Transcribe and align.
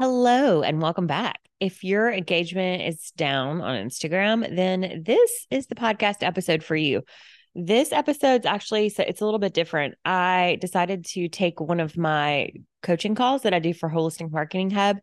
Hello 0.00 0.62
and 0.62 0.80
welcome 0.80 1.06
back. 1.06 1.40
If 1.60 1.84
your 1.84 2.10
engagement 2.10 2.80
is 2.80 3.10
down 3.18 3.60
on 3.60 3.86
Instagram, 3.86 4.56
then 4.56 5.02
this 5.04 5.46
is 5.50 5.66
the 5.66 5.74
podcast 5.74 6.22
episode 6.22 6.64
for 6.64 6.74
you. 6.74 7.02
This 7.54 7.92
episode's 7.92 8.46
actually 8.46 8.88
so 8.88 9.04
it's 9.06 9.20
a 9.20 9.26
little 9.26 9.38
bit 9.38 9.52
different. 9.52 9.96
I 10.02 10.56
decided 10.58 11.04
to 11.10 11.28
take 11.28 11.60
one 11.60 11.80
of 11.80 11.98
my 11.98 12.48
coaching 12.82 13.14
calls 13.14 13.42
that 13.42 13.52
I 13.52 13.58
do 13.58 13.74
for 13.74 13.90
Holistic 13.90 14.32
Marketing 14.32 14.70
Hub 14.70 14.96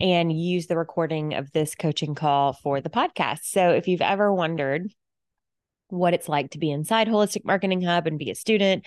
and 0.00 0.36
use 0.36 0.66
the 0.66 0.76
recording 0.76 1.34
of 1.34 1.52
this 1.52 1.76
coaching 1.76 2.16
call 2.16 2.54
for 2.54 2.80
the 2.80 2.90
podcast. 2.90 3.44
So 3.44 3.70
if 3.70 3.86
you've 3.86 4.02
ever 4.02 4.34
wondered 4.34 4.92
what 5.90 6.12
it's 6.12 6.28
like 6.28 6.50
to 6.50 6.58
be 6.58 6.72
inside 6.72 7.06
Holistic 7.06 7.44
Marketing 7.44 7.82
Hub 7.82 8.08
and 8.08 8.18
be 8.18 8.32
a 8.32 8.34
student 8.34 8.84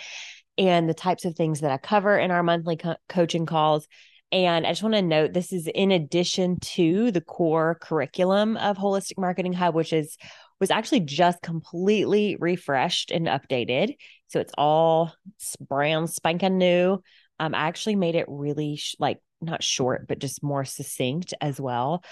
and 0.57 0.89
the 0.89 0.93
types 0.93 1.23
of 1.23 1.36
things 1.36 1.61
that 1.61 1.71
I 1.71 1.77
cover 1.77 2.20
in 2.20 2.32
our 2.32 2.43
monthly 2.43 2.75
co- 2.75 2.98
coaching 3.07 3.45
calls, 3.45 3.88
and 4.34 4.65
I 4.65 4.71
just 4.71 4.81
want 4.81 4.95
to 4.95 5.02
note 5.04 5.31
this 5.31 5.54
is 5.54 5.68
in 5.68 5.91
addition 5.91 6.59
to 6.59 7.11
the 7.11 7.21
core 7.21 7.78
curriculum 7.79 8.57
of 8.57 8.78
Holistic 8.78 9.19
Marketing 9.19 9.54
Hub, 9.54 9.75
which 9.75 9.93
is 9.93 10.18
was 10.59 10.71
actually 10.71 11.01
just 11.01 11.39
completely 11.43 12.36
refreshed 12.39 13.11
and 13.11 13.28
updated. 13.28 13.96
So 14.28 14.39
it's 14.39 14.54
all 14.57 15.14
brand 15.61 16.09
spanking 16.09 16.57
new. 16.57 17.04
Um, 17.39 17.54
I 17.54 17.68
actually 17.68 17.96
made 17.96 18.15
it 18.15 18.25
really 18.28 18.78
sh- 18.78 18.96
like 18.97 19.19
not 19.39 19.61
short, 19.61 20.07
but 20.07 20.18
just 20.18 20.42
more 20.42 20.65
succinct 20.65 21.36
as 21.39 21.61
well. 21.61 22.04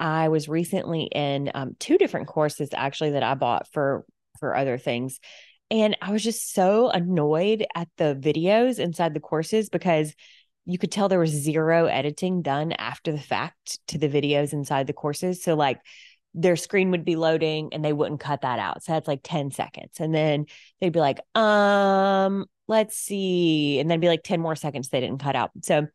I 0.00 0.28
was 0.28 0.48
recently 0.48 1.10
in 1.14 1.50
um, 1.54 1.76
two 1.78 1.98
different 1.98 2.28
courses 2.28 2.70
actually 2.72 3.10
that 3.10 3.22
I 3.22 3.34
bought 3.34 3.68
for 3.72 4.06
for 4.40 4.56
other 4.56 4.78
things. 4.78 5.20
And 5.70 5.94
I 6.00 6.12
was 6.12 6.22
just 6.22 6.54
so 6.54 6.88
annoyed 6.88 7.66
at 7.74 7.88
the 7.98 8.18
videos 8.18 8.78
inside 8.78 9.12
the 9.12 9.20
courses 9.20 9.68
because 9.68 10.14
you 10.66 10.78
could 10.78 10.92
tell 10.92 11.08
there 11.08 11.18
was 11.18 11.30
zero 11.30 11.86
editing 11.86 12.42
done 12.42 12.72
after 12.72 13.12
the 13.12 13.18
fact 13.18 13.78
to 13.88 13.98
the 13.98 14.08
videos 14.08 14.52
inside 14.52 14.86
the 14.86 14.92
courses. 14.92 15.42
So 15.42 15.54
like 15.54 15.80
their 16.34 16.56
screen 16.56 16.90
would 16.90 17.04
be 17.04 17.16
loading 17.16 17.70
and 17.72 17.84
they 17.84 17.92
wouldn't 17.92 18.20
cut 18.20 18.42
that 18.42 18.58
out. 18.58 18.82
So 18.82 18.92
that's 18.92 19.08
like 19.08 19.20
10 19.22 19.52
seconds. 19.52 20.00
And 20.00 20.14
then 20.14 20.46
they'd 20.80 20.92
be 20.92 21.00
like, 21.00 21.20
um, 21.34 22.46
let's 22.68 22.98
see. 22.98 23.78
And 23.78 23.90
then 23.90 24.00
be 24.00 24.08
like 24.08 24.24
10 24.24 24.40
more 24.40 24.56
seconds 24.56 24.88
they 24.88 25.00
didn't 25.00 25.22
cut 25.22 25.36
out. 25.36 25.52
So 25.62 25.86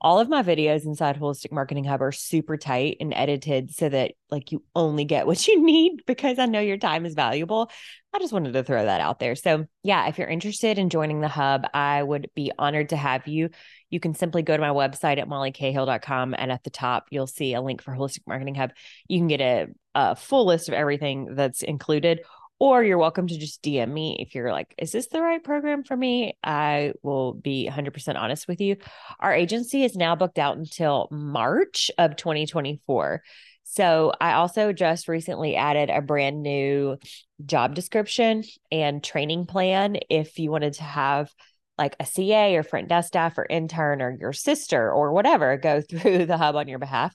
all 0.00 0.20
of 0.20 0.28
my 0.28 0.42
videos 0.42 0.84
inside 0.84 1.18
Holistic 1.18 1.50
Marketing 1.50 1.82
Hub 1.82 2.02
are 2.02 2.12
super 2.12 2.56
tight 2.56 2.98
and 3.00 3.12
edited 3.12 3.74
so 3.74 3.88
that 3.88 4.12
like 4.30 4.52
you 4.52 4.62
only 4.76 5.04
get 5.04 5.26
what 5.26 5.48
you 5.48 5.60
need 5.64 6.02
because 6.06 6.38
I 6.38 6.46
know 6.46 6.60
your 6.60 6.76
time 6.76 7.04
is 7.04 7.14
valuable. 7.14 7.70
I 8.12 8.18
just 8.20 8.32
wanted 8.32 8.52
to 8.52 8.62
throw 8.62 8.84
that 8.84 9.00
out 9.00 9.18
there. 9.18 9.34
So, 9.34 9.66
yeah, 9.82 10.08
if 10.08 10.18
you're 10.18 10.28
interested 10.28 10.78
in 10.78 10.88
joining 10.88 11.20
the 11.20 11.28
hub, 11.28 11.66
I 11.74 12.02
would 12.02 12.30
be 12.34 12.52
honored 12.58 12.90
to 12.90 12.96
have 12.96 13.26
you. 13.26 13.50
You 13.90 14.00
can 14.00 14.14
simply 14.14 14.42
go 14.42 14.56
to 14.56 14.60
my 14.60 14.70
website 14.70 15.18
at 15.18 15.28
mollycahill.com 15.28 16.34
and 16.36 16.52
at 16.52 16.64
the 16.64 16.70
top 16.70 17.06
you'll 17.10 17.26
see 17.26 17.54
a 17.54 17.60
link 17.60 17.82
for 17.82 17.92
Holistic 17.92 18.26
Marketing 18.26 18.54
Hub. 18.54 18.72
You 19.08 19.18
can 19.18 19.28
get 19.28 19.40
a, 19.40 19.66
a 19.94 20.16
full 20.16 20.46
list 20.46 20.68
of 20.68 20.74
everything 20.74 21.34
that's 21.34 21.62
included 21.62 22.20
or 22.60 22.82
you're 22.82 22.98
welcome 22.98 23.28
to 23.28 23.38
just 23.38 23.62
DM 23.62 23.92
me 23.92 24.16
if 24.18 24.34
you're 24.34 24.50
like, 24.50 24.74
is 24.78 24.90
this 24.90 25.06
the 25.06 25.22
right 25.22 25.42
program 25.42 25.84
for 25.84 25.96
me? 25.96 26.36
I 26.42 26.92
will 27.02 27.32
be 27.32 27.70
100% 27.70 28.16
honest 28.16 28.48
with 28.48 28.60
you. 28.60 28.76
Our 29.20 29.32
agency 29.32 29.84
is 29.84 29.94
now 29.94 30.16
booked 30.16 30.38
out 30.38 30.56
until 30.56 31.08
March 31.12 31.90
of 31.98 32.16
2024. 32.16 33.22
So 33.62 34.12
I 34.20 34.32
also 34.32 34.72
just 34.72 35.08
recently 35.08 35.54
added 35.54 35.90
a 35.90 36.00
brand 36.00 36.42
new 36.42 36.98
job 37.44 37.74
description 37.74 38.42
and 38.72 39.04
training 39.04 39.46
plan 39.46 39.98
if 40.10 40.38
you 40.38 40.50
wanted 40.50 40.72
to 40.74 40.84
have 40.84 41.30
like 41.78 41.96
a 42.00 42.06
CA 42.06 42.56
or 42.56 42.62
front 42.62 42.88
desk 42.88 43.08
staff 43.08 43.38
or 43.38 43.46
intern 43.48 44.02
or 44.02 44.10
your 44.10 44.32
sister 44.32 44.92
or 44.92 45.12
whatever 45.12 45.56
go 45.56 45.80
through 45.90 46.26
the 46.26 46.36
hub 46.36 46.56
on 46.56 46.68
your 46.68 46.78
behalf. 46.78 47.14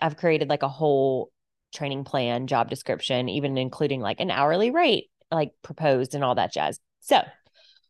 I've 0.00 0.16
created 0.16 0.48
like 0.48 0.62
a 0.62 0.68
whole 0.68 1.30
training 1.74 2.04
plan, 2.04 2.46
job 2.46 2.70
description, 2.70 3.28
even 3.28 3.56
including 3.56 4.00
like 4.00 4.20
an 4.20 4.30
hourly 4.30 4.70
rate, 4.70 5.10
like 5.30 5.52
proposed 5.62 6.14
and 6.14 6.22
all 6.22 6.34
that 6.34 6.52
jazz. 6.52 6.78
So, 7.00 7.22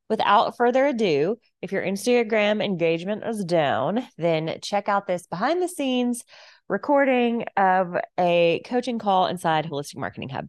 without 0.08 0.56
further 0.56 0.86
ado, 0.86 1.36
if 1.60 1.72
your 1.72 1.82
Instagram 1.82 2.64
engagement 2.64 3.24
is 3.24 3.44
down, 3.44 4.06
then 4.18 4.58
check 4.62 4.88
out 4.88 5.06
this 5.06 5.26
behind 5.26 5.60
the 5.62 5.68
scenes 5.68 6.22
recording 6.68 7.44
of 7.56 7.96
a 8.18 8.62
coaching 8.64 8.98
call 8.98 9.26
inside 9.26 9.66
Holistic 9.66 9.96
Marketing 9.96 10.28
Hub. 10.28 10.48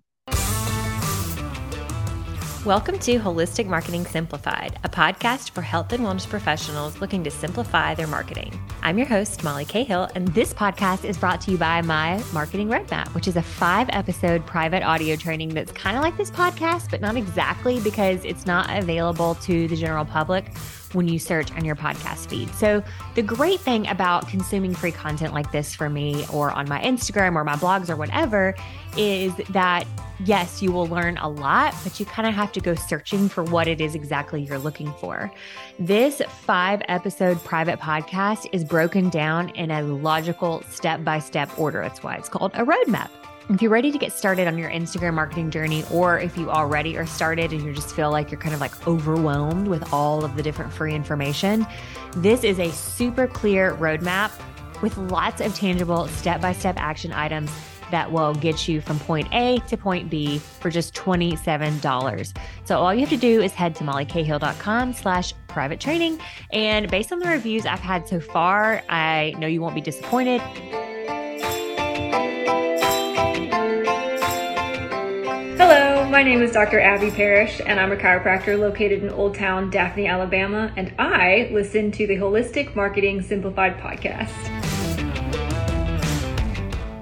Welcome 2.65 2.97
to 2.99 3.19
Holistic 3.19 3.67
Marketing 3.67 4.05
Simplified, 4.05 4.79
a 4.85 4.89
podcast 4.89 5.49
for 5.49 5.61
health 5.61 5.91
and 5.91 6.01
wellness 6.05 6.25
professionals 6.25 7.01
looking 7.01 7.21
to 7.25 7.29
simplify 7.29 7.93
their 7.93 8.07
marketing. 8.07 8.57
I'm 8.81 8.97
your 8.97 9.05
host, 9.05 9.43
Molly 9.43 9.65
Cahill, 9.65 10.07
and 10.15 10.29
this 10.29 10.53
podcast 10.53 11.03
is 11.03 11.17
brought 11.17 11.41
to 11.41 11.51
you 11.51 11.57
by 11.57 11.81
my 11.81 12.23
Marketing 12.31 12.69
Roadmap, 12.69 13.13
which 13.15 13.27
is 13.27 13.35
a 13.35 13.41
five 13.41 13.89
episode 13.91 14.45
private 14.45 14.81
audio 14.81 15.17
training 15.17 15.49
that's 15.49 15.73
kind 15.73 15.97
of 15.97 16.03
like 16.03 16.15
this 16.15 16.31
podcast, 16.31 16.89
but 16.89 17.01
not 17.01 17.17
exactly 17.17 17.81
because 17.81 18.23
it's 18.23 18.45
not 18.45 18.69
available 18.69 19.35
to 19.35 19.67
the 19.67 19.75
general 19.75 20.05
public 20.05 20.55
when 20.93 21.07
you 21.07 21.19
search 21.19 21.51
on 21.53 21.65
your 21.65 21.75
podcast 21.75 22.27
feed. 22.27 22.53
So, 22.55 22.83
the 23.15 23.21
great 23.21 23.59
thing 23.59 23.87
about 23.87 24.27
consuming 24.27 24.73
free 24.73 24.91
content 24.91 25.33
like 25.33 25.51
this 25.51 25.75
for 25.75 25.89
me 25.89 26.25
or 26.31 26.51
on 26.51 26.67
my 26.67 26.81
Instagram 26.81 27.35
or 27.35 27.43
my 27.43 27.55
blogs 27.55 27.89
or 27.89 27.95
whatever 27.95 28.55
is 28.97 29.33
that 29.49 29.85
yes, 30.25 30.61
you 30.61 30.71
will 30.71 30.87
learn 30.87 31.17
a 31.17 31.27
lot, 31.27 31.73
but 31.83 31.99
you 31.99 32.05
kind 32.05 32.27
of 32.27 32.33
have 32.33 32.51
to 32.53 32.59
go 32.59 32.75
searching 32.75 33.27
for 33.29 33.43
what 33.43 33.67
it 33.67 33.81
is 33.81 33.95
exactly 33.95 34.41
you're 34.41 34.59
looking 34.59 34.91
for. 34.93 35.31
This 35.79 36.21
five 36.45 36.81
episode 36.87 37.43
private 37.43 37.79
podcast 37.79 38.47
is 38.51 38.63
broken 38.63 39.09
down 39.09 39.49
in 39.49 39.71
a 39.71 39.81
logical 39.83 40.63
step 40.69 41.03
by 41.03 41.19
step 41.19 41.57
order. 41.57 41.81
That's 41.81 42.03
why 42.03 42.15
it's 42.15 42.29
called 42.29 42.51
a 42.53 42.65
roadmap. 42.65 43.09
If 43.49 43.61
you're 43.61 43.71
ready 43.71 43.91
to 43.91 43.97
get 43.97 44.13
started 44.13 44.47
on 44.47 44.57
your 44.57 44.69
Instagram 44.69 45.15
marketing 45.15 45.51
journey, 45.51 45.83
or 45.91 46.17
if 46.17 46.37
you 46.37 46.49
already 46.49 46.97
are 46.97 47.05
started 47.05 47.51
and 47.51 47.61
you 47.61 47.73
just 47.73 47.93
feel 47.93 48.09
like 48.09 48.31
you're 48.31 48.39
kind 48.39 48.55
of 48.55 48.61
like 48.61 48.87
overwhelmed 48.87 49.67
with 49.67 49.91
all 49.91 50.23
of 50.23 50.37
the 50.37 50.43
different 50.43 50.71
free 50.71 50.93
information, 50.93 51.67
this 52.15 52.45
is 52.45 52.57
a 52.57 52.71
super 52.71 53.27
clear 53.27 53.75
roadmap 53.75 54.31
with 54.81 54.97
lots 54.97 55.41
of 55.41 55.53
tangible 55.53 56.07
step 56.07 56.39
by 56.39 56.53
step 56.53 56.75
action 56.77 57.11
items 57.11 57.51
that 57.91 58.09
will 58.09 58.33
get 58.33 58.67
you 58.67 58.79
from 58.79 58.97
point 58.99 59.27
A 59.33 59.59
to 59.67 59.75
point 59.75 60.09
B 60.09 60.39
for 60.39 60.69
just 60.69 60.95
$27. 60.95 62.37
So 62.63 62.79
all 62.79 62.93
you 62.93 63.01
have 63.01 63.09
to 63.09 63.17
do 63.17 63.41
is 63.41 63.51
head 63.51 63.75
to 63.75 63.83
mollycahill.com 63.83 64.93
slash 64.93 65.33
private 65.47 65.81
training. 65.81 66.19
And 66.51 66.89
based 66.89 67.11
on 67.11 67.19
the 67.19 67.27
reviews 67.27 67.65
I've 67.65 67.81
had 67.81 68.07
so 68.07 68.21
far, 68.21 68.81
I 68.87 69.35
know 69.37 69.47
you 69.47 69.61
won't 69.61 69.75
be 69.75 69.81
disappointed. 69.81 70.41
My 76.23 76.29
name 76.29 76.41
is 76.41 76.53
Dr. 76.53 76.79
Abby 76.79 77.11
Parrish, 77.11 77.59
and 77.65 77.77
I'm 77.77 77.91
a 77.91 77.97
chiropractor 77.97 78.57
located 78.57 79.03
in 79.03 79.09
Old 79.09 79.35
Town, 79.35 79.69
Daphne, 79.69 80.07
Alabama, 80.07 80.71
and 80.77 80.95
I 80.97 81.49
listen 81.51 81.91
to 81.91 82.07
the 82.07 82.15
Holistic 82.15 82.77
Marketing 82.77 83.21
Simplified 83.21 83.77
podcast. 83.77 84.31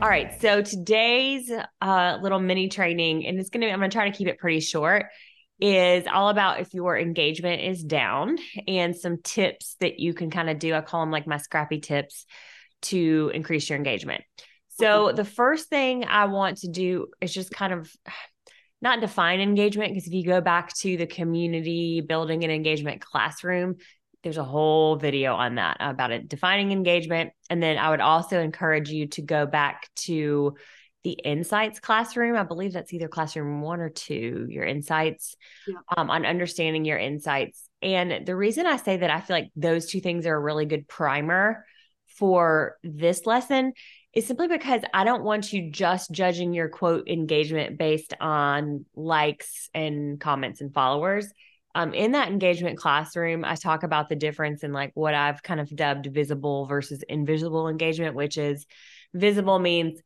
All 0.02 0.10
right, 0.10 0.42
so 0.42 0.64
today's 0.64 1.52
uh, 1.84 2.18
little 2.20 2.40
mini 2.40 2.68
training, 2.68 3.28
and 3.28 3.40
it's 3.40 3.52
gonna 3.52 3.68
be, 3.68 3.72
I'm 3.72 3.78
gonna 3.78 3.92
try 3.92 4.10
to 4.10 4.18
keep 4.18 4.28
it 4.28 4.40
pretty 4.40 4.60
short, 4.60 5.06
is 5.60 6.08
all 6.12 6.30
about 6.30 6.60
if 6.60 6.74
your 6.74 6.98
engagement 6.98 7.62
is 7.62 7.84
down 7.84 8.40
and 8.68 8.96
some 8.96 9.20
tips 9.24 9.76
that 9.82 10.00
you 10.00 10.16
can 10.16 10.32
kind 10.32 10.50
of 10.50 10.58
do. 10.58 10.74
I 10.74 10.82
call 10.82 11.02
them 11.02 11.12
like 11.12 11.28
my 11.28 11.38
scrappy 11.38 11.80
tips 11.80 12.26
to 12.84 13.30
increase 13.36 13.70
your 13.70 13.78
engagement. 13.78 14.24
So 14.80 15.08
mm-hmm. 15.08 15.16
the 15.16 15.26
first 15.26 15.70
thing 15.70 16.06
I 16.06 16.26
want 16.26 16.58
to 16.60 16.70
do 16.70 17.10
is 17.22 17.32
just 17.32 17.52
kind 17.52 17.72
of 17.72 17.92
not 18.82 19.00
define 19.00 19.40
engagement 19.40 19.94
because 19.94 20.08
if 20.08 20.14
you 20.14 20.26
go 20.26 20.42
back 20.42 20.74
to 20.74 20.98
the 20.98 21.06
community 21.06 22.02
building 22.02 22.44
an 22.44 22.52
engagement 22.52 23.02
classroom 23.02 23.76
there's 24.24 24.38
a 24.38 24.44
whole 24.44 24.98
video 24.98 25.34
on 25.34 25.56
that 25.56 25.78
about 25.80 26.12
it 26.12 26.28
defining 26.28 26.72
engagement. 26.72 27.32
And 27.50 27.62
then 27.62 27.78
i 27.78 27.90
would 27.90 28.02
also 28.02 28.40
encourage 28.40 28.90
you 28.90 29.08
to 29.08 29.22
go 29.22 29.46
back 29.46 29.90
to 29.98 30.56
the 31.04 31.14
insights 31.14 31.80
classroom. 31.80 32.38
I 32.38 32.44
believe 32.44 32.74
that's 32.74 32.94
either 32.94 33.08
classroom 33.08 33.62
one 33.62 33.80
or 33.80 33.90
two 33.90 34.46
your 34.50 34.64
insights 34.64 35.36
yeah. 35.68 35.80
um, 35.98 36.12
on 36.12 36.26
understanding 36.26 36.86
your 36.86 37.00
insights. 37.00 37.68
And 37.82 38.28
the 38.28 38.36
reason 38.36 38.68
i 38.68 38.78
say 38.78 38.98
that 38.98 39.10
i 39.10 39.20
feel 39.22 39.36
like 39.36 39.52
those 39.56 39.88
two 39.88 40.00
things 40.00 40.28
are 40.28 40.36
a 40.36 40.40
really 40.40 40.66
good 40.66 40.88
primer 40.88 41.66
for 42.06 42.78
this 42.84 43.26
lesson 43.26 43.74
is 44.14 44.28
simply 44.28 44.48
because 44.48 44.82
I 44.94 45.04
don't 45.04 45.24
want 45.24 45.54
you 45.54 45.72
just 45.72 46.12
judging 46.12 46.54
your 46.54 46.70
quote 46.70 47.08
engagement 47.08 47.78
based 47.78 48.14
on 48.20 48.86
likes 48.96 49.70
and 49.74 50.20
comments 50.20 50.62
and 50.62 50.74
followers. 50.74 51.32
Um, 51.74 51.94
in 51.94 52.12
that 52.12 52.28
engagement 52.28 52.78
classroom, 52.78 53.46
I 53.46 53.56
talk 53.56 53.84
about 53.84 54.10
the 54.10 54.18
difference 54.18 54.64
in 54.64 54.74
like 54.74 54.92
what 54.94 55.14
I've 55.14 55.42
kind 55.42 55.62
of 55.62 55.74
dubbed 55.74 56.08
visible 56.08 56.66
versus 56.66 57.04
invisible 57.08 57.70
engagement, 57.70 58.16
which 58.16 58.38
is 58.38 58.66
visible 59.14 59.60
means 59.60 60.02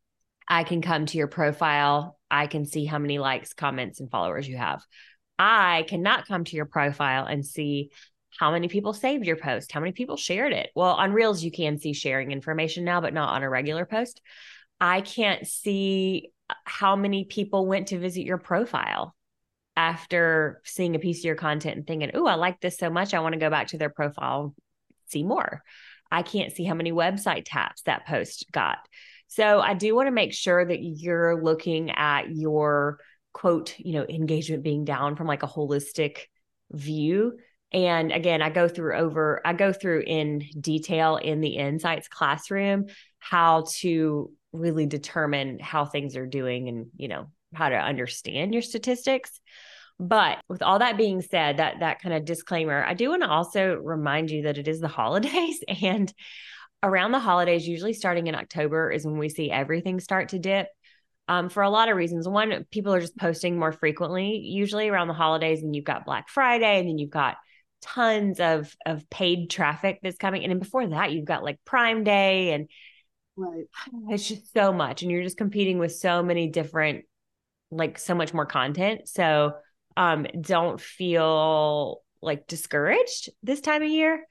I 0.47 0.63
can 0.63 0.83
come 0.83 1.07
to 1.07 1.17
your 1.17 1.27
profile, 1.27 2.19
I 2.29 2.45
can 2.45 2.65
see 2.65 2.85
how 2.85 2.99
many 2.99 3.17
likes, 3.17 3.53
comments, 3.53 3.99
and 3.99 4.11
followers 4.11 4.47
you 4.47 4.57
have. 4.57 4.83
I 5.39 5.85
cannot 5.87 6.27
come 6.27 6.43
to 6.45 6.55
your 6.55 6.67
profile 6.67 7.25
and 7.25 7.43
see 7.43 7.89
how 8.39 8.51
many 8.51 8.67
people 8.67 8.93
saved 8.93 9.25
your 9.25 9.37
post, 9.37 9.71
how 9.71 9.79
many 9.79 9.91
people 9.91 10.17
shared 10.17 10.53
it. 10.53 10.69
Well, 10.75 10.91
on 10.91 11.13
Reels, 11.13 11.43
you 11.43 11.51
can 11.51 11.79
see 11.79 11.93
sharing 11.93 12.31
information 12.31 12.83
now, 12.83 13.01
but 13.01 13.13
not 13.13 13.33
on 13.33 13.43
a 13.43 13.49
regular 13.49 13.85
post. 13.85 14.21
I 14.79 15.01
can't 15.01 15.47
see 15.47 16.31
uh, 16.49 16.55
how 16.65 16.95
many 16.95 17.25
people 17.25 17.65
went 17.65 17.87
to 17.87 17.99
visit 17.99 18.23
your 18.23 18.37
profile 18.37 19.15
after 19.77 20.61
seeing 20.63 20.95
a 20.95 20.99
piece 20.99 21.19
of 21.19 21.25
your 21.25 21.35
content 21.35 21.77
and 21.77 21.87
thinking, 21.87 22.11
oh, 22.13 22.27
I 22.27 22.35
like 22.35 22.61
this 22.61 22.77
so 22.77 22.89
much. 22.89 23.13
I 23.13 23.19
want 23.19 23.33
to 23.33 23.39
go 23.39 23.49
back 23.49 23.67
to 23.67 23.77
their 23.77 23.89
profile, 23.89 24.53
see 25.07 25.23
more. 25.23 25.63
I 26.11 26.21
can't 26.21 26.53
see 26.53 26.63
how 26.63 26.75
many 26.75 26.91
website 26.91 27.43
taps 27.45 27.81
that 27.83 28.05
post 28.05 28.51
got. 28.51 28.77
So 29.27 29.59
I 29.59 29.73
do 29.73 29.95
want 29.95 30.07
to 30.07 30.11
make 30.11 30.33
sure 30.33 30.63
that 30.63 30.81
you're 30.81 31.41
looking 31.41 31.91
at 31.91 32.33
your 32.33 32.99
quote, 33.33 33.77
you 33.79 33.93
know, 33.93 34.05
engagement 34.07 34.63
being 34.63 34.85
down 34.85 35.15
from 35.15 35.27
like 35.27 35.43
a 35.43 35.47
holistic 35.47 36.19
view. 36.71 37.37
And 37.71 38.11
again, 38.11 38.41
I 38.41 38.49
go 38.49 38.67
through 38.67 38.95
over, 38.95 39.41
I 39.43 39.53
go 39.53 39.73
through 39.73 40.01
in 40.01 40.43
detail 40.59 41.17
in 41.17 41.41
the 41.41 41.57
insights 41.57 42.07
classroom 42.07 42.85
how 43.19 43.65
to 43.79 44.31
really 44.53 44.85
determine 44.85 45.59
how 45.59 45.85
things 45.85 46.15
are 46.15 46.27
doing 46.27 46.69
and, 46.69 46.87
you 46.95 47.07
know, 47.07 47.27
how 47.53 47.69
to 47.69 47.75
understand 47.75 48.53
your 48.53 48.61
statistics. 48.61 49.41
But 49.99 50.39
with 50.47 50.61
all 50.61 50.79
that 50.79 50.97
being 50.97 51.21
said, 51.21 51.57
that 51.57 51.79
that 51.79 52.01
kind 52.01 52.15
of 52.15 52.25
disclaimer, 52.25 52.83
I 52.83 52.93
do 52.93 53.09
want 53.09 53.23
to 53.23 53.29
also 53.29 53.75
remind 53.75 54.29
you 54.29 54.43
that 54.43 54.57
it 54.57 54.67
is 54.67 54.79
the 54.79 54.87
holidays 54.89 55.63
and 55.81 56.13
around 56.83 57.11
the 57.11 57.19
holidays, 57.19 57.67
usually 57.67 57.93
starting 57.93 58.27
in 58.27 58.35
October 58.35 58.91
is 58.91 59.05
when 59.05 59.17
we 59.17 59.29
see 59.29 59.49
everything 59.49 59.99
start 59.99 60.29
to 60.29 60.39
dip. 60.39 60.67
Um, 61.27 61.49
for 61.49 61.63
a 61.63 61.71
lot 61.71 61.89
of 61.89 61.97
reasons. 61.97 62.27
One, 62.27 62.67
people 62.69 62.93
are 62.93 62.99
just 62.99 63.17
posting 63.17 63.57
more 63.57 63.71
frequently, 63.71 64.37
usually 64.37 64.89
around 64.89 65.07
the 65.07 65.15
holidays, 65.15 65.63
and 65.63 65.75
you've 65.75 65.83
got 65.83 66.05
Black 66.05 66.29
Friday, 66.29 66.77
and 66.77 66.87
then 66.87 66.99
you've 66.99 67.09
got 67.09 67.37
tons 67.85 68.39
of 68.39 68.75
of 68.85 69.09
paid 69.09 69.49
traffic 69.49 69.99
that's 70.01 70.17
coming. 70.17 70.43
And 70.43 70.51
then 70.51 70.59
before 70.59 70.87
that, 70.87 71.11
you've 71.11 71.25
got 71.25 71.43
like 71.43 71.59
Prime 71.65 72.03
Day 72.03 72.51
and 72.53 72.67
Right. 73.37 73.65
It's 74.09 74.27
just 74.27 74.53
so 74.53 74.71
much. 74.73 75.01
And 75.01 75.11
you're 75.11 75.23
just 75.23 75.37
competing 75.37 75.77
with 75.77 75.93
so 75.93 76.23
many 76.23 76.47
different, 76.47 77.05
like 77.71 77.97
so 77.97 78.15
much 78.15 78.33
more 78.33 78.45
content. 78.45 79.07
So 79.07 79.53
um 79.97 80.25
don't 80.41 80.79
feel 80.81 82.01
like 82.21 82.47
discouraged 82.47 83.29
this 83.43 83.61
time 83.61 83.81
of 83.81 83.89
year 83.89 84.25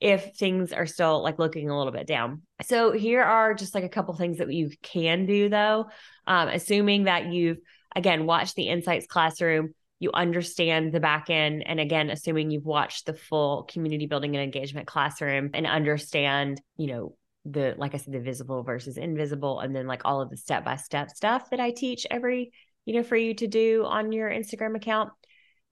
if 0.00 0.34
things 0.36 0.72
are 0.72 0.86
still 0.86 1.22
like 1.22 1.38
looking 1.38 1.68
a 1.68 1.76
little 1.76 1.92
bit 1.92 2.06
down. 2.06 2.42
So 2.62 2.92
here 2.92 3.22
are 3.22 3.52
just 3.54 3.74
like 3.74 3.84
a 3.84 3.88
couple 3.88 4.14
things 4.14 4.38
that 4.38 4.50
you 4.50 4.70
can 4.82 5.26
do 5.26 5.48
though. 5.48 5.86
Um, 6.26 6.48
assuming 6.48 7.04
that 7.04 7.26
you've 7.26 7.58
again 7.94 8.24
watched 8.24 8.54
the 8.54 8.68
insights 8.68 9.06
classroom, 9.06 9.74
you 10.00 10.10
understand 10.14 10.92
the 10.92 10.98
back 10.98 11.28
end, 11.28 11.62
and 11.66 11.78
again, 11.78 12.08
assuming 12.10 12.50
you've 12.50 12.64
watched 12.64 13.04
the 13.04 13.12
full 13.14 13.64
community 13.64 14.06
building 14.06 14.34
and 14.34 14.42
engagement 14.42 14.86
classroom 14.86 15.50
and 15.52 15.66
understand, 15.66 16.60
you 16.76 16.88
know, 16.88 17.16
the 17.44 17.74
like 17.76 17.94
I 17.94 17.98
said, 17.98 18.14
the 18.14 18.20
visible 18.20 18.62
versus 18.62 18.96
invisible, 18.96 19.60
and 19.60 19.76
then 19.76 19.86
like 19.86 20.02
all 20.06 20.22
of 20.22 20.30
the 20.30 20.38
step 20.38 20.64
by 20.64 20.76
step 20.76 21.10
stuff 21.10 21.50
that 21.50 21.60
I 21.60 21.70
teach 21.70 22.06
every, 22.10 22.52
you 22.86 22.94
know, 22.94 23.02
for 23.02 23.16
you 23.16 23.34
to 23.34 23.46
do 23.46 23.84
on 23.84 24.10
your 24.10 24.30
Instagram 24.30 24.74
account. 24.74 25.10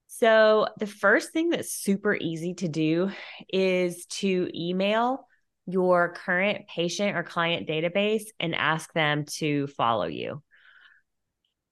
So, 0.08 0.69
the 0.78 0.86
first 0.86 1.32
thing 1.32 1.48
that's 1.50 1.72
super 1.72 2.14
easy 2.14 2.54
to 2.54 2.69
do 2.69 3.10
is 3.52 4.06
to 4.06 4.50
email 4.54 5.26
your 5.66 6.14
current 6.14 6.66
patient 6.66 7.16
or 7.16 7.22
client 7.22 7.66
database 7.66 8.25
and 8.40 8.54
ask 8.54 8.92
them 8.92 9.25
to 9.36 9.66
follow 9.69 10.06
you. 10.06 10.42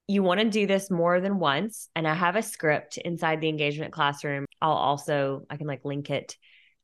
You 0.08 0.22
want 0.22 0.40
to 0.40 0.48
do 0.48 0.66
this 0.66 0.90
more 0.90 1.20
than 1.20 1.38
once. 1.38 1.88
And 1.96 2.06
I 2.06 2.14
have 2.14 2.36
a 2.36 2.42
script 2.42 2.98
inside 2.98 3.40
the 3.40 3.48
engagement 3.48 3.92
classroom. 3.92 4.46
I'll 4.62 4.72
also, 4.72 5.46
I 5.50 5.56
can 5.56 5.66
like 5.66 5.84
link 5.84 6.10
it 6.10 6.36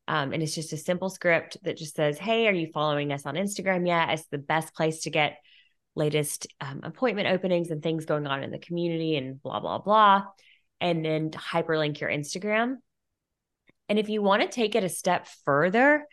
um, 0.08 0.32
and 0.32 0.42
it's 0.42 0.54
just 0.54 0.72
a 0.72 0.76
simple 0.76 1.10
script 1.10 1.58
that 1.62 1.76
just 1.76 1.94
says, 1.94 2.18
Hey, 2.18 2.48
are 2.48 2.52
you 2.52 2.68
following 2.72 3.12
us 3.12 3.24
on 3.24 3.34
Instagram 3.34 3.86
yet? 3.86 4.10
It's 4.10 4.26
the 4.26 4.38
best 4.38 4.74
place 4.74 5.02
to 5.02 5.10
get 5.10 5.38
latest 5.94 6.46
um, 6.60 6.80
appointment 6.82 7.28
openings 7.28 7.70
and 7.70 7.82
things 7.82 8.04
going 8.04 8.26
on 8.26 8.42
in 8.42 8.50
the 8.50 8.58
community 8.58 9.16
and 9.16 9.40
blah, 9.42 9.60
blah, 9.60 9.78
blah. 9.78 10.24
And 10.80 11.04
then 11.04 11.30
hyperlink 11.30 12.00
your 12.00 12.10
Instagram. 12.10 12.76
And 13.88 13.98
if 13.98 14.08
you 14.08 14.22
want 14.22 14.42
to 14.42 14.48
take 14.48 14.74
it 14.74 14.84
a 14.84 14.88
step 14.88 15.28
further, 15.44 16.06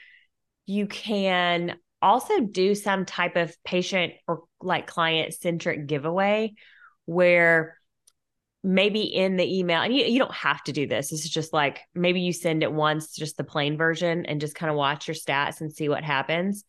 you 0.65 0.85
can 0.85 1.77
also 2.01 2.41
do 2.41 2.75
some 2.75 3.05
type 3.05 3.35
of 3.35 3.55
patient 3.63 4.13
or 4.27 4.43
like 4.61 4.85
client 4.85 5.33
centric 5.33 5.87
giveaway 5.87 6.53
where 7.09 7.75
maybe 8.63 9.01
in 9.01 9.35
the 9.35 9.59
email 9.59 9.81
and 9.81 9.95
you, 9.95 10.05
you 10.05 10.19
don't 10.19 10.33
have 10.33 10.61
to 10.63 10.71
do 10.71 10.85
this. 10.85 11.09
This 11.09 11.25
is 11.25 11.29
just 11.29 11.53
like 11.53 11.79
maybe 11.95 12.21
you 12.21 12.33
send 12.33 12.61
it 12.61 12.71
once 12.71 13.15
just 13.15 13.35
the 13.35 13.43
plain 13.43 13.77
version 13.77 14.25
and 14.25 14.39
just 14.39 14.53
kind 14.53 14.69
of 14.69 14.75
watch 14.75 15.07
your 15.07 15.15
stats 15.15 15.61
and 15.61 15.73
see 15.73 15.89
what 15.89 16.03
happens. 16.03 16.63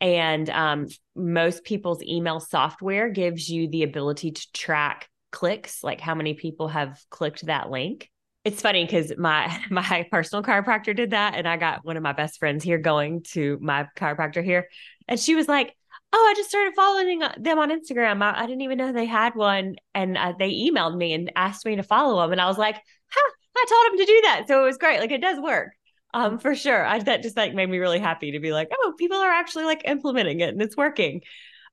And 0.00 0.48
um, 0.48 0.86
most 1.14 1.64
people's 1.64 2.02
email 2.02 2.40
software 2.40 3.10
gives 3.10 3.48
you 3.48 3.68
the 3.68 3.82
ability 3.82 4.32
to 4.32 4.52
track 4.52 5.08
clicks 5.32 5.82
like 5.82 6.00
how 6.00 6.14
many 6.14 6.34
people 6.34 6.68
have 6.68 6.98
clicked 7.10 7.44
that 7.46 7.70
link. 7.70 8.10
It's 8.44 8.62
funny 8.62 8.84
because 8.84 9.12
my 9.18 9.54
my 9.70 10.06
personal 10.10 10.42
chiropractor 10.42 10.94
did 10.94 11.10
that 11.10 11.34
and 11.34 11.48
i 11.48 11.56
got 11.56 11.84
one 11.84 11.96
of 11.96 12.02
my 12.02 12.12
best 12.12 12.38
friends 12.38 12.62
here 12.62 12.78
going 12.78 13.22
to 13.32 13.58
my 13.60 13.88
chiropractor 13.96 14.44
here 14.44 14.68
and 15.08 15.18
she 15.18 15.34
was 15.34 15.48
like 15.48 15.74
oh, 16.14 16.28
I 16.30 16.34
just 16.36 16.48
started 16.48 16.74
following 16.76 17.18
them 17.38 17.58
on 17.58 17.70
Instagram. 17.70 18.22
I, 18.22 18.42
I 18.42 18.46
didn't 18.46 18.62
even 18.62 18.78
know 18.78 18.92
they 18.92 19.04
had 19.04 19.34
one. 19.34 19.74
And 19.94 20.16
uh, 20.16 20.32
they 20.38 20.52
emailed 20.52 20.96
me 20.96 21.12
and 21.12 21.32
asked 21.34 21.66
me 21.66 21.74
to 21.74 21.82
follow 21.82 22.22
them. 22.22 22.30
And 22.30 22.40
I 22.40 22.46
was 22.46 22.56
like, 22.56 22.76
huh, 23.10 23.30
I 23.56 23.66
told 23.68 23.86
them 23.92 23.98
to 23.98 24.12
do 24.12 24.20
that. 24.22 24.44
So 24.46 24.62
it 24.62 24.66
was 24.66 24.78
great. 24.78 25.00
Like 25.00 25.10
it 25.10 25.20
does 25.20 25.40
work. 25.40 25.72
Um, 26.12 26.38
for 26.38 26.54
sure. 26.54 26.86
I, 26.86 27.00
that 27.00 27.22
just 27.22 27.36
like 27.36 27.54
made 27.54 27.68
me 27.68 27.78
really 27.78 27.98
happy 27.98 28.30
to 28.30 28.38
be 28.38 28.52
like, 28.52 28.68
oh, 28.72 28.94
people 28.96 29.16
are 29.16 29.32
actually 29.32 29.64
like 29.64 29.82
implementing 29.84 30.38
it 30.38 30.50
and 30.50 30.62
it's 30.62 30.76
working. 30.76 31.22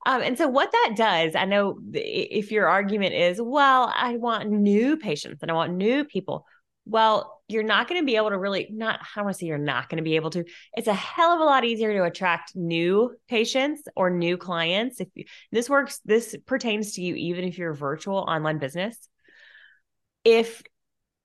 Um, 0.07 0.23
and 0.23 0.35
so 0.35 0.47
what 0.47 0.71
that 0.71 0.93
does, 0.95 1.35
I 1.35 1.45
know 1.45 1.77
if 1.93 2.51
your 2.51 2.67
argument 2.67 3.13
is, 3.13 3.39
well, 3.39 3.93
I 3.95 4.17
want 4.17 4.49
new 4.49 4.97
patients 4.97 5.43
and 5.43 5.51
I 5.51 5.53
want 5.53 5.73
new 5.73 6.05
people. 6.05 6.47
Well, 6.85 7.41
you're 7.47 7.63
not 7.63 7.87
going 7.87 8.01
to 8.01 8.05
be 8.05 8.15
able 8.15 8.29
to 8.29 8.37
really 8.37 8.67
not 8.71 8.99
I 9.01 9.05
don't 9.15 9.25
want 9.25 9.35
to 9.35 9.39
say 9.39 9.45
you're 9.45 9.57
not 9.57 9.89
going 9.89 9.97
to 9.97 10.03
be 10.03 10.15
able 10.15 10.31
to. 10.31 10.45
It's 10.73 10.87
a 10.87 10.93
hell 10.93 11.31
of 11.31 11.39
a 11.39 11.43
lot 11.43 11.63
easier 11.63 11.93
to 11.93 12.03
attract 12.03 12.55
new 12.55 13.15
patients 13.27 13.83
or 13.95 14.09
new 14.09 14.37
clients. 14.37 14.99
If 14.99 15.09
you, 15.13 15.25
this 15.51 15.69
works, 15.69 15.99
this 16.05 16.35
pertains 16.45 16.93
to 16.93 17.01
you 17.01 17.15
even 17.15 17.45
if 17.45 17.57
you're 17.57 17.71
a 17.71 17.75
virtual 17.75 18.17
online 18.17 18.57
business. 18.57 18.97
If 20.23 20.63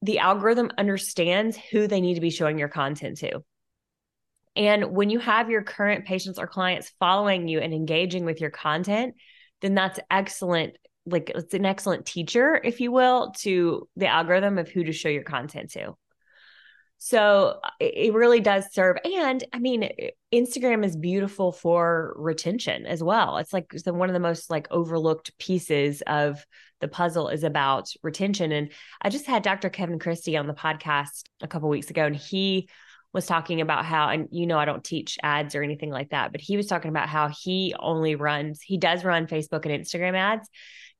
the 0.02 0.18
algorithm 0.18 0.70
understands 0.76 1.56
who 1.56 1.86
they 1.86 2.00
need 2.00 2.14
to 2.14 2.20
be 2.20 2.30
showing 2.30 2.58
your 2.58 2.68
content 2.68 3.18
to. 3.18 3.42
And 4.54 4.92
when 4.92 5.10
you 5.10 5.18
have 5.18 5.50
your 5.50 5.62
current 5.62 6.06
patients 6.06 6.38
or 6.38 6.46
clients 6.46 6.92
following 6.98 7.46
you 7.46 7.60
and 7.60 7.74
engaging 7.74 8.24
with 8.24 8.40
your 8.40 8.50
content, 8.50 9.14
then 9.60 9.74
that's 9.74 10.00
excellent 10.10 10.76
like 11.06 11.30
it's 11.34 11.54
an 11.54 11.64
excellent 11.64 12.04
teacher 12.04 12.60
if 12.62 12.80
you 12.80 12.92
will 12.92 13.32
to 13.38 13.88
the 13.96 14.08
algorithm 14.08 14.58
of 14.58 14.68
who 14.68 14.84
to 14.84 14.92
show 14.92 15.08
your 15.08 15.22
content 15.22 15.70
to 15.70 15.94
so 16.98 17.60
it 17.78 18.14
really 18.14 18.40
does 18.40 18.72
serve. 18.72 18.96
And 19.04 19.44
I 19.52 19.58
mean, 19.58 19.90
Instagram 20.32 20.84
is 20.84 20.96
beautiful 20.96 21.52
for 21.52 22.14
retention 22.16 22.86
as 22.86 23.02
well. 23.02 23.36
It's 23.36 23.52
like 23.52 23.68
the, 23.68 23.92
one 23.92 24.08
of 24.08 24.14
the 24.14 24.20
most 24.20 24.50
like 24.50 24.66
overlooked 24.70 25.36
pieces 25.38 26.02
of 26.06 26.44
the 26.80 26.88
puzzle 26.88 27.28
is 27.28 27.44
about 27.44 27.90
retention. 28.02 28.50
And 28.50 28.72
I 29.00 29.10
just 29.10 29.26
had 29.26 29.42
Dr. 29.42 29.68
Kevin 29.68 29.98
Christie 29.98 30.36
on 30.36 30.46
the 30.46 30.54
podcast 30.54 31.24
a 31.42 31.48
couple 31.48 31.68
weeks 31.68 31.90
ago, 31.90 32.04
and 32.04 32.16
he 32.16 32.68
was 33.12 33.26
talking 33.26 33.60
about 33.60 33.84
how, 33.84 34.08
and 34.08 34.28
you 34.30 34.46
know, 34.46 34.58
I 34.58 34.64
don't 34.64 34.84
teach 34.84 35.18
ads 35.22 35.54
or 35.54 35.62
anything 35.62 35.90
like 35.90 36.10
that, 36.10 36.32
but 36.32 36.40
he 36.40 36.56
was 36.56 36.66
talking 36.66 36.90
about 36.90 37.08
how 37.08 37.28
he 37.28 37.74
only 37.78 38.14
runs, 38.14 38.60
he 38.60 38.78
does 38.78 39.04
run 39.04 39.26
Facebook 39.26 39.64
and 39.64 39.84
Instagram 39.84 40.14
ads, 40.14 40.48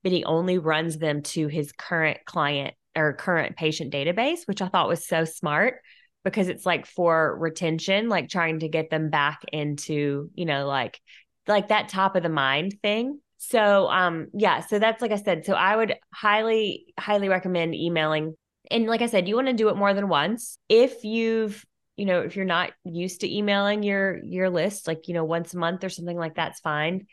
but 0.03 0.11
he 0.11 0.23
only 0.23 0.57
runs 0.57 0.97
them 0.97 1.21
to 1.21 1.47
his 1.47 1.71
current 1.71 2.19
client 2.25 2.73
or 2.95 3.13
current 3.13 3.55
patient 3.55 3.93
database, 3.93 4.39
which 4.45 4.61
I 4.61 4.67
thought 4.67 4.87
was 4.87 5.07
so 5.07 5.25
smart 5.25 5.81
because 6.23 6.47
it's 6.49 6.65
like 6.65 6.85
for 6.85 7.37
retention, 7.39 8.09
like 8.09 8.29
trying 8.29 8.59
to 8.59 8.67
get 8.67 8.89
them 8.89 9.09
back 9.09 9.41
into, 9.51 10.29
you 10.33 10.45
know, 10.45 10.65
like 10.67 10.99
like 11.47 11.69
that 11.69 11.89
top 11.89 12.15
of 12.15 12.23
the 12.23 12.29
mind 12.29 12.77
thing. 12.81 13.19
So 13.37 13.87
um 13.87 14.27
yeah, 14.33 14.61
so 14.61 14.79
that's 14.79 15.01
like 15.01 15.11
I 15.11 15.17
said, 15.17 15.45
so 15.45 15.53
I 15.53 15.75
would 15.75 15.95
highly 16.13 16.87
highly 16.99 17.29
recommend 17.29 17.75
emailing. 17.75 18.35
And 18.69 18.87
like 18.87 19.01
I 19.01 19.05
said, 19.05 19.27
you 19.27 19.35
want 19.35 19.47
to 19.47 19.53
do 19.53 19.69
it 19.69 19.77
more 19.77 19.93
than 19.93 20.09
once. 20.09 20.57
If 20.67 21.03
you've 21.03 21.63
you 21.95 22.05
know, 22.05 22.21
if 22.21 22.35
you're 22.35 22.45
not 22.45 22.71
used 22.83 23.21
to 23.21 23.33
emailing 23.33 23.83
your 23.83 24.23
your 24.23 24.49
list 24.49 24.87
like, 24.87 25.07
you 25.07 25.13
know, 25.13 25.23
once 25.23 25.53
a 25.53 25.57
month 25.57 25.83
or 25.83 25.89
something 25.89 26.17
like 26.17 26.35
that's 26.35 26.59
fine 26.59 27.07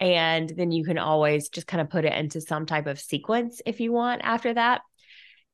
and 0.00 0.48
then 0.56 0.70
you 0.70 0.84
can 0.84 0.98
always 0.98 1.48
just 1.48 1.66
kind 1.66 1.80
of 1.80 1.90
put 1.90 2.04
it 2.04 2.12
into 2.12 2.40
some 2.40 2.66
type 2.66 2.86
of 2.86 3.00
sequence 3.00 3.60
if 3.66 3.80
you 3.80 3.92
want 3.92 4.22
after 4.24 4.54
that. 4.54 4.82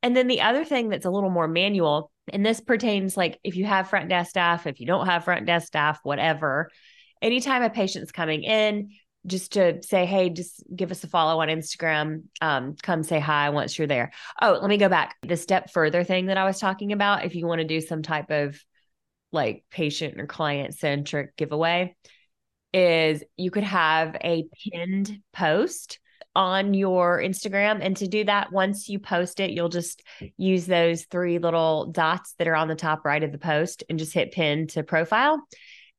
And 0.03 0.15
then 0.15 0.29
the 0.29 0.43
other 0.43 0.65
thing 0.65 0.91
that's 0.91 1.07
a 1.07 1.11
little 1.11 1.31
more 1.31 1.49
manual, 1.49 2.11
and 2.33 2.45
this 2.45 2.61
pertains 2.61 3.17
like 3.17 3.39
if 3.43 3.57
you 3.57 3.65
have 3.65 3.89
front 3.89 4.09
desk 4.09 4.31
staff, 4.31 4.67
if 4.67 4.81
you 4.81 4.87
don't 4.87 5.07
have 5.07 5.25
front 5.25 5.47
desk 5.47 5.67
staff, 5.67 6.01
whatever, 6.03 6.71
anytime 7.23 7.63
a 7.63 7.71
patient's 7.71 8.13
coming 8.13 8.43
in, 8.43 8.91
just 9.27 9.53
to 9.53 9.83
say, 9.83 10.05
hey, 10.05 10.29
just 10.29 10.63
give 10.75 10.91
us 10.91 11.03
a 11.05 11.09
follow 11.09 11.41
on 11.41 11.49
Instagram. 11.49 12.25
Um, 12.43 12.77
come 12.83 13.03
say 13.03 13.19
hi 13.19 13.49
once 13.51 13.79
you're 13.79 13.87
there. 13.87 14.13
Oh, 14.43 14.59
let 14.61 14.69
me 14.69 14.77
go 14.77 14.91
back. 14.91 15.17
The 15.23 15.37
step 15.37 15.71
further 15.73 16.05
thing 16.05 16.27
that 16.27 16.37
I 16.37 16.45
was 16.45 16.61
talking 16.61 16.93
about, 16.93 17.25
if 17.25 17.35
you 17.35 17.47
want 17.47 17.61
to 17.61 17.67
do 17.67 17.81
some 17.81 18.03
type 18.03 18.31
of 18.31 18.63
like 19.33 19.65
patient 19.71 20.21
or 20.21 20.27
client 20.27 20.75
centric 20.75 21.37
giveaway, 21.37 21.97
is 22.75 23.23
you 23.37 23.51
could 23.51 23.65
have 23.65 24.17
a 24.23 24.47
pinned 24.73 25.21
post 25.33 26.01
on 26.37 26.75
your 26.75 27.21
Instagram. 27.21 27.79
And 27.81 27.97
to 27.99 28.09
do 28.09 28.25
that, 28.25 28.53
once 28.53 28.89
you 28.89 28.99
post 28.99 29.39
it, 29.39 29.53
you'll 29.53 29.69
just 29.69 30.03
use 30.37 30.67
those 30.67 31.05
three 31.05 31.39
little 31.39 31.87
dots 31.87 32.35
that 32.39 32.49
are 32.49 32.57
on 32.57 32.69
the 32.69 32.75
top 32.75 33.05
right 33.05 33.23
of 33.23 33.31
the 33.31 33.39
post 33.39 33.85
and 33.89 33.99
just 33.99 34.13
hit 34.13 34.33
pin 34.33 34.67
to 34.69 34.83
profile 34.83 35.41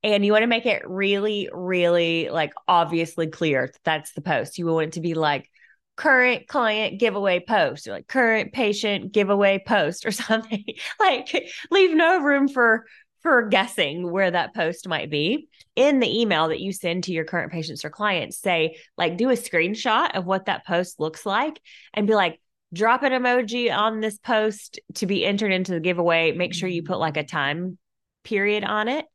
and 0.05 0.24
you 0.24 0.32
want 0.32 0.44
to 0.44 0.48
make 0.48 0.67
it 0.67 0.88
really, 0.88 1.50
really 1.51 2.29
like 2.29 2.53
obviously 2.67 3.25
clear 3.25 3.65
that 3.65 3.84
that's 3.84 4.13
the 4.13 4.22
post. 4.22 4.60
You 4.60 4.67
want 4.67 4.88
it 4.88 4.91
to 4.94 5.01
be 5.01 5.15
like 5.15 5.50
current 5.96 6.48
client 6.48 7.00
giveaway 7.00 7.39
post 7.39 7.88
or 7.88 7.91
like 7.94 8.08
current 8.08 8.53
patient 8.53 9.12
giveaway 9.13 9.63
post 9.65 10.05
or 10.05 10.12
something. 10.12 10.63
like 11.00 11.50
leave 11.72 11.96
no 11.96 12.22
room 12.22 12.48
for 12.48 12.86
for 13.25 13.41
guessing 13.48 14.12
where 14.12 14.29
that 14.29 14.53
post 14.53 14.88
might 14.88 15.10
be. 15.10 15.48
In 15.75 16.00
the 16.00 16.22
email 16.22 16.50
that 16.50 16.60
you 16.60 16.72
send 16.72 17.05
to 17.05 17.12
your 17.12 17.25
current 17.25 17.51
patients 17.51 17.84
or 17.84 17.89
clients, 17.89 18.38
say 18.38 18.77
like 18.98 19.17
do 19.17 19.32
a 19.32 19.34
screenshot 19.34 20.15
of 20.15 20.25
what 20.25 20.46
that 20.46 20.65
post 20.65 21.00
looks 21.00 21.25
like 21.25 21.60
and 21.94 22.05
be 22.05 22.13
like 22.13 22.39
drop 22.72 23.01
an 23.01 23.12
emoji 23.12 23.75
on 23.75 24.00
this 24.00 24.20
post 24.20 24.79
to 24.96 25.08
be 25.08 25.25
entered 25.25 25.51
into 25.51 25.72
the 25.72 25.79
giveaway. 25.79 26.34
Make 26.34 26.53
sure 26.53 26.70
you 26.70 26.84
put 26.84 27.00
like 27.00 27.17
a 27.17 27.24
time 27.24 27.79
period 28.24 28.63
on 28.63 28.88
it 28.88 29.05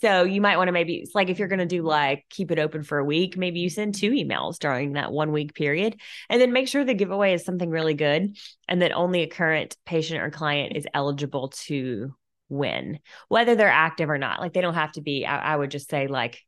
so 0.00 0.22
you 0.22 0.40
might 0.40 0.56
want 0.56 0.68
to 0.68 0.72
maybe 0.72 0.96
it's 0.96 1.14
like 1.14 1.28
if 1.28 1.38
you're 1.38 1.48
going 1.48 1.58
to 1.58 1.66
do 1.66 1.82
like 1.82 2.24
keep 2.30 2.50
it 2.50 2.58
open 2.58 2.82
for 2.82 2.98
a 2.98 3.04
week, 3.04 3.36
maybe 3.36 3.60
you 3.60 3.68
send 3.68 3.94
two 3.94 4.12
emails 4.12 4.58
during 4.58 4.92
that 4.92 5.12
one 5.12 5.32
week 5.32 5.54
period 5.54 6.00
and 6.30 6.40
then 6.40 6.52
make 6.52 6.68
sure 6.68 6.84
the 6.84 6.94
giveaway 6.94 7.34
is 7.34 7.44
something 7.44 7.68
really 7.68 7.94
good 7.94 8.36
and 8.68 8.82
that 8.82 8.92
only 8.92 9.22
a 9.22 9.26
current 9.26 9.76
patient 9.84 10.22
or 10.22 10.30
client 10.30 10.76
is 10.76 10.86
eligible 10.94 11.48
to 11.48 12.14
win, 12.48 12.98
whether 13.28 13.54
they're 13.54 13.68
active 13.68 14.10
or 14.10 14.18
not. 14.18 14.40
Like 14.40 14.52
they 14.52 14.60
don't 14.60 14.74
have 14.74 14.92
to 14.92 15.00
be, 15.00 15.26
I, 15.26 15.54
I 15.54 15.56
would 15.56 15.70
just 15.70 15.90
say 15.90 16.06
like, 16.06 16.40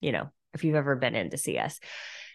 you 0.00 0.12
know, 0.12 0.30
if 0.52 0.64
you've 0.64 0.74
ever 0.74 0.96
been 0.96 1.14
in 1.14 1.30
to 1.30 1.38
see 1.38 1.58
us. 1.58 1.80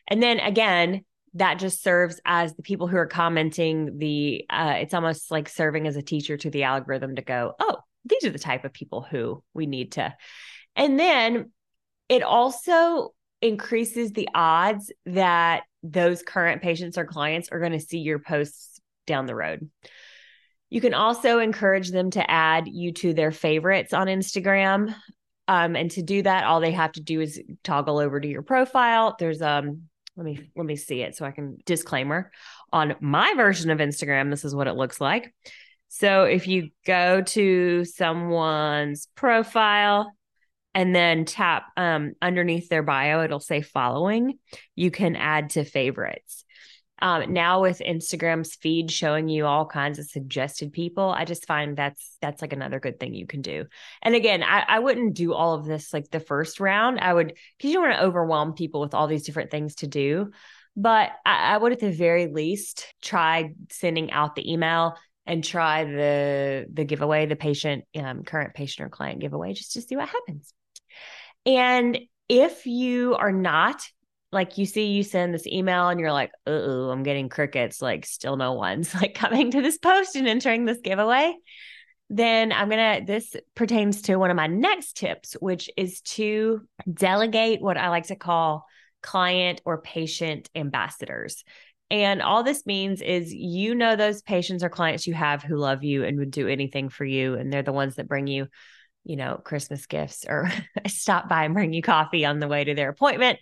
And 0.08 0.22
then 0.22 0.39
again, 0.39 1.06
that 1.36 1.60
just 1.60 1.84
serves 1.84 2.20
as 2.25 2.56
the 2.56 2.63
people 2.63 2.88
who 2.88 2.98
are 2.98 3.06
commenting 3.06 4.00
the 4.00 4.46
uh, 4.50 4.77
it's 4.77 4.96
almost 4.96 5.29
like 5.29 5.48
serving 5.48 5.86
as 5.86 5.96
a 5.96 6.01
teacher 6.01 6.36
to 6.38 6.50
the 6.50 6.63
algorithm 6.63 7.18
to 7.18 7.22
go 7.22 7.53
oh 7.60 7.77
these 8.06 8.24
are 8.25 8.32
the 8.32 8.39
type 8.39 8.65
of 8.65 8.74
people 8.74 9.06
who 9.10 9.44
we 9.53 9.65
need 9.65 9.94
to. 9.94 10.13
And 10.75 11.00
then 11.00 11.51
it 12.08 12.24
also 12.24 13.13
increases 13.41 14.12
the 14.12 14.29
odds 14.34 14.91
that 15.06 15.63
those 15.84 16.22
current 16.22 16.62
patients 16.62 16.98
or 16.98 17.06
clients 17.06 17.50
are 17.50 17.60
going 17.60 17.72
to 17.72 17.79
see 17.79 18.00
your 18.00 18.20
posts 18.20 18.79
down 19.08 19.25
the 19.25 19.36
road. 19.36 19.70
You 20.70 20.82
can 20.82 20.94
also 20.94 21.40
encourage 21.40 21.90
them 21.90 22.12
to 22.12 22.30
add 22.30 22.68
you 22.68 22.94
to 22.94 23.14
their 23.14 23.32
favorites 23.32 23.94
on 23.94 24.08
Instagram. 24.08 24.94
Um, 25.48 25.76
and 25.76 25.90
to 25.92 26.04
do 26.04 26.22
that, 26.22 26.44
all 26.44 26.60
they 26.60 26.72
have 26.72 26.92
to 26.94 27.02
do 27.02 27.22
is 27.22 27.42
toggle 27.64 27.98
over 27.98 28.20
to 28.20 28.28
your 28.28 28.44
profile. 28.44 29.16
There's 29.18 29.42
um 29.42 29.84
let 30.16 30.26
me 30.26 30.52
let 30.56 30.66
me 30.66 30.76
see 30.76 31.02
it 31.02 31.16
so 31.16 31.26
I 31.26 31.32
can 31.32 31.58
disclaimer 31.66 32.32
on 32.74 32.96
my 33.00 33.34
version 33.36 33.72
of 33.72 33.80
Instagram. 33.80 34.30
This 34.30 34.46
is 34.46 34.54
what 34.54 34.68
it 34.68 34.76
looks 34.76 35.00
like. 35.00 35.34
So 35.88 36.24
if 36.24 36.48
you 36.48 36.70
go 36.86 37.22
to 37.22 37.84
someone's 37.86 39.08
profile 39.16 40.12
and 40.76 40.96
then 40.96 41.26
tap 41.26 41.66
um, 41.78 42.14
underneath 42.22 42.70
their 42.70 42.84
bio, 42.84 43.24
it'll 43.24 43.40
say 43.40 43.62
following. 43.62 44.38
You 44.76 44.92
can 44.92 45.16
add 45.16 45.52
to 45.52 45.64
favorites. 45.64 46.46
Um, 47.01 47.34
now 47.34 47.62
with 47.62 47.79
Instagram's 47.79 48.56
feed 48.56 48.91
showing 48.91 49.29
you 49.29 49.46
all 49.46 49.65
kinds 49.65 50.00
of 50.00 50.06
suggested 50.06 50.74
people, 50.74 51.10
I 51.10 51.25
just 51.25 51.46
find 51.46 51.77
that's 51.77 52.18
that's 52.22 52.41
like 52.41 52.53
another 52.53 52.79
good 52.79 53.00
thing 53.00 53.13
you 53.13 53.27
can 53.27 53.41
do. 53.41 53.65
And 54.01 54.15
again, 54.15 54.44
I, 54.44 54.65
I 54.68 54.79
wouldn't 54.79 55.15
do 55.15 55.34
all 55.34 55.53
of 55.53 55.65
this 55.65 55.94
like 55.94 56.10
the 56.10 56.20
first 56.20 56.60
round. 56.60 57.00
I 57.00 57.13
would 57.13 57.27
because 57.58 57.70
you 57.70 57.74
don't 57.74 57.89
want 57.89 58.00
to 58.00 58.06
overwhelm 58.06 58.53
people 58.53 58.82
with 58.82 58.94
all 58.94 59.08
these 59.08 59.24
different 59.24 59.51
things 59.51 59.75
to 59.75 59.88
do. 59.88 60.32
But 60.75 61.12
I, 61.25 61.53
I 61.53 61.58
would 61.58 61.72
at 61.72 61.79
the 61.79 61.91
very 61.91 62.27
least 62.27 62.94
try 63.01 63.53
sending 63.70 64.12
out 64.12 64.36
the 64.36 64.51
email 64.51 64.96
and 65.25 65.44
try 65.44 65.86
the 65.86 66.65
the 66.72 66.86
giveaway, 66.86 67.25
the 67.25 67.36
patient 67.36 67.86
um, 67.96 68.24
current 68.24 68.53
patient 68.53 68.88
or 68.88 68.89
client 68.89 69.20
giveaway, 69.20 69.53
just 69.53 69.74
to 69.74 69.82
see 69.82 69.96
what 69.96 70.10
happens. 70.10 70.53
And 71.46 72.00
if 72.27 72.65
you 72.65 73.15
are 73.15 73.32
not 73.32 73.82
like 74.32 74.58
you 74.58 74.66
see 74.66 74.88
you 74.92 75.04
send 75.04 75.34
this 75.34 75.48
email 75.48 75.90
and 75.90 76.00
you're 76.00 76.12
like, 76.12 76.32
oh, 76.46 76.90
I'm 76.90 77.04
getting 77.04 77.30
crickets, 77.30 77.82
like 77.82 78.06
still 78.06 78.38
no 78.38 78.54
one's 78.54 78.94
like 79.02 79.14
coming 79.14 79.52
to 79.52 79.62
this 79.62 79.78
post 79.78 80.16
and 80.16 80.28
entering 80.28 80.66
this 80.66 80.80
giveaway. 80.84 81.36
Then 82.10 82.52
I'm 82.52 82.70
gonna 82.70 83.02
this 83.06 83.36
pertains 83.56 84.04
to 84.04 84.16
one 84.16 84.32
of 84.32 84.36
my 84.36 84.48
next 84.48 84.98
tips, 84.98 85.34
which 85.40 85.70
is 85.78 86.02
to 86.02 86.62
delegate 86.92 87.62
what 87.62 87.78
I 87.78 87.90
like 87.90 88.08
to 88.08 88.16
call 88.16 88.66
client 89.02 89.62
or 89.66 89.82
patient 89.82 90.50
ambassadors. 90.56 91.44
And 91.92 92.22
all 92.22 92.44
this 92.44 92.66
means 92.66 93.02
is 93.02 93.34
you 93.34 93.74
know 93.74 93.96
those 93.96 94.22
patients 94.22 94.64
or 94.64 94.70
clients 94.70 95.08
you 95.08 95.14
have 95.14 95.42
who 95.42 95.56
love 95.58 95.84
you 95.84 96.04
and 96.04 96.20
would 96.20 96.32
do 96.32 96.48
anything 96.48 96.90
for 96.90 97.06
you. 97.06 97.36
And 97.36 97.52
they're 97.52 97.64
the 97.64 97.74
ones 97.74 97.96
that 97.96 98.08
bring 98.08 98.28
you, 98.28 98.48
you 99.04 99.16
know, 99.16 99.42
Christmas 99.44 99.86
gifts 99.88 100.26
or 100.28 100.52
stop 100.88 101.30
by 101.30 101.46
and 101.46 101.54
bring 101.54 101.74
you 101.74 101.82
coffee 101.82 102.26
on 102.26 102.40
the 102.40 102.48
way 102.48 102.64
to 102.64 102.76
their 102.76 102.90
appointment. 102.90 103.40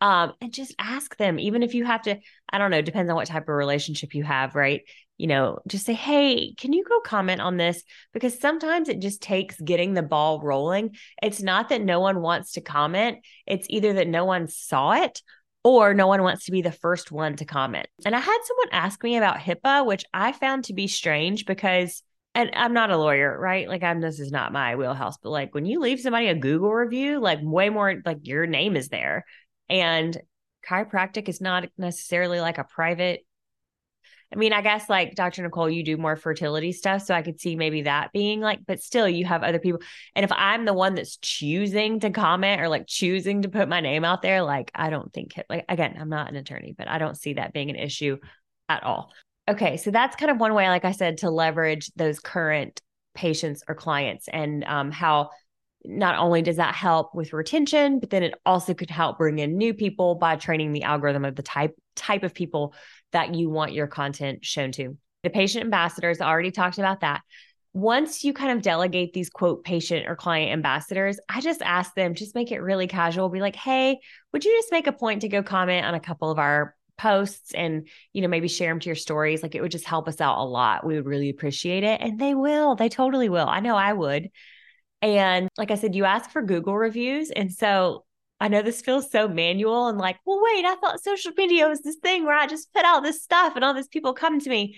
Um, 0.00 0.34
and 0.40 0.52
just 0.52 0.74
ask 0.78 1.16
them, 1.16 1.38
even 1.38 1.62
if 1.62 1.74
you 1.74 1.84
have 1.84 2.02
to, 2.02 2.16
I 2.50 2.58
don't 2.58 2.70
know, 2.70 2.82
depends 2.82 3.08
on 3.08 3.16
what 3.16 3.26
type 3.26 3.48
of 3.48 3.54
relationship 3.54 4.14
you 4.14 4.22
have, 4.24 4.54
right? 4.54 4.82
You 5.16 5.28
know, 5.28 5.60
just 5.68 5.86
say, 5.86 5.94
hey, 5.94 6.54
can 6.54 6.72
you 6.72 6.84
go 6.84 7.00
comment 7.00 7.40
on 7.40 7.56
this? 7.56 7.82
Because 8.12 8.38
sometimes 8.38 8.88
it 8.88 9.00
just 9.00 9.22
takes 9.22 9.60
getting 9.60 9.94
the 9.94 10.02
ball 10.02 10.40
rolling. 10.42 10.96
It's 11.22 11.40
not 11.40 11.68
that 11.68 11.80
no 11.80 12.00
one 12.00 12.20
wants 12.20 12.52
to 12.52 12.60
comment, 12.60 13.18
it's 13.46 13.66
either 13.70 13.94
that 13.94 14.08
no 14.08 14.24
one 14.24 14.48
saw 14.48 14.92
it 14.92 15.22
or 15.62 15.94
no 15.94 16.06
one 16.06 16.22
wants 16.22 16.44
to 16.44 16.52
be 16.52 16.60
the 16.60 16.72
first 16.72 17.10
one 17.10 17.36
to 17.36 17.44
comment. 17.46 17.86
And 18.04 18.14
I 18.14 18.20
had 18.20 18.38
someone 18.44 18.68
ask 18.72 19.02
me 19.02 19.16
about 19.16 19.38
HIPAA, 19.38 19.86
which 19.86 20.04
I 20.12 20.32
found 20.32 20.64
to 20.64 20.74
be 20.74 20.86
strange 20.88 21.46
because 21.46 22.02
and 22.34 22.50
I'm 22.54 22.74
not 22.74 22.90
a 22.90 22.96
lawyer, 22.96 23.38
right? 23.38 23.68
Like 23.68 23.82
I'm 23.82 24.00
this 24.00 24.18
is 24.18 24.32
not 24.32 24.52
my 24.52 24.74
wheelhouse, 24.74 25.16
but 25.22 25.30
like 25.30 25.54
when 25.54 25.66
you 25.66 25.80
leave 25.80 26.00
somebody 26.00 26.26
a 26.26 26.34
Google 26.34 26.72
review, 26.72 27.20
like 27.20 27.38
way 27.40 27.70
more 27.70 28.02
like 28.04 28.18
your 28.22 28.46
name 28.46 28.76
is 28.76 28.88
there. 28.88 29.24
And 29.68 30.16
chiropractic 30.68 31.28
is 31.28 31.40
not 31.40 31.68
necessarily 31.76 32.40
like 32.40 32.58
a 32.58 32.64
private 32.64 33.24
I 34.34 34.36
mean, 34.36 34.52
I 34.52 34.62
guess 34.62 34.90
like 34.90 35.14
Dr. 35.14 35.42
Nicole, 35.42 35.70
you 35.70 35.84
do 35.84 35.96
more 35.96 36.16
fertility 36.16 36.72
stuff. 36.72 37.02
So 37.02 37.14
I 37.14 37.22
could 37.22 37.40
see 37.40 37.54
maybe 37.54 37.82
that 37.82 38.12
being 38.12 38.40
like, 38.40 38.60
but 38.66 38.82
still, 38.82 39.08
you 39.08 39.24
have 39.26 39.44
other 39.44 39.60
people. 39.60 39.80
And 40.16 40.24
if 40.24 40.32
I'm 40.32 40.64
the 40.64 40.72
one 40.72 40.96
that's 40.96 41.18
choosing 41.18 42.00
to 42.00 42.10
comment 42.10 42.60
or 42.60 42.68
like 42.68 42.86
choosing 42.88 43.42
to 43.42 43.48
put 43.48 43.68
my 43.68 43.80
name 43.80 44.04
out 44.04 44.22
there, 44.22 44.42
like, 44.42 44.72
I 44.74 44.90
don't 44.90 45.12
think, 45.12 45.40
like, 45.48 45.64
again, 45.68 45.96
I'm 46.00 46.08
not 46.08 46.28
an 46.28 46.36
attorney, 46.36 46.74
but 46.76 46.88
I 46.88 46.98
don't 46.98 47.16
see 47.16 47.34
that 47.34 47.52
being 47.52 47.70
an 47.70 47.76
issue 47.76 48.18
at 48.68 48.82
all. 48.82 49.12
Okay. 49.46 49.76
So 49.76 49.92
that's 49.92 50.16
kind 50.16 50.32
of 50.32 50.40
one 50.40 50.54
way, 50.54 50.68
like 50.68 50.84
I 50.84 50.92
said, 50.92 51.18
to 51.18 51.30
leverage 51.30 51.92
those 51.94 52.18
current 52.18 52.80
patients 53.14 53.62
or 53.68 53.76
clients 53.76 54.26
and 54.26 54.64
um, 54.64 54.90
how 54.90 55.30
not 55.84 56.18
only 56.18 56.42
does 56.42 56.56
that 56.56 56.74
help 56.74 57.14
with 57.14 57.32
retention, 57.32 58.00
but 58.00 58.10
then 58.10 58.22
it 58.22 58.34
also 58.46 58.74
could 58.74 58.90
help 58.90 59.18
bring 59.18 59.38
in 59.38 59.58
new 59.58 59.74
people 59.74 60.14
by 60.14 60.36
training 60.36 60.72
the 60.72 60.84
algorithm 60.84 61.24
of 61.24 61.36
the 61.36 61.42
type 61.42 61.76
type 61.94 62.22
of 62.22 62.34
people 62.34 62.74
that 63.12 63.34
you 63.34 63.50
want 63.50 63.72
your 63.72 63.86
content 63.86 64.44
shown 64.44 64.72
to. 64.72 64.96
The 65.22 65.30
patient 65.30 65.64
ambassadors 65.64 66.20
already 66.20 66.50
talked 66.50 66.78
about 66.78 67.00
that. 67.00 67.22
Once 67.72 68.24
you 68.24 68.32
kind 68.32 68.52
of 68.52 68.62
delegate 68.62 69.12
these 69.12 69.30
quote 69.30 69.64
patient 69.64 70.06
or 70.06 70.16
client 70.16 70.52
ambassadors, 70.52 71.18
I 71.28 71.40
just 71.40 71.62
ask 71.62 71.94
them, 71.94 72.14
just 72.14 72.34
make 72.34 72.52
it 72.52 72.60
really 72.60 72.86
casual. 72.86 73.28
Be 73.28 73.40
like, 73.40 73.56
hey, 73.56 73.98
would 74.32 74.44
you 74.44 74.52
just 74.56 74.72
make 74.72 74.86
a 74.86 74.92
point 74.92 75.22
to 75.22 75.28
go 75.28 75.42
comment 75.42 75.84
on 75.84 75.94
a 75.94 76.00
couple 76.00 76.30
of 76.30 76.38
our 76.38 76.74
posts 76.96 77.52
and 77.54 77.88
you 78.12 78.22
know 78.22 78.28
maybe 78.28 78.46
share 78.46 78.70
them 78.70 78.78
to 78.78 78.86
your 78.86 78.94
stories 78.94 79.42
like 79.42 79.56
it 79.56 79.60
would 79.60 79.72
just 79.72 79.84
help 79.84 80.06
us 80.06 80.20
out 80.20 80.38
a 80.38 80.44
lot 80.44 80.86
we 80.86 80.94
would 80.94 81.06
really 81.06 81.28
appreciate 81.28 81.82
it 81.82 82.00
and 82.00 82.20
they 82.20 82.34
will 82.34 82.76
they 82.76 82.88
totally 82.88 83.28
will 83.28 83.48
i 83.48 83.58
know 83.58 83.74
i 83.74 83.92
would 83.92 84.30
and 85.04 85.50
like 85.58 85.70
I 85.70 85.74
said, 85.74 85.94
you 85.94 86.06
ask 86.06 86.30
for 86.30 86.40
Google 86.40 86.76
reviews. 86.76 87.30
And 87.30 87.52
so 87.52 88.04
I 88.40 88.48
know 88.48 88.62
this 88.62 88.80
feels 88.80 89.10
so 89.10 89.28
manual 89.28 89.88
and 89.88 89.98
like, 89.98 90.16
well, 90.24 90.40
wait, 90.42 90.64
I 90.64 90.76
thought 90.76 91.02
social 91.02 91.32
media 91.36 91.68
was 91.68 91.82
this 91.82 91.96
thing 91.96 92.24
where 92.24 92.36
I 92.36 92.46
just 92.46 92.72
put 92.72 92.86
out 92.86 93.02
this 93.02 93.22
stuff 93.22 93.54
and 93.54 93.62
all 93.62 93.74
these 93.74 93.88
people 93.88 94.14
come 94.14 94.40
to 94.40 94.48
me. 94.48 94.76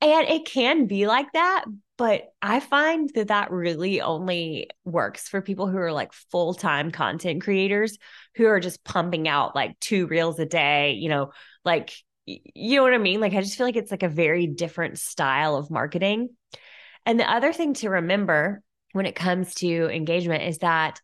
And 0.00 0.28
it 0.28 0.46
can 0.46 0.86
be 0.86 1.08
like 1.08 1.32
that. 1.32 1.64
But 1.96 2.28
I 2.40 2.60
find 2.60 3.10
that 3.16 3.28
that 3.28 3.50
really 3.50 4.00
only 4.00 4.70
works 4.84 5.28
for 5.28 5.42
people 5.42 5.66
who 5.66 5.78
are 5.78 5.92
like 5.92 6.12
full 6.12 6.54
time 6.54 6.92
content 6.92 7.42
creators 7.42 7.98
who 8.36 8.46
are 8.46 8.60
just 8.60 8.84
pumping 8.84 9.26
out 9.26 9.56
like 9.56 9.78
two 9.80 10.06
reels 10.06 10.38
a 10.38 10.46
day, 10.46 10.92
you 10.92 11.08
know, 11.08 11.32
like, 11.64 11.92
you 12.26 12.76
know 12.76 12.84
what 12.84 12.94
I 12.94 12.98
mean? 12.98 13.20
Like, 13.20 13.32
I 13.32 13.40
just 13.40 13.56
feel 13.56 13.66
like 13.66 13.74
it's 13.74 13.90
like 13.90 14.04
a 14.04 14.08
very 14.08 14.46
different 14.46 15.00
style 15.00 15.56
of 15.56 15.68
marketing. 15.68 16.28
And 17.04 17.18
the 17.18 17.28
other 17.28 17.52
thing 17.52 17.74
to 17.74 17.90
remember 17.90 18.62
when 18.92 19.06
it 19.06 19.14
comes 19.14 19.54
to 19.56 19.88
engagement 19.90 20.44
is 20.44 20.58
that 20.58 21.00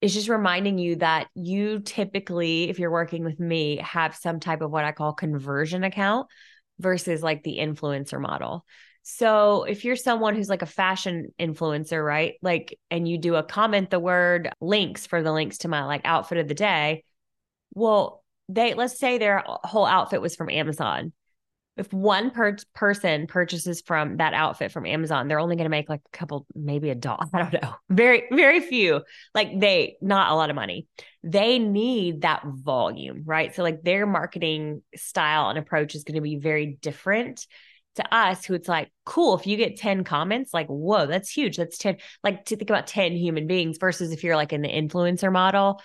it's 0.00 0.14
just 0.14 0.28
reminding 0.28 0.78
you 0.78 0.96
that 0.96 1.28
you 1.34 1.80
typically, 1.80 2.70
if 2.70 2.78
you're 2.78 2.90
working 2.90 3.24
with 3.24 3.38
me, 3.38 3.76
have 3.78 4.16
some 4.16 4.40
type 4.40 4.62
of 4.62 4.70
what 4.70 4.84
I 4.84 4.92
call 4.92 5.12
conversion 5.12 5.84
account 5.84 6.26
versus 6.78 7.22
like 7.22 7.42
the 7.42 7.58
influencer 7.58 8.20
model. 8.20 8.64
So 9.02 9.64
if 9.64 9.84
you're 9.84 9.96
someone 9.96 10.34
who's 10.34 10.48
like 10.48 10.62
a 10.62 10.66
fashion 10.66 11.28
influencer, 11.38 12.04
right? 12.04 12.34
Like, 12.42 12.78
and 12.90 13.06
you 13.06 13.18
do 13.18 13.34
a 13.34 13.42
comment 13.42 13.90
the 13.90 14.00
word 14.00 14.50
links 14.60 15.06
for 15.06 15.22
the 15.22 15.32
links 15.32 15.58
to 15.58 15.68
my 15.68 15.84
like 15.84 16.02
outfit 16.04 16.38
of 16.38 16.48
the 16.48 16.54
day. 16.54 17.04
Well, 17.74 18.24
they, 18.48 18.74
let's 18.74 18.98
say 18.98 19.18
their 19.18 19.42
whole 19.46 19.86
outfit 19.86 20.20
was 20.20 20.34
from 20.36 20.50
Amazon 20.50 21.12
if 21.80 21.90
one 21.94 22.30
per- 22.30 22.58
person 22.74 23.26
purchases 23.26 23.80
from 23.80 24.18
that 24.18 24.34
outfit 24.34 24.70
from 24.70 24.84
Amazon, 24.84 25.26
they're 25.26 25.40
only 25.40 25.56
going 25.56 25.64
to 25.64 25.70
make 25.70 25.88
like 25.88 26.02
a 26.12 26.16
couple, 26.16 26.46
maybe 26.54 26.90
a 26.90 26.94
dollar. 26.94 27.24
I 27.32 27.38
don't 27.38 27.62
know. 27.62 27.74
Very, 27.88 28.24
very 28.30 28.60
few. 28.60 29.00
Like 29.34 29.58
they, 29.58 29.96
not 30.02 30.30
a 30.30 30.34
lot 30.34 30.50
of 30.50 30.56
money. 30.56 30.86
They 31.22 31.58
need 31.58 32.20
that 32.20 32.42
volume, 32.44 33.22
right? 33.24 33.54
So, 33.54 33.62
like 33.62 33.82
their 33.82 34.06
marketing 34.06 34.82
style 34.94 35.48
and 35.48 35.58
approach 35.58 35.94
is 35.94 36.04
going 36.04 36.16
to 36.16 36.20
be 36.20 36.36
very 36.36 36.78
different 36.82 37.46
to 37.96 38.14
us 38.14 38.44
who 38.44 38.54
it's 38.54 38.68
like, 38.68 38.90
cool, 39.04 39.36
if 39.38 39.46
you 39.46 39.56
get 39.56 39.76
10 39.76 40.04
comments, 40.04 40.52
like, 40.52 40.66
whoa, 40.68 41.06
that's 41.06 41.30
huge. 41.30 41.56
That's 41.56 41.78
10, 41.78 41.96
like 42.22 42.44
to 42.46 42.56
think 42.56 42.70
about 42.70 42.86
10 42.86 43.12
human 43.12 43.46
beings 43.46 43.78
versus 43.78 44.12
if 44.12 44.22
you're 44.22 44.36
like 44.36 44.52
in 44.52 44.62
the 44.62 44.68
influencer 44.68 45.32
model, 45.32 45.80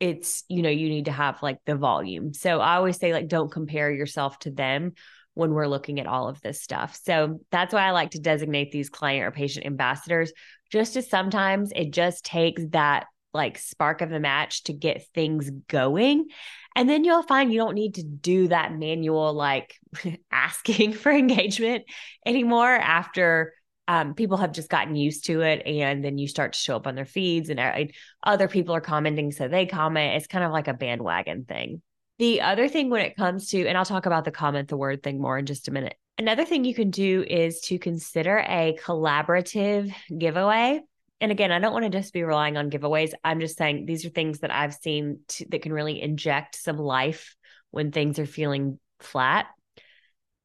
it's, 0.00 0.44
you 0.48 0.62
know, 0.62 0.68
you 0.68 0.88
need 0.88 1.06
to 1.06 1.12
have 1.12 1.42
like 1.42 1.58
the 1.64 1.74
volume. 1.74 2.34
So 2.34 2.60
I 2.60 2.76
always 2.76 2.98
say, 2.98 3.12
like, 3.12 3.28
don't 3.28 3.50
compare 3.50 3.90
yourself 3.90 4.38
to 4.40 4.50
them 4.50 4.92
when 5.38 5.54
we're 5.54 5.68
looking 5.68 6.00
at 6.00 6.08
all 6.08 6.28
of 6.28 6.40
this 6.40 6.60
stuff. 6.60 6.98
So 7.00 7.38
that's 7.52 7.72
why 7.72 7.82
I 7.82 7.92
like 7.92 8.10
to 8.10 8.18
designate 8.18 8.72
these 8.72 8.90
client 8.90 9.24
or 9.24 9.30
patient 9.30 9.66
ambassadors, 9.66 10.32
just 10.68 10.96
as 10.96 11.08
sometimes 11.08 11.70
it 11.76 11.92
just 11.92 12.24
takes 12.24 12.60
that 12.70 13.06
like 13.32 13.56
spark 13.56 14.00
of 14.00 14.10
the 14.10 14.18
match 14.18 14.64
to 14.64 14.72
get 14.72 15.06
things 15.14 15.48
going. 15.68 16.26
And 16.74 16.90
then 16.90 17.04
you'll 17.04 17.22
find 17.22 17.52
you 17.52 17.60
don't 17.60 17.76
need 17.76 17.94
to 17.94 18.02
do 18.02 18.48
that 18.48 18.76
manual 18.76 19.32
like 19.32 19.76
asking 20.32 20.94
for 20.94 21.12
engagement 21.12 21.84
anymore 22.26 22.74
after 22.74 23.52
um, 23.86 24.14
people 24.14 24.38
have 24.38 24.50
just 24.50 24.68
gotten 24.68 24.96
used 24.96 25.26
to 25.26 25.42
it 25.42 25.62
and 25.66 26.04
then 26.04 26.18
you 26.18 26.26
start 26.26 26.54
to 26.54 26.58
show 26.58 26.74
up 26.74 26.88
on 26.88 26.96
their 26.96 27.06
feeds 27.06 27.48
and, 27.48 27.60
and 27.60 27.92
other 28.24 28.48
people 28.48 28.74
are 28.74 28.82
commenting 28.82 29.32
so 29.32 29.48
they 29.48 29.64
comment 29.64 30.16
it's 30.16 30.26
kind 30.26 30.44
of 30.44 30.52
like 30.52 30.68
a 30.68 30.74
bandwagon 30.74 31.46
thing 31.46 31.80
the 32.18 32.40
other 32.40 32.68
thing 32.68 32.90
when 32.90 33.04
it 33.04 33.16
comes 33.16 33.48
to, 33.50 33.66
and 33.66 33.78
I'll 33.78 33.84
talk 33.84 34.06
about 34.06 34.24
the 34.24 34.30
comment 34.30 34.68
the 34.68 34.76
word 34.76 35.02
thing 35.02 35.20
more 35.20 35.38
in 35.38 35.46
just 35.46 35.68
a 35.68 35.70
minute. 35.70 35.94
Another 36.18 36.44
thing 36.44 36.64
you 36.64 36.74
can 36.74 36.90
do 36.90 37.24
is 37.26 37.60
to 37.62 37.78
consider 37.78 38.38
a 38.38 38.76
collaborative 38.82 39.92
giveaway. 40.16 40.80
And 41.20 41.32
again, 41.32 41.52
I 41.52 41.58
don't 41.58 41.72
want 41.72 41.84
to 41.84 41.90
just 41.90 42.12
be 42.12 42.24
relying 42.24 42.56
on 42.56 42.70
giveaways. 42.70 43.12
I'm 43.22 43.40
just 43.40 43.56
saying 43.56 43.86
these 43.86 44.04
are 44.04 44.10
things 44.10 44.40
that 44.40 44.52
I've 44.52 44.74
seen 44.74 45.20
to, 45.28 45.46
that 45.50 45.62
can 45.62 45.72
really 45.72 46.00
inject 46.00 46.56
some 46.56 46.76
life 46.76 47.36
when 47.70 47.92
things 47.92 48.18
are 48.18 48.26
feeling 48.26 48.78
flat. 49.00 49.46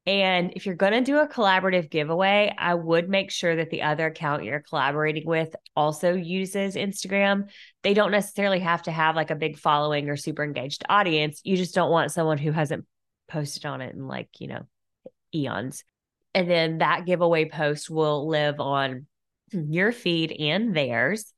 And 0.06 0.52
if 0.54 0.66
you're 0.66 0.74
going 0.74 0.92
to 0.92 1.00
do 1.00 1.18
a 1.18 1.28
collaborative 1.28 1.90
giveaway, 1.90 2.54
I 2.58 2.74
would 2.74 3.08
make 3.08 3.30
sure 3.30 3.56
that 3.56 3.70
the 3.70 3.82
other 3.82 4.06
account 4.06 4.44
you're 4.44 4.60
collaborating 4.60 5.26
with 5.26 5.54
also 5.74 6.12
uses 6.12 6.74
Instagram. 6.74 7.48
They 7.82 7.94
don't 7.94 8.10
necessarily 8.10 8.60
have 8.60 8.82
to 8.82 8.92
have 8.92 9.16
like 9.16 9.30
a 9.30 9.34
big 9.34 9.58
following 9.58 10.10
or 10.10 10.16
super 10.16 10.44
engaged 10.44 10.84
audience. 10.90 11.40
You 11.42 11.56
just 11.56 11.74
don't 11.74 11.90
want 11.90 12.12
someone 12.12 12.36
who 12.36 12.52
hasn't 12.52 12.84
posted 13.28 13.64
on 13.64 13.80
it 13.80 13.94
in 13.94 14.06
like, 14.06 14.28
you 14.40 14.48
know, 14.48 14.66
eons. 15.34 15.84
And 16.34 16.50
then 16.50 16.78
that 16.78 17.06
giveaway 17.06 17.48
post 17.48 17.88
will 17.88 18.28
live 18.28 18.60
on 18.60 19.06
your 19.52 19.90
feed 19.90 20.32
and 20.32 20.76
theirs. 20.76 21.32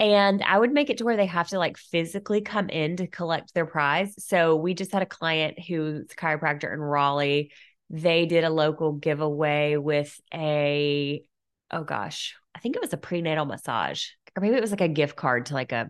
And 0.00 0.42
I 0.42 0.58
would 0.58 0.72
make 0.72 0.90
it 0.90 0.98
to 0.98 1.04
where 1.04 1.16
they 1.16 1.26
have 1.26 1.48
to 1.48 1.58
like 1.58 1.76
physically 1.76 2.40
come 2.40 2.68
in 2.68 2.96
to 2.96 3.06
collect 3.06 3.54
their 3.54 3.66
prize. 3.66 4.14
So 4.18 4.56
we 4.56 4.74
just 4.74 4.92
had 4.92 5.02
a 5.02 5.06
client 5.06 5.58
who's 5.60 6.10
a 6.10 6.14
chiropractor 6.14 6.72
in 6.72 6.80
Raleigh. 6.80 7.52
They 7.90 8.26
did 8.26 8.44
a 8.44 8.50
local 8.50 8.92
giveaway 8.92 9.76
with 9.76 10.20
a, 10.32 11.22
oh 11.70 11.84
gosh, 11.84 12.34
I 12.54 12.58
think 12.58 12.74
it 12.76 12.82
was 12.82 12.92
a 12.92 12.98
prenatal 12.98 13.46
massage, 13.46 14.06
or 14.36 14.40
maybe 14.40 14.56
it 14.56 14.60
was 14.60 14.70
like 14.72 14.80
a 14.80 14.88
gift 14.88 15.16
card 15.16 15.46
to 15.46 15.54
like 15.54 15.72
a, 15.72 15.88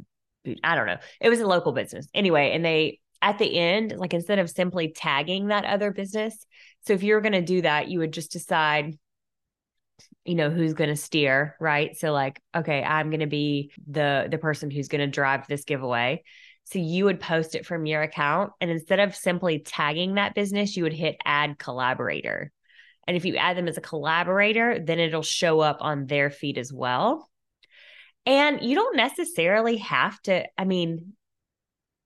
I 0.63 0.75
don't 0.75 0.87
know. 0.87 0.99
It 1.21 1.31
was 1.31 1.41
a 1.41 1.47
local 1.47 1.73
business. 1.73 2.07
Anyway, 2.13 2.53
and 2.53 2.65
they, 2.65 3.01
at 3.23 3.39
the 3.39 3.59
end, 3.59 3.95
like 3.97 4.13
instead 4.13 4.39
of 4.39 4.51
simply 4.51 4.93
tagging 4.95 5.47
that 5.47 5.65
other 5.65 5.91
business, 5.91 6.45
so 6.87 6.93
if 6.93 7.03
you 7.03 7.15
were 7.15 7.23
going 7.23 7.33
to 7.33 7.41
do 7.41 7.63
that, 7.63 7.89
you 7.89 8.01
would 8.01 8.13
just 8.13 8.33
decide 8.33 8.99
you 10.25 10.35
know 10.35 10.51
who's 10.51 10.75
going 10.75 10.91
to 10.91 10.97
steer 10.97 11.57
right? 11.61 11.97
So 11.97 12.13
like 12.13 12.41
okay 12.55 12.83
i'm 12.83 13.11
going 13.11 13.21
to 13.21 13.27
be 13.27 13.73
the 13.91 14.29
the 14.31 14.39
person 14.39 14.71
who's 14.71 14.89
going 14.89 15.01
to 15.01 15.07
drive 15.07 15.47
this 15.47 15.65
giveaway. 15.65 16.23
So 16.65 16.79
you 16.79 17.05
would 17.05 17.21
post 17.21 17.55
it 17.55 17.67
from 17.67 17.85
your 17.85 18.03
account 18.03 18.53
and 18.61 18.71
instead 18.71 18.99
of 18.99 19.15
simply 19.15 19.59
tagging 19.59 20.15
that 20.15 20.35
business 20.35 20.77
you 20.77 20.85
would 20.85 20.95
hit 20.95 21.17
add 21.25 21.59
collaborator. 21.59 22.51
And 23.07 23.19
if 23.19 23.27
you 23.27 23.37
add 23.37 23.57
them 23.57 23.69
as 23.69 23.77
a 23.77 23.83
collaborator 23.83 24.79
then 24.79 24.99
it'll 24.99 25.23
show 25.23 25.61
up 25.61 25.79
on 25.81 26.07
their 26.07 26.31
feed 26.31 26.59
as 26.59 26.73
well. 26.73 27.29
And 28.27 28.63
you 28.63 28.75
don't 28.75 28.97
necessarily 28.97 29.77
have 29.79 30.21
to 30.23 30.47
i 30.57 30.65
mean 30.65 31.13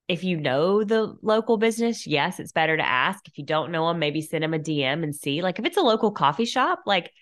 if 0.09 0.25
you 0.25 0.39
know 0.39 0.83
the 0.85 1.15
local 1.23 1.59
business 1.59 2.07
yes 2.07 2.41
it's 2.41 2.53
better 2.53 2.77
to 2.77 2.87
ask. 2.87 3.29
If 3.29 3.39
you 3.39 3.45
don't 3.45 3.71
know 3.71 3.87
them 3.89 4.01
maybe 4.01 4.23
send 4.23 4.43
them 4.43 4.55
a 4.55 4.59
dm 4.59 5.05
and 5.05 5.15
see. 5.15 5.41
Like 5.41 5.61
if 5.61 5.65
it's 5.65 5.77
a 5.77 5.83
local 5.83 6.11
coffee 6.11 6.47
shop 6.47 6.81
like 6.85 7.13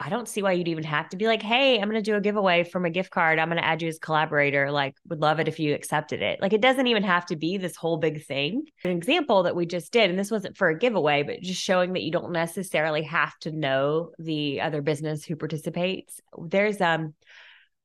I 0.00 0.10
don't 0.10 0.28
see 0.28 0.42
why 0.42 0.52
you'd 0.52 0.68
even 0.68 0.84
have 0.84 1.08
to 1.08 1.16
be 1.16 1.26
like, 1.26 1.42
hey, 1.42 1.80
I'm 1.80 1.90
going 1.90 2.02
to 2.02 2.10
do 2.10 2.16
a 2.16 2.20
giveaway 2.20 2.62
from 2.62 2.84
a 2.84 2.90
gift 2.90 3.10
card. 3.10 3.40
I'm 3.40 3.48
going 3.48 3.60
to 3.60 3.64
add 3.64 3.82
you 3.82 3.88
as 3.88 3.98
collaborator. 3.98 4.70
Like, 4.70 4.94
would 5.08 5.20
love 5.20 5.40
it 5.40 5.48
if 5.48 5.58
you 5.58 5.74
accepted 5.74 6.22
it. 6.22 6.40
Like, 6.40 6.52
it 6.52 6.60
doesn't 6.60 6.86
even 6.86 7.02
have 7.02 7.26
to 7.26 7.36
be 7.36 7.56
this 7.56 7.74
whole 7.74 7.96
big 7.96 8.24
thing. 8.24 8.66
An 8.84 8.92
example 8.92 9.42
that 9.42 9.56
we 9.56 9.66
just 9.66 9.92
did, 9.92 10.08
and 10.08 10.18
this 10.18 10.30
wasn't 10.30 10.56
for 10.56 10.68
a 10.68 10.78
giveaway, 10.78 11.24
but 11.24 11.40
just 11.40 11.60
showing 11.60 11.94
that 11.94 12.04
you 12.04 12.12
don't 12.12 12.30
necessarily 12.30 13.02
have 13.02 13.36
to 13.40 13.50
know 13.50 14.12
the 14.20 14.60
other 14.60 14.82
business 14.82 15.24
who 15.24 15.34
participates. 15.34 16.20
There's, 16.40 16.80
um, 16.80 17.14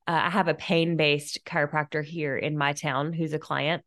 uh, 0.07 0.21
I 0.25 0.29
have 0.29 0.49
a 0.49 0.53
pain 0.53 0.97
based 0.97 1.39
chiropractor 1.45 2.05
here 2.05 2.37
in 2.37 2.57
my 2.57 2.73
town 2.73 3.13
who's 3.13 3.33
a 3.33 3.39
client. 3.39 3.83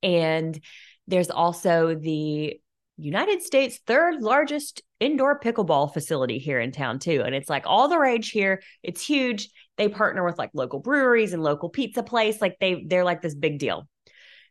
And 0.00 0.60
there's 1.08 1.30
also 1.30 1.96
the 1.96 2.60
United 2.96 3.42
States' 3.42 3.80
third 3.86 4.22
largest 4.22 4.82
indoor 5.00 5.40
pickleball 5.40 5.92
facility 5.92 6.38
here 6.38 6.60
in 6.60 6.72
town, 6.72 6.98
too. 6.98 7.22
And 7.24 7.34
it's 7.34 7.50
like 7.50 7.64
all 7.66 7.88
the 7.88 7.98
rage 7.98 8.30
here. 8.30 8.62
It's 8.82 9.04
huge. 9.04 9.50
They 9.76 9.88
partner 9.88 10.24
with 10.24 10.38
like 10.38 10.50
local 10.54 10.80
breweries 10.80 11.32
and 11.32 11.42
local 11.42 11.68
pizza 11.68 12.02
place. 12.02 12.40
Like 12.40 12.56
they 12.60 12.84
they're 12.86 13.04
like 13.04 13.22
this 13.22 13.34
big 13.34 13.58
deal. 13.58 13.88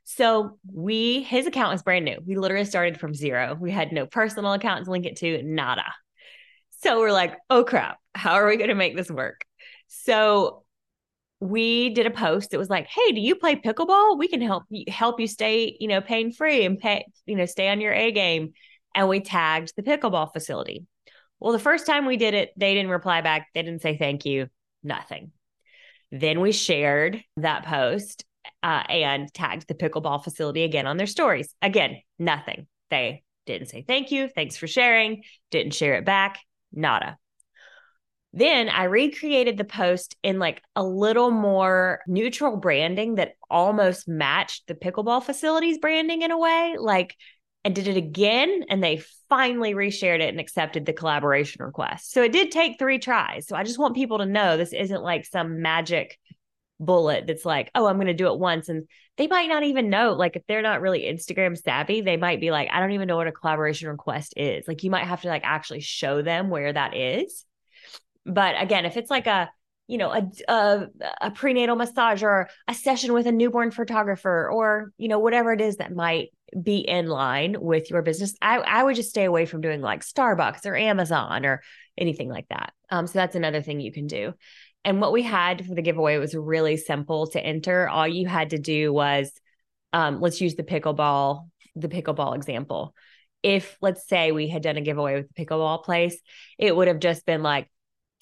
So 0.03 0.59
we 0.71 1.23
his 1.23 1.47
account 1.47 1.71
was 1.71 1.83
brand 1.83 2.05
new. 2.05 2.17
We 2.25 2.35
literally 2.35 2.65
started 2.65 2.99
from 2.99 3.13
zero. 3.13 3.57
We 3.59 3.71
had 3.71 3.91
no 3.91 4.05
personal 4.05 4.53
account 4.53 4.85
to 4.85 4.91
link 4.91 5.05
it 5.05 5.15
to, 5.17 5.41
nada. 5.43 5.85
So 6.81 6.99
we're 6.99 7.13
like, 7.13 7.37
oh 7.49 7.63
crap, 7.63 7.97
how 8.13 8.33
are 8.33 8.47
we 8.47 8.57
going 8.57 8.69
to 8.69 8.75
make 8.75 8.95
this 8.95 9.09
work? 9.09 9.45
So 9.87 10.62
we 11.43 11.89
did 11.89 12.05
a 12.05 12.11
post 12.11 12.53
It 12.53 12.57
was 12.57 12.69
like, 12.69 12.87
"Hey, 12.87 13.11
do 13.11 13.21
you 13.21 13.35
play 13.35 13.55
pickleball? 13.55 14.17
We 14.17 14.27
can 14.27 14.41
help 14.41 14.63
you 14.69 14.85
help 14.87 15.19
you 15.19 15.27
stay, 15.27 15.77
you 15.79 15.87
know, 15.87 16.01
pain 16.01 16.31
free 16.31 16.65
and 16.65 16.79
pay, 16.79 17.05
you 17.25 17.35
know, 17.35 17.45
stay 17.45 17.69
on 17.69 17.81
your 17.81 17.93
A 17.93 18.11
game." 18.11 18.53
And 18.95 19.09
we 19.09 19.19
tagged 19.19 19.73
the 19.75 19.83
pickleball 19.83 20.31
facility. 20.33 20.85
Well, 21.39 21.53
the 21.53 21.59
first 21.59 21.85
time 21.85 22.05
we 22.05 22.17
did 22.17 22.33
it, 22.33 22.51
they 22.55 22.73
didn't 22.73 22.91
reply 22.91 23.21
back. 23.21 23.47
They 23.53 23.63
didn't 23.63 23.81
say 23.81 23.97
thank 23.97 24.25
you, 24.25 24.47
nothing. 24.83 25.31
Then 26.11 26.41
we 26.41 26.51
shared 26.51 27.23
that 27.37 27.65
post 27.65 28.23
uh, 28.61 28.83
and 28.87 29.33
tagged 29.33 29.67
the 29.67 29.73
pickleball 29.73 30.23
facility 30.23 30.63
again 30.63 30.87
on 30.87 30.97
their 30.97 31.07
stories. 31.07 31.53
Again, 31.61 32.01
nothing. 32.19 32.67
They 32.89 33.23
didn't 33.45 33.69
say 33.69 33.83
thank 33.85 34.11
you, 34.11 34.29
thanks 34.29 34.55
for 34.55 34.67
sharing, 34.67 35.23
didn't 35.51 35.73
share 35.73 35.95
it 35.95 36.05
back, 36.05 36.39
nada. 36.71 37.17
Then 38.35 38.67
I 38.67 38.85
recreated 38.85 39.57
the 39.57 39.63
post 39.63 40.15
in 40.23 40.39
like 40.39 40.63
a 40.75 40.83
little 40.83 41.29
more 41.29 42.01
neutral 42.07 42.57
branding 42.57 43.15
that 43.15 43.35
almost 43.49 44.07
matched 44.07 44.65
the 44.67 44.73
pickleball 44.73 45.23
facilities 45.23 45.77
branding 45.77 46.23
in 46.23 46.31
a 46.31 46.37
way, 46.37 46.75
like, 46.79 47.15
and 47.63 47.75
did 47.75 47.87
it 47.87 47.95
again. 47.95 48.65
And 48.69 48.83
they 48.83 49.03
finally 49.29 49.75
reshared 49.75 50.19
it 50.19 50.29
and 50.29 50.39
accepted 50.39 50.85
the 50.85 50.93
collaboration 50.93 51.63
request. 51.63 52.11
So 52.11 52.23
it 52.23 52.31
did 52.31 52.51
take 52.51 52.79
three 52.79 52.97
tries. 52.97 53.47
So 53.47 53.55
I 53.55 53.63
just 53.63 53.77
want 53.77 53.95
people 53.95 54.17
to 54.17 54.25
know 54.25 54.57
this 54.57 54.73
isn't 54.73 55.03
like 55.03 55.25
some 55.25 55.61
magic 55.61 56.19
bullet 56.79 57.27
that's 57.27 57.45
like, 57.45 57.69
oh, 57.75 57.85
I'm 57.85 57.97
going 57.97 58.07
to 58.07 58.13
do 58.13 58.33
it 58.33 58.39
once. 58.39 58.67
And 58.67 58.87
they 59.17 59.27
might 59.27 59.47
not 59.47 59.61
even 59.61 59.91
know. 59.91 60.13
Like, 60.13 60.35
if 60.35 60.41
they're 60.47 60.63
not 60.63 60.81
really 60.81 61.03
Instagram 61.03 61.55
savvy, 61.55 62.01
they 62.01 62.17
might 62.17 62.41
be 62.41 62.49
like, 62.49 62.69
I 62.71 62.79
don't 62.79 62.93
even 62.93 63.07
know 63.07 63.17
what 63.17 63.27
a 63.27 63.31
collaboration 63.31 63.89
request 63.89 64.33
is. 64.37 64.67
Like, 64.67 64.83
you 64.83 64.89
might 64.89 65.05
have 65.05 65.21
to 65.21 65.27
like 65.27 65.43
actually 65.45 65.81
show 65.81 66.23
them 66.23 66.49
where 66.49 66.73
that 66.73 66.95
is. 66.95 67.45
But 68.25 68.61
again, 68.61 68.85
if 68.85 68.97
it's 68.97 69.09
like 69.09 69.27
a 69.27 69.51
you 69.87 69.97
know 69.97 70.11
a, 70.11 70.31
a, 70.47 70.87
a 71.21 71.31
prenatal 71.31 71.75
massage 71.75 72.23
or 72.23 72.49
a 72.67 72.73
session 72.73 73.13
with 73.13 73.27
a 73.27 73.31
newborn 73.31 73.69
photographer 73.71 74.49
or 74.49 74.91
you 74.97 75.09
know 75.09 75.19
whatever 75.19 75.51
it 75.51 75.59
is 75.59 75.77
that 75.77 75.93
might 75.93 76.29
be 76.61 76.77
in 76.77 77.07
line 77.07 77.57
with 77.59 77.89
your 77.89 78.01
business 78.01 78.33
i 78.41 78.59
i 78.59 78.81
would 78.81 78.95
just 78.95 79.09
stay 79.09 79.25
away 79.25 79.45
from 79.45 79.59
doing 79.59 79.81
like 79.81 80.01
starbucks 80.01 80.65
or 80.65 80.75
amazon 80.75 81.45
or 81.45 81.61
anything 81.97 82.29
like 82.29 82.47
that 82.47 82.71
um 82.91 83.07
so 83.07 83.13
that's 83.19 83.35
another 83.35 83.61
thing 83.61 83.81
you 83.81 83.91
can 83.91 84.07
do 84.07 84.33
And 84.85 85.01
what 85.01 85.11
we 85.13 85.21
had 85.21 85.65
for 85.65 85.75
the 85.75 85.81
giveaway 85.81 86.17
was 86.17 86.35
really 86.35 86.77
simple 86.77 87.27
to 87.27 87.39
enter. 87.39 87.87
All 87.87 88.07
you 88.07 88.27
had 88.27 88.49
to 88.49 88.57
do 88.57 88.91
was 88.91 89.31
um, 89.93 90.19
let's 90.19 90.41
use 90.41 90.55
the 90.55 90.63
pickleball, 90.63 91.49
the 91.75 91.87
pickleball 91.87 92.35
example. 92.35 92.93
If 93.41 93.77
let's 93.81 94.07
say 94.07 94.31
we 94.31 94.47
had 94.47 94.63
done 94.63 94.77
a 94.77 94.81
giveaway 94.81 95.15
with 95.15 95.27
the 95.29 95.45
pickleball 95.45 95.83
place, 95.83 96.17
it 96.57 96.75
would 96.75 96.87
have 96.87 96.99
just 96.99 97.25
been 97.25 97.43
like 97.43 97.69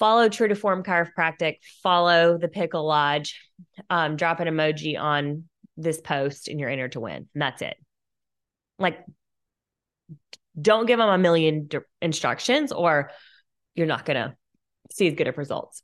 follow 0.01 0.29
True 0.29 0.47
to 0.47 0.55
Form 0.55 0.81
Chiropractic, 0.81 1.57
follow 1.83 2.39
the 2.39 2.47
Pickle 2.47 2.87
Lodge, 2.87 3.39
um, 3.87 4.15
drop 4.15 4.39
an 4.39 4.47
emoji 4.47 4.99
on 4.99 5.43
this 5.77 6.01
post, 6.01 6.47
and 6.47 6.59
you're 6.59 6.69
entered 6.69 6.93
to 6.93 6.99
win. 6.99 7.29
And 7.35 7.41
that's 7.41 7.61
it. 7.61 7.75
Like, 8.79 8.97
don't 10.59 10.87
give 10.87 10.97
them 10.97 11.07
a 11.07 11.19
million 11.19 11.67
d- 11.67 11.77
instructions, 12.01 12.71
or 12.71 13.11
you're 13.75 13.85
not 13.85 14.03
gonna 14.03 14.35
see 14.91 15.07
as 15.07 15.13
good 15.13 15.27
of 15.27 15.37
results. 15.37 15.83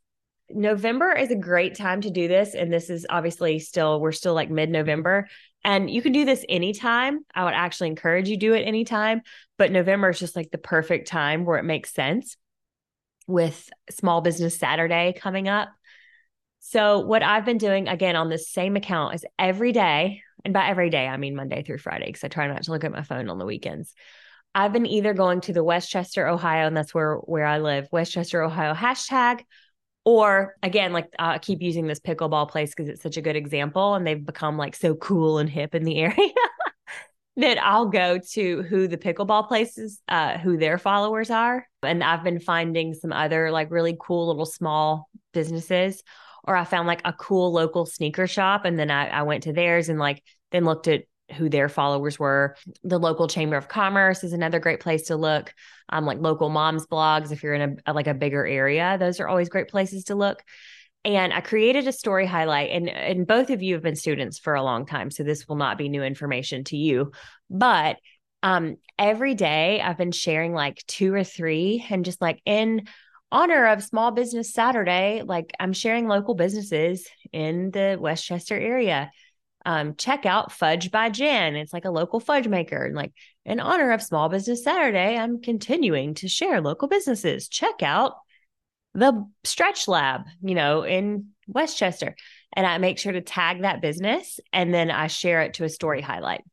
November 0.49 1.12
is 1.12 1.30
a 1.30 1.36
great 1.36 1.75
time 1.75 2.01
to 2.01 2.10
do 2.10 2.27
this. 2.27 2.56
And 2.56 2.73
this 2.73 2.89
is 2.89 3.06
obviously 3.10 3.60
still, 3.60 4.01
we're 4.01 4.13
still 4.13 4.34
like 4.34 4.49
mid 4.49 4.69
November. 4.69 5.27
And 5.63 5.91
you 5.91 6.01
can 6.01 6.13
do 6.13 6.25
this 6.25 6.43
anytime. 6.49 7.19
I 7.36 7.43
would 7.43 7.53
actually 7.53 7.89
encourage 7.89 8.30
you 8.30 8.38
do 8.38 8.53
it 8.53 8.62
anytime. 8.62 9.21
But 9.58 9.71
November 9.71 10.10
is 10.10 10.19
just 10.19 10.38
like 10.38 10.49
the 10.49 10.58
perfect 10.58 11.08
time 11.08 11.45
where 11.45 11.58
it 11.58 11.65
makes 11.65 11.93
sense 11.93 12.38
with 13.27 13.69
Small 13.89 14.21
Business 14.21 14.57
Saturday 14.57 15.13
coming 15.17 15.47
up. 15.47 15.69
So, 16.59 16.99
what 16.99 17.23
I've 17.23 17.45
been 17.45 17.57
doing 17.57 17.87
again 17.87 18.15
on 18.15 18.29
this 18.29 18.49
same 18.49 18.75
account 18.75 19.15
is 19.15 19.25
every 19.37 19.71
day, 19.71 20.21
and 20.43 20.53
by 20.53 20.67
every 20.67 20.89
day, 20.89 21.07
I 21.07 21.17
mean 21.17 21.35
Monday 21.35 21.63
through 21.63 21.77
Friday, 21.77 22.07
because 22.07 22.23
I 22.23 22.29
try 22.29 22.47
not 22.47 22.63
to 22.63 22.71
look 22.71 22.83
at 22.83 22.91
my 22.91 23.03
phone 23.03 23.29
on 23.29 23.37
the 23.37 23.45
weekends. 23.45 23.93
I've 24.55 24.73
been 24.73 24.85
either 24.85 25.13
going 25.13 25.41
to 25.41 25.53
the 25.53 25.63
West 25.63 25.89
Chester, 25.89 26.27
Ohio, 26.27 26.65
and 26.65 26.75
that's 26.75 26.93
where 26.93 27.15
where 27.17 27.45
I 27.45 27.59
live, 27.59 27.87
West 27.91 28.13
Chester, 28.13 28.41
Ohio 28.41 28.73
hashtag, 28.73 29.41
or 30.03 30.55
again, 30.63 30.93
like 30.93 31.05
uh, 31.19 31.33
I 31.35 31.37
keep 31.37 31.61
using 31.61 31.85
this 31.85 31.99
pickleball 31.99 32.49
place 32.49 32.71
because 32.71 32.89
it's 32.89 33.03
such 33.03 33.17
a 33.17 33.21
good 33.21 33.35
example, 33.35 33.93
and 33.93 34.07
they've 34.07 34.25
become 34.25 34.57
like 34.57 34.75
so 34.75 34.95
cool 34.95 35.37
and 35.37 35.49
hip 35.49 35.75
in 35.75 35.83
the 35.83 35.97
area 35.99 36.31
that 37.38 37.63
I'll 37.63 37.86
go 37.86 38.19
to 38.34 38.63
who 38.63 38.88
the 38.88 38.97
pickleball 38.97 39.47
places, 39.47 40.02
uh, 40.10 40.38
who 40.39 40.58
their 40.58 40.78
followers 40.78 41.30
are, 41.30 41.67
and 41.84 42.04
I've 42.04 42.23
been 42.23 42.39
finding 42.39 42.93
some 42.93 43.13
other 43.13 43.52
like 43.52 43.71
really 43.71 43.95
cool 44.00 44.28
little 44.28 44.45
small 44.45 45.08
businesses, 45.34 46.02
or 46.43 46.56
I 46.56 46.63
found 46.65 46.88
like 46.88 47.02
a 47.06 47.13
cool 47.13 47.54
local 47.54 47.86
sneaker 47.86 48.26
shop, 48.28 48.65
and 48.65 48.78
then 48.78 48.89
I, 48.89 49.08
I 49.08 49.21
went 49.21 49.43
to 49.43 49.54
theirs 49.54 49.88
and 49.88 50.00
like 50.00 50.23
then 50.52 50.65
looked 50.65 50.88
at 50.88 51.04
who 51.36 51.50
their 51.50 51.69
followers 51.69 52.17
were. 52.17 52.56
The 52.84 52.97
local 52.97 53.28
chamber 53.28 53.58
of 53.58 53.67
commerce 53.67 54.23
is 54.23 54.34
another 54.34 54.60
great 54.60 54.80
place 54.80 55.08
to 55.08 55.15
look. 55.15 55.54
Um, 55.89 56.06
like 56.06 56.19
local 56.19 56.50
moms 56.50 56.88
blogs, 56.88 57.32
if 57.32 57.43
you're 57.43 57.54
in 57.54 57.82
a, 57.86 57.93
like 57.93 58.08
a 58.08 58.13
bigger 58.13 58.45
area, 58.45 58.97
those 59.00 59.19
are 59.19 59.28
always 59.28 59.50
great 59.50 59.67
places 59.67 60.06
to 60.06 60.15
look. 60.15 60.41
And 61.07 61.33
I 61.33 61.41
created 61.41 61.87
a 61.87 61.93
story 61.93 62.25
highlight, 62.25 62.69
and 62.71 62.89
and 62.89 63.25
both 63.25 63.49
of 63.49 63.63
you 63.63 63.73
have 63.75 63.83
been 63.83 63.95
students 63.95 64.37
for 64.37 64.55
a 64.55 64.61
long 64.61 64.85
time, 64.85 65.09
so 65.09 65.23
this 65.23 65.47
will 65.47 65.55
not 65.55 65.77
be 65.77 65.87
new 65.87 66.03
information 66.03 66.65
to 66.65 66.77
you. 66.77 67.13
But 67.49 67.97
um, 68.43 68.75
every 68.99 69.33
day 69.33 69.81
I've 69.81 69.97
been 69.97 70.11
sharing 70.11 70.53
like 70.53 70.83
two 70.85 71.13
or 71.13 71.23
three, 71.23 71.85
and 71.89 72.03
just 72.03 72.21
like 72.21 72.41
in 72.45 72.87
honor 73.31 73.67
of 73.67 73.83
Small 73.83 74.11
Business 74.11 74.53
Saturday, 74.53 75.23
like 75.25 75.53
I'm 75.59 75.73
sharing 75.73 76.07
local 76.09 76.35
businesses 76.35 77.07
in 77.31 77.71
the 77.71 77.97
West 77.99 78.25
Chester 78.25 78.57
area 78.57 79.09
um, 79.67 79.95
check 79.95 80.25
out 80.25 80.53
Fudge 80.53 80.91
by 80.91 81.09
Jen. 81.09 81.57
It's 81.57 81.73
like 81.73 81.83
a 81.83 81.91
local 81.91 82.21
fudge 82.21 82.47
maker. 82.47 82.85
And 82.85 82.95
like 82.95 83.11
in 83.45 83.59
honor 83.59 83.91
of 83.91 84.01
Small 84.01 84.29
Business 84.29 84.63
Saturday, 84.63 85.17
I'm 85.17 85.41
continuing 85.41 86.13
to 86.15 86.29
share 86.29 86.61
local 86.61 86.87
businesses. 86.87 87.49
Check 87.49 87.83
out 87.83 88.13
the 88.97 89.29
Stretch 89.43 89.88
Lab, 89.88 90.23
you 90.41 90.55
know, 90.55 90.83
in 90.83 91.27
West 91.47 91.77
Chester. 91.77 92.15
And 92.53 92.65
I 92.65 92.79
make 92.79 92.97
sure 92.97 93.12
to 93.12 93.21
tag 93.21 93.62
that 93.62 93.81
business 93.81 94.39
and 94.51 94.73
then 94.73 94.89
I 94.89 95.07
share 95.07 95.41
it 95.41 95.55
to 95.55 95.65
a 95.65 95.69
story 95.69 96.01
highlight. 96.01 96.43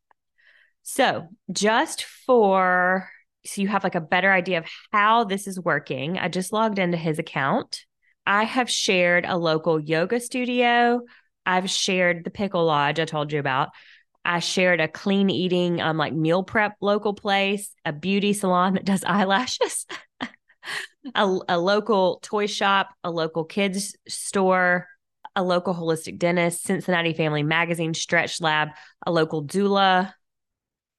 So, 0.82 1.28
just 1.50 2.04
for 2.04 3.08
so 3.46 3.62
you 3.62 3.68
have 3.68 3.84
like 3.84 3.94
a 3.94 4.00
better 4.00 4.32
idea 4.32 4.58
of 4.58 4.66
how 4.92 5.24
this 5.24 5.46
is 5.46 5.58
working, 5.58 6.18
I 6.18 6.28
just 6.28 6.52
logged 6.52 6.78
into 6.78 6.98
his 6.98 7.18
account. 7.18 7.84
I 8.26 8.44
have 8.44 8.70
shared 8.70 9.24
a 9.26 9.36
local 9.36 9.80
yoga 9.80 10.20
studio, 10.20 11.02
I've 11.46 11.70
shared 11.70 12.24
the 12.24 12.30
Pickle 12.30 12.64
Lodge 12.64 13.00
I 13.00 13.04
told 13.04 13.32
you 13.32 13.38
about. 13.38 13.70
I 14.24 14.38
shared 14.38 14.80
a 14.80 14.88
clean 14.88 15.28
eating, 15.28 15.82
um, 15.82 15.98
like 15.98 16.14
meal 16.14 16.42
prep 16.42 16.76
local 16.80 17.12
place, 17.12 17.70
a 17.84 17.92
beauty 17.92 18.32
salon 18.32 18.74
that 18.74 18.84
does 18.84 19.04
eyelashes, 19.06 19.86
a, 21.14 21.38
a 21.48 21.58
local 21.58 22.18
toy 22.22 22.46
shop, 22.46 22.94
a 23.02 23.10
local 23.10 23.44
kids 23.44 23.96
store, 24.08 24.88
a 25.36 25.42
local 25.42 25.74
holistic 25.74 26.18
dentist, 26.18 26.62
Cincinnati 26.62 27.12
Family 27.12 27.42
Magazine, 27.42 27.94
Stretch 27.94 28.40
Lab, 28.40 28.68
a 29.06 29.12
local 29.12 29.44
doula, 29.44 30.12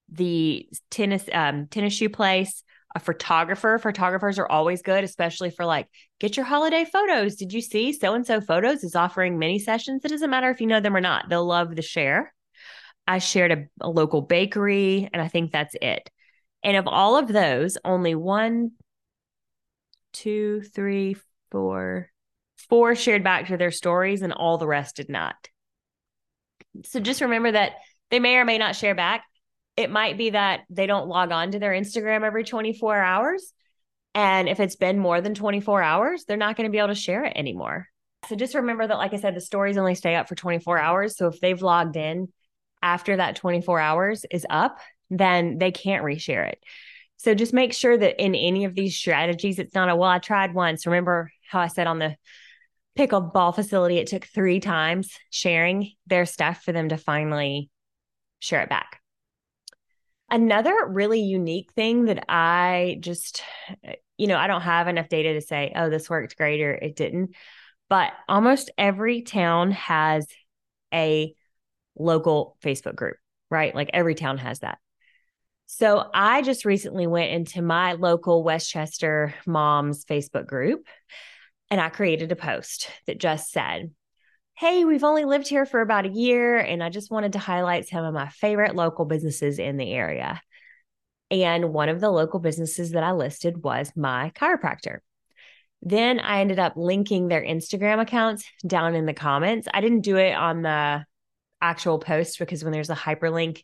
the 0.09 0.67
tennis 0.91 1.25
um, 1.33 1.67
tennis 1.67 1.93
shoe 1.93 2.09
place, 2.09 2.63
a 2.93 2.99
photographer. 2.99 3.79
Photographers 3.79 4.37
are 4.37 4.47
always 4.47 4.81
good, 4.81 5.03
especially 5.03 5.49
for 5.49 5.65
like, 5.65 5.87
get 6.19 6.37
your 6.37 6.45
holiday 6.45 6.85
photos. 6.85 7.35
Did 7.35 7.53
you 7.53 7.61
see 7.61 7.93
so 7.93 8.13
and 8.13 8.25
so 8.25 8.41
photos 8.41 8.83
is 8.83 8.95
offering 8.95 9.39
mini 9.39 9.59
sessions? 9.59 10.03
It 10.03 10.09
doesn't 10.09 10.29
matter 10.29 10.49
if 10.49 10.61
you 10.61 10.67
know 10.67 10.79
them 10.79 10.95
or 10.95 11.01
not, 11.01 11.29
they'll 11.29 11.45
love 11.45 11.75
the 11.75 11.81
share. 11.81 12.33
I 13.07 13.19
shared 13.19 13.51
a, 13.51 13.65
a 13.81 13.89
local 13.89 14.21
bakery, 14.21 15.09
and 15.13 15.21
I 15.21 15.27
think 15.27 15.51
that's 15.51 15.75
it. 15.81 16.09
And 16.63 16.75
of 16.75 16.87
all 16.87 17.17
of 17.17 17.27
those, 17.27 17.77
only 17.85 18.15
one, 18.15 18.71
two, 20.15 20.61
three, 20.61 21.15
four, 21.51 22.09
four 22.69 22.95
shared 22.95 23.23
back 23.23 23.47
to 23.47 23.57
their 23.57 23.71
stories, 23.71 24.21
and 24.21 24.33
all 24.33 24.57
the 24.57 24.67
rest 24.67 24.95
did 24.95 25.09
not. 25.09 25.35
So 26.83 26.99
just 26.99 27.21
remember 27.21 27.51
that 27.51 27.73
they 28.11 28.19
may 28.19 28.35
or 28.35 28.45
may 28.45 28.57
not 28.57 28.75
share 28.75 28.95
back 28.95 29.23
it 29.77 29.91
might 29.91 30.17
be 30.17 30.31
that 30.31 30.61
they 30.69 30.87
don't 30.87 31.07
log 31.07 31.31
on 31.31 31.51
to 31.51 31.59
their 31.59 31.73
Instagram 31.73 32.23
every 32.23 32.43
24 32.43 32.97
hours. 32.97 33.53
And 34.13 34.47
if 34.47 34.59
it's 34.59 34.77
been 34.77 34.99
more 34.99 35.19
than 35.19 35.35
24 35.35 35.81
hours, 35.81 36.23
they're 36.23 36.37
not 36.37 36.55
going 36.55 36.67
to 36.67 36.71
be 36.71 36.77
able 36.77 36.89
to 36.89 36.95
share 36.95 37.25
it 37.25 37.33
anymore. 37.35 37.87
So 38.29 38.35
just 38.35 38.55
remember 38.55 38.87
that, 38.87 38.97
like 38.97 39.13
I 39.13 39.17
said, 39.17 39.35
the 39.35 39.41
stories 39.41 39.77
only 39.77 39.95
stay 39.95 40.15
up 40.15 40.29
for 40.29 40.35
24 40.35 40.79
hours. 40.79 41.17
So 41.17 41.27
if 41.27 41.39
they've 41.41 41.61
logged 41.61 41.97
in 41.97 42.29
after 42.81 43.17
that 43.17 43.35
24 43.35 43.79
hours 43.79 44.25
is 44.31 44.45
up, 44.49 44.79
then 45.09 45.57
they 45.57 45.71
can't 45.71 46.03
reshare 46.03 46.47
it. 46.49 46.63
So 47.17 47.33
just 47.33 47.53
make 47.53 47.73
sure 47.73 47.97
that 47.97 48.21
in 48.21 48.35
any 48.35 48.65
of 48.65 48.75
these 48.75 48.95
strategies, 48.95 49.57
it's 49.59 49.73
not 49.73 49.89
a, 49.89 49.95
well, 49.95 50.09
I 50.09 50.19
tried 50.19 50.53
once. 50.53 50.85
Remember 50.85 51.31
how 51.49 51.59
I 51.59 51.67
said 51.67 51.87
on 51.87 51.99
the 51.99 52.15
pickleball 52.97 53.55
facility, 53.55 53.97
it 53.97 54.07
took 54.07 54.25
three 54.25 54.59
times 54.59 55.11
sharing 55.29 55.91
their 56.07 56.25
stuff 56.25 56.61
for 56.63 56.71
them 56.71 56.89
to 56.89 56.97
finally 56.97 57.69
share 58.39 58.61
it 58.61 58.69
back. 58.69 59.01
Another 60.29 60.75
really 60.87 61.21
unique 61.21 61.71
thing 61.73 62.05
that 62.05 62.25
I 62.29 62.97
just, 62.99 63.43
you 64.17 64.27
know, 64.27 64.37
I 64.37 64.47
don't 64.47 64.61
have 64.61 64.87
enough 64.87 65.09
data 65.09 65.33
to 65.33 65.41
say, 65.41 65.71
oh, 65.75 65.89
this 65.89 66.09
worked 66.09 66.37
great 66.37 66.61
or 66.61 66.73
it 66.73 66.95
didn't. 66.95 67.35
But 67.89 68.11
almost 68.27 68.71
every 68.77 69.21
town 69.21 69.71
has 69.71 70.27
a 70.93 71.35
local 71.97 72.57
Facebook 72.63 72.95
group, 72.95 73.17
right? 73.51 73.75
Like 73.75 73.91
every 73.93 74.15
town 74.15 74.37
has 74.39 74.59
that. 74.59 74.79
So 75.67 76.09
I 76.13 76.41
just 76.41 76.65
recently 76.65 77.07
went 77.07 77.31
into 77.31 77.61
my 77.61 77.93
local 77.93 78.43
West 78.43 78.69
Chester 78.69 79.33
moms 79.45 80.05
Facebook 80.05 80.45
group 80.45 80.85
and 81.69 81.81
I 81.81 81.89
created 81.89 82.31
a 82.31 82.35
post 82.35 82.89
that 83.07 83.19
just 83.19 83.51
said, 83.51 83.91
Hey, 84.57 84.85
we've 84.85 85.03
only 85.03 85.25
lived 85.25 85.49
here 85.49 85.65
for 85.65 85.81
about 85.81 86.05
a 86.05 86.09
year, 86.09 86.57
and 86.57 86.81
I 86.81 86.89
just 86.89 87.11
wanted 87.11 87.33
to 87.33 87.39
highlight 87.39 87.89
some 87.89 88.05
of 88.05 88.13
my 88.13 88.29
favorite 88.29 88.73
local 88.73 89.03
businesses 89.03 89.59
in 89.59 89.75
the 89.75 89.91
area. 89.91 90.41
And 91.29 91.73
one 91.73 91.89
of 91.89 91.99
the 91.99 92.09
local 92.09 92.39
businesses 92.39 92.91
that 92.91 93.03
I 93.03 93.11
listed 93.11 93.61
was 93.61 93.91
my 93.97 94.31
chiropractor. 94.33 94.99
Then 95.81 96.21
I 96.21 96.39
ended 96.39 96.59
up 96.59 96.73
linking 96.77 97.27
their 97.27 97.43
Instagram 97.43 97.99
accounts 97.99 98.45
down 98.65 98.95
in 98.95 99.05
the 99.05 99.13
comments. 99.13 99.67
I 99.73 99.81
didn't 99.81 100.01
do 100.01 100.15
it 100.15 100.31
on 100.31 100.61
the 100.61 101.03
actual 101.61 101.99
post 101.99 102.39
because 102.39 102.63
when 102.63 102.71
there's 102.71 102.89
a 102.89 102.95
hyperlink 102.95 103.63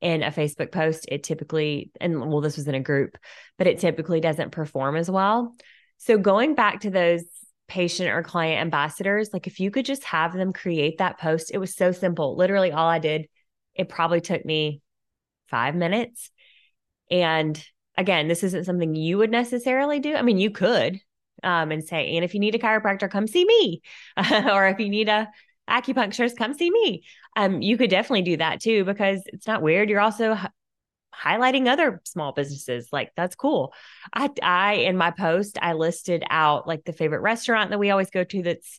in 0.00 0.22
a 0.22 0.30
Facebook 0.30 0.72
post, 0.72 1.06
it 1.08 1.22
typically, 1.22 1.90
and 2.00 2.20
well, 2.30 2.40
this 2.40 2.56
was 2.56 2.68
in 2.68 2.74
a 2.74 2.80
group, 2.80 3.16
but 3.58 3.66
it 3.66 3.78
typically 3.78 4.20
doesn't 4.20 4.52
perform 4.52 4.96
as 4.96 5.10
well. 5.10 5.54
So 5.98 6.18
going 6.18 6.54
back 6.54 6.80
to 6.80 6.90
those 6.90 7.24
patient 7.68 8.10
or 8.10 8.22
client 8.22 8.60
ambassadors, 8.60 9.30
like 9.32 9.46
if 9.46 9.58
you 9.58 9.70
could 9.70 9.86
just 9.86 10.04
have 10.04 10.32
them 10.32 10.52
create 10.52 10.98
that 10.98 11.18
post, 11.18 11.50
it 11.52 11.58
was 11.58 11.74
so 11.74 11.92
simple. 11.92 12.36
Literally, 12.36 12.72
all 12.72 12.88
I 12.88 12.98
did, 12.98 13.28
it 13.74 13.88
probably 13.88 14.20
took 14.20 14.44
me 14.44 14.82
five 15.48 15.74
minutes. 15.74 16.30
And 17.10 17.62
again, 17.96 18.28
this 18.28 18.42
isn't 18.42 18.64
something 18.64 18.94
you 18.94 19.18
would 19.18 19.30
necessarily 19.30 20.00
do. 20.00 20.14
I 20.14 20.22
mean, 20.22 20.38
you 20.38 20.50
could 20.50 21.00
um, 21.42 21.70
and 21.70 21.84
say, 21.84 22.16
and 22.16 22.24
if 22.24 22.34
you 22.34 22.40
need 22.40 22.54
a 22.54 22.58
chiropractor, 22.58 23.10
come 23.10 23.26
see 23.26 23.44
me. 23.44 23.82
or 24.50 24.66
if 24.66 24.78
you 24.78 24.88
need 24.88 25.08
a 25.08 25.28
acupuncturist, 25.68 26.36
come 26.36 26.54
see 26.54 26.70
me. 26.70 27.04
Um, 27.36 27.60
you 27.60 27.76
could 27.76 27.90
definitely 27.90 28.22
do 28.22 28.36
that 28.38 28.60
too 28.60 28.84
because 28.84 29.22
it's 29.26 29.46
not 29.46 29.62
weird. 29.62 29.90
You're 29.90 30.00
also 30.00 30.36
highlighting 31.14 31.66
other 31.66 32.00
small 32.04 32.32
businesses. 32.32 32.88
Like 32.92 33.12
that's 33.16 33.36
cool. 33.36 33.72
I 34.12 34.30
I 34.42 34.74
in 34.74 34.96
my 34.96 35.10
post 35.10 35.58
I 35.60 35.72
listed 35.72 36.24
out 36.28 36.66
like 36.66 36.84
the 36.84 36.92
favorite 36.92 37.20
restaurant 37.20 37.70
that 37.70 37.78
we 37.78 37.90
always 37.90 38.10
go 38.10 38.24
to 38.24 38.42
that's 38.42 38.78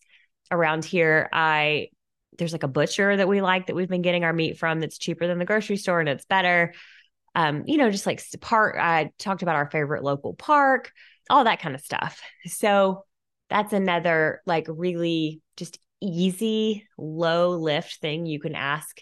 around 0.51 0.85
here, 0.85 1.29
I 1.33 1.89
there's 2.37 2.53
like 2.53 2.63
a 2.63 2.67
butcher 2.67 3.17
that 3.17 3.27
we 3.27 3.41
like 3.41 3.67
that 3.67 3.75
we've 3.75 3.89
been 3.89 4.01
getting 4.03 4.23
our 4.23 4.33
meat 4.33 4.59
from 4.59 4.79
that's 4.79 4.97
cheaper 4.97 5.27
than 5.27 5.39
the 5.39 5.45
grocery 5.45 5.77
store 5.77 5.99
and 5.99 6.09
it's 6.09 6.25
better. 6.25 6.73
Um, 7.35 7.63
you 7.67 7.77
know, 7.77 7.89
just 7.89 8.05
like 8.05 8.23
park. 8.41 8.77
I 8.79 9.11
talked 9.19 9.43
about 9.43 9.55
our 9.55 9.69
favorite 9.69 10.03
local 10.03 10.33
park, 10.33 10.91
all 11.29 11.43
that 11.43 11.61
kind 11.61 11.75
of 11.75 11.81
stuff. 11.81 12.21
So 12.45 13.05
that's 13.49 13.73
another 13.73 14.41
like 14.45 14.65
really 14.69 15.41
just 15.55 15.79
easy, 16.01 16.87
low 16.97 17.51
lift 17.51 17.99
thing 17.99 18.25
you 18.25 18.39
can 18.39 18.55
ask 18.55 19.01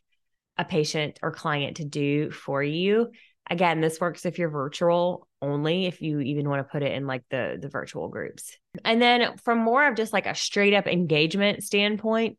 a 0.57 0.65
patient 0.65 1.19
or 1.21 1.31
client 1.31 1.77
to 1.77 1.85
do 1.85 2.31
for 2.31 2.63
you. 2.63 3.11
Again, 3.49 3.81
this 3.81 3.99
works 3.99 4.25
if 4.25 4.39
you're 4.39 4.49
virtual 4.49 5.27
only, 5.41 5.85
if 5.85 6.01
you 6.01 6.19
even 6.19 6.49
want 6.49 6.59
to 6.65 6.71
put 6.71 6.81
it 6.81 6.93
in 6.93 7.05
like 7.05 7.23
the 7.29 7.57
the 7.61 7.69
virtual 7.69 8.07
groups. 8.07 8.57
And 8.83 9.01
then 9.01 9.37
from 9.43 9.59
more 9.59 9.87
of 9.87 9.95
just 9.95 10.13
like 10.13 10.25
a 10.25 10.33
straight 10.33 10.73
up 10.73 10.87
engagement 10.87 11.63
standpoint, 11.63 12.37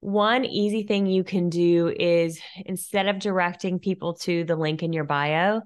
one 0.00 0.44
easy 0.44 0.84
thing 0.84 1.06
you 1.06 1.24
can 1.24 1.48
do 1.48 1.88
is 1.88 2.40
instead 2.64 3.08
of 3.08 3.18
directing 3.18 3.80
people 3.80 4.14
to 4.14 4.44
the 4.44 4.54
link 4.54 4.82
in 4.82 4.92
your 4.92 5.04
bio, 5.04 5.62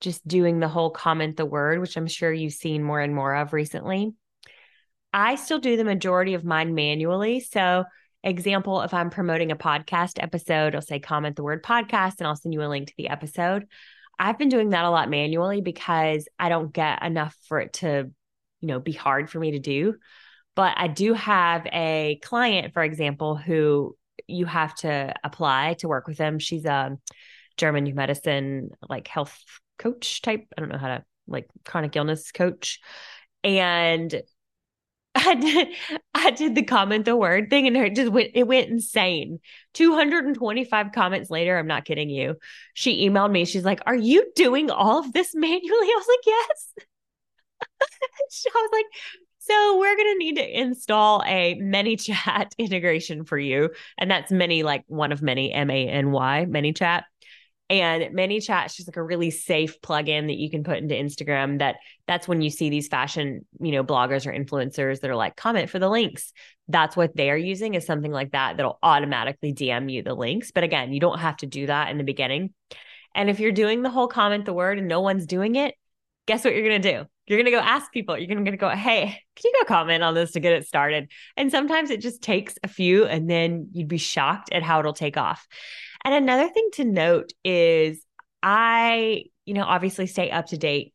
just 0.00 0.26
doing 0.26 0.58
the 0.58 0.68
whole 0.68 0.90
comment 0.90 1.36
the 1.36 1.46
word, 1.46 1.80
which 1.80 1.96
I'm 1.96 2.08
sure 2.08 2.32
you've 2.32 2.52
seen 2.52 2.82
more 2.82 3.00
and 3.00 3.14
more 3.14 3.34
of 3.34 3.52
recently. 3.52 4.14
I 5.18 5.34
still 5.34 5.58
do 5.58 5.76
the 5.76 5.82
majority 5.82 6.34
of 6.34 6.44
mine 6.44 6.76
manually. 6.76 7.40
So, 7.40 7.84
example, 8.22 8.82
if 8.82 8.94
I'm 8.94 9.10
promoting 9.10 9.50
a 9.50 9.56
podcast 9.56 10.22
episode, 10.22 10.76
I'll 10.76 10.80
say 10.80 11.00
comment 11.00 11.34
the 11.34 11.42
word 11.42 11.64
podcast 11.64 12.18
and 12.18 12.28
I'll 12.28 12.36
send 12.36 12.54
you 12.54 12.62
a 12.62 12.68
link 12.68 12.86
to 12.86 12.94
the 12.96 13.08
episode. 13.08 13.66
I've 14.16 14.38
been 14.38 14.48
doing 14.48 14.70
that 14.70 14.84
a 14.84 14.90
lot 14.90 15.10
manually 15.10 15.60
because 15.60 16.28
I 16.38 16.48
don't 16.48 16.72
get 16.72 17.02
enough 17.02 17.36
for 17.48 17.58
it 17.58 17.72
to, 17.74 18.12
you 18.60 18.68
know, 18.68 18.78
be 18.78 18.92
hard 18.92 19.28
for 19.28 19.40
me 19.40 19.50
to 19.50 19.58
do. 19.58 19.96
But 20.54 20.74
I 20.76 20.86
do 20.86 21.14
have 21.14 21.66
a 21.66 22.20
client, 22.22 22.72
for 22.72 22.84
example, 22.84 23.34
who 23.34 23.96
you 24.28 24.46
have 24.46 24.72
to 24.76 25.14
apply 25.24 25.74
to 25.80 25.88
work 25.88 26.06
with 26.06 26.16
them. 26.16 26.38
She's 26.38 26.64
a 26.64 26.96
German 27.56 27.92
medicine, 27.92 28.70
like 28.88 29.08
health 29.08 29.36
coach 29.80 30.22
type. 30.22 30.46
I 30.56 30.60
don't 30.60 30.70
know 30.70 30.78
how 30.78 30.98
to 30.98 31.04
like 31.26 31.48
chronic 31.64 31.96
illness 31.96 32.30
coach. 32.30 32.78
And 33.42 34.22
I 35.18 35.34
did 35.34 35.68
I 36.14 36.30
did 36.30 36.54
the 36.54 36.62
comment 36.62 37.04
the 37.04 37.16
word 37.16 37.50
thing 37.50 37.66
and 37.66 37.76
it 37.76 37.96
just 37.96 38.12
went 38.12 38.30
it 38.34 38.46
went 38.46 38.68
insane. 38.68 39.40
225 39.74 40.92
comments 40.92 41.30
later, 41.30 41.58
I'm 41.58 41.66
not 41.66 41.84
kidding 41.84 42.08
you. 42.10 42.36
She 42.74 43.08
emailed 43.08 43.30
me. 43.30 43.44
She's 43.44 43.64
like, 43.64 43.80
"Are 43.86 43.94
you 43.94 44.30
doing 44.36 44.70
all 44.70 45.00
of 45.00 45.12
this 45.12 45.30
manually?" 45.34 45.86
I 45.86 45.94
was 45.96 46.08
like, 46.08 46.26
"Yes." 46.26 46.72
I 48.54 48.60
was 48.62 48.70
like, 48.72 48.86
"So, 49.38 49.78
we're 49.78 49.96
going 49.96 50.14
to 50.14 50.18
need 50.18 50.36
to 50.36 50.60
install 50.60 51.22
a 51.26 51.56
ManyChat 51.60 52.52
integration 52.58 53.24
for 53.24 53.38
you." 53.38 53.70
And 53.98 54.10
that's 54.10 54.30
many 54.30 54.62
like 54.62 54.84
one 54.86 55.12
of 55.12 55.22
many 55.22 55.52
M 55.52 55.70
A 55.70 55.88
N 55.88 56.10
Y, 56.12 56.46
ManyChat. 56.48 57.02
And 57.70 58.16
ManyChat 58.16 58.66
is 58.66 58.76
just 58.76 58.88
like 58.88 58.96
a 58.96 59.02
really 59.02 59.30
safe 59.30 59.80
plugin 59.82 60.26
that 60.26 60.38
you 60.38 60.50
can 60.50 60.64
put 60.64 60.78
into 60.78 60.94
Instagram. 60.94 61.58
That 61.58 61.76
that's 62.06 62.26
when 62.26 62.40
you 62.40 62.48
see 62.48 62.70
these 62.70 62.88
fashion, 62.88 63.44
you 63.60 63.72
know, 63.72 63.84
bloggers 63.84 64.26
or 64.26 64.32
influencers 64.32 65.00
that 65.00 65.10
are 65.10 65.16
like, 65.16 65.36
comment 65.36 65.68
for 65.68 65.78
the 65.78 65.88
links. 65.88 66.32
That's 66.68 66.96
what 66.96 67.14
they 67.14 67.30
are 67.30 67.36
using 67.36 67.74
is 67.74 67.84
something 67.84 68.12
like 68.12 68.32
that 68.32 68.56
that'll 68.56 68.78
automatically 68.82 69.52
DM 69.52 69.92
you 69.92 70.02
the 70.02 70.14
links. 70.14 70.50
But 70.50 70.64
again, 70.64 70.92
you 70.92 71.00
don't 71.00 71.18
have 71.18 71.36
to 71.38 71.46
do 71.46 71.66
that 71.66 71.90
in 71.90 71.98
the 71.98 72.04
beginning. 72.04 72.54
And 73.14 73.28
if 73.28 73.38
you're 73.38 73.52
doing 73.52 73.82
the 73.82 73.90
whole 73.90 74.08
comment 74.08 74.46
the 74.46 74.54
word 74.54 74.78
and 74.78 74.88
no 74.88 75.00
one's 75.00 75.26
doing 75.26 75.56
it, 75.56 75.74
guess 76.26 76.44
what 76.44 76.54
you're 76.54 76.62
gonna 76.62 76.78
do? 76.78 77.04
You're 77.26 77.38
gonna 77.38 77.50
go 77.50 77.58
ask 77.58 77.92
people. 77.92 78.16
You're 78.16 78.34
gonna 78.34 78.56
go, 78.56 78.70
hey, 78.70 79.20
can 79.36 79.42
you 79.44 79.52
go 79.60 79.66
comment 79.66 80.02
on 80.02 80.14
this 80.14 80.32
to 80.32 80.40
get 80.40 80.54
it 80.54 80.66
started? 80.66 81.10
And 81.36 81.50
sometimes 81.50 81.90
it 81.90 82.00
just 82.00 82.22
takes 82.22 82.54
a 82.62 82.68
few, 82.68 83.04
and 83.04 83.28
then 83.28 83.68
you'd 83.72 83.88
be 83.88 83.98
shocked 83.98 84.52
at 84.52 84.62
how 84.62 84.78
it'll 84.78 84.94
take 84.94 85.18
off. 85.18 85.46
And 86.08 86.24
another 86.24 86.48
thing 86.48 86.70
to 86.72 86.86
note 86.86 87.34
is 87.44 88.02
I, 88.42 89.24
you 89.44 89.52
know, 89.52 89.64
obviously 89.64 90.06
stay 90.06 90.30
up 90.30 90.46
to 90.46 90.56
date 90.56 90.94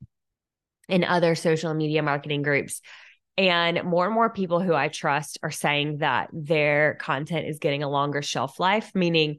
in 0.89 1.03
other 1.03 1.35
social 1.35 1.71
media 1.75 2.01
marketing 2.01 2.41
groups. 2.41 2.81
And 3.37 3.83
more 3.83 4.05
and 4.05 4.15
more 4.15 4.31
people 4.31 4.59
who 4.59 4.73
I 4.73 4.87
trust 4.87 5.37
are 5.43 5.51
saying 5.51 5.99
that 5.99 6.31
their 6.33 6.95
content 6.95 7.47
is 7.47 7.59
getting 7.59 7.83
a 7.83 7.89
longer 7.89 8.23
shelf 8.23 8.59
life, 8.59 8.89
meaning, 8.95 9.37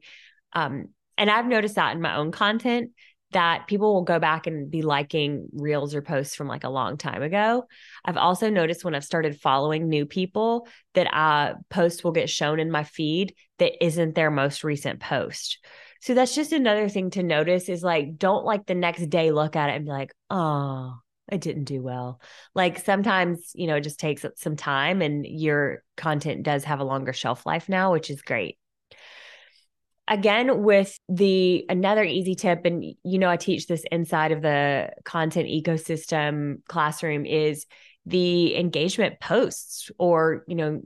um, 0.52 0.90
and 1.18 1.28
I've 1.28 1.48
noticed 1.48 1.74
that 1.74 1.96
in 1.96 2.00
my 2.00 2.14
own 2.18 2.30
content 2.30 2.92
that 3.34 3.66
people 3.66 3.92
will 3.92 4.02
go 4.02 4.18
back 4.18 4.46
and 4.46 4.70
be 4.70 4.82
liking 4.82 5.48
reels 5.52 5.94
or 5.94 6.00
posts 6.00 6.34
from 6.34 6.48
like 6.48 6.64
a 6.64 6.70
long 6.70 6.96
time 6.96 7.22
ago. 7.22 7.64
I've 8.04 8.16
also 8.16 8.48
noticed 8.48 8.84
when 8.84 8.94
I've 8.94 9.04
started 9.04 9.40
following 9.40 9.88
new 9.88 10.06
people 10.06 10.66
that 10.94 11.12
uh 11.12 11.54
posts 11.68 12.02
will 12.02 12.12
get 12.12 12.30
shown 12.30 12.58
in 12.58 12.70
my 12.70 12.84
feed 12.84 13.34
that 13.58 13.84
isn't 13.84 14.14
their 14.14 14.30
most 14.30 14.64
recent 14.64 15.00
post. 15.00 15.58
So 16.00 16.14
that's 16.14 16.34
just 16.34 16.52
another 16.52 16.88
thing 16.88 17.10
to 17.10 17.22
notice 17.22 17.68
is 17.68 17.82
like 17.82 18.16
don't 18.16 18.44
like 18.44 18.66
the 18.66 18.74
next 18.74 19.06
day 19.10 19.30
look 19.30 19.56
at 19.56 19.70
it 19.70 19.76
and 19.76 19.84
be 19.84 19.90
like, 19.90 20.14
"Oh, 20.30 20.94
I 21.30 21.36
didn't 21.36 21.64
do 21.64 21.82
well." 21.82 22.20
Like 22.54 22.78
sometimes, 22.78 23.52
you 23.54 23.66
know, 23.66 23.76
it 23.76 23.84
just 23.84 24.00
takes 24.00 24.24
some 24.36 24.56
time 24.56 25.02
and 25.02 25.26
your 25.26 25.82
content 25.96 26.44
does 26.44 26.64
have 26.64 26.80
a 26.80 26.84
longer 26.84 27.12
shelf 27.12 27.46
life 27.46 27.68
now, 27.68 27.92
which 27.92 28.10
is 28.10 28.22
great 28.22 28.58
again 30.06 30.62
with 30.62 30.98
the 31.08 31.64
another 31.68 32.04
easy 32.04 32.34
tip 32.34 32.64
and 32.64 32.84
you 33.02 33.18
know 33.18 33.30
i 33.30 33.36
teach 33.36 33.66
this 33.66 33.84
inside 33.90 34.32
of 34.32 34.42
the 34.42 34.90
content 35.04 35.48
ecosystem 35.48 36.56
classroom 36.68 37.24
is 37.24 37.66
the 38.06 38.54
engagement 38.56 39.18
posts 39.18 39.90
or 39.98 40.44
you 40.46 40.54
know 40.54 40.82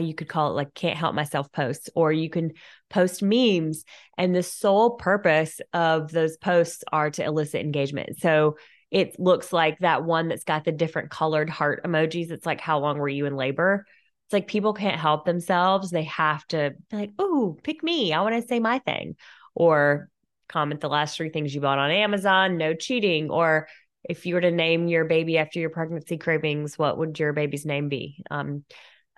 you 0.00 0.14
could 0.14 0.28
call 0.28 0.50
it 0.50 0.54
like 0.54 0.74
can't 0.74 0.96
help 0.96 1.14
myself 1.14 1.52
posts 1.52 1.90
or 1.94 2.12
you 2.12 2.30
can 2.30 2.52
post 2.88 3.22
memes 3.22 3.84
and 4.16 4.34
the 4.34 4.42
sole 4.42 4.92
purpose 4.92 5.60
of 5.72 6.10
those 6.10 6.36
posts 6.38 6.82
are 6.92 7.10
to 7.10 7.24
elicit 7.24 7.60
engagement. 7.60 8.18
So 8.20 8.56
it 8.90 9.18
looks 9.18 9.52
like 9.52 9.78
that 9.78 10.04
one 10.04 10.28
that's 10.28 10.44
got 10.44 10.64
the 10.64 10.72
different 10.72 11.10
colored 11.10 11.50
heart 11.50 11.82
emojis 11.84 12.30
it's 12.30 12.46
like 12.46 12.60
how 12.60 12.78
long 12.78 12.98
were 12.98 13.08
you 13.08 13.26
in 13.26 13.36
labor 13.36 13.86
it's 14.32 14.34
like 14.34 14.48
people 14.48 14.72
can't 14.72 14.98
help 14.98 15.26
themselves. 15.26 15.90
They 15.90 16.04
have 16.04 16.46
to 16.48 16.72
be 16.90 16.96
like, 16.96 17.10
oh, 17.18 17.58
pick 17.62 17.82
me. 17.82 18.14
I 18.14 18.22
want 18.22 18.34
to 18.40 18.48
say 18.48 18.60
my 18.60 18.78
thing. 18.78 19.16
Or 19.54 20.08
comment 20.48 20.80
the 20.80 20.88
last 20.88 21.18
three 21.18 21.28
things 21.28 21.54
you 21.54 21.60
bought 21.60 21.78
on 21.78 21.90
Amazon, 21.90 22.56
no 22.56 22.72
cheating. 22.72 23.28
Or 23.28 23.68
if 24.02 24.24
you 24.24 24.34
were 24.34 24.40
to 24.40 24.50
name 24.50 24.88
your 24.88 25.04
baby 25.04 25.36
after 25.36 25.60
your 25.60 25.68
pregnancy 25.68 26.16
cravings, 26.16 26.78
what 26.78 26.96
would 26.96 27.18
your 27.18 27.34
baby's 27.34 27.66
name 27.66 27.90
be? 27.90 28.24
Um, 28.30 28.64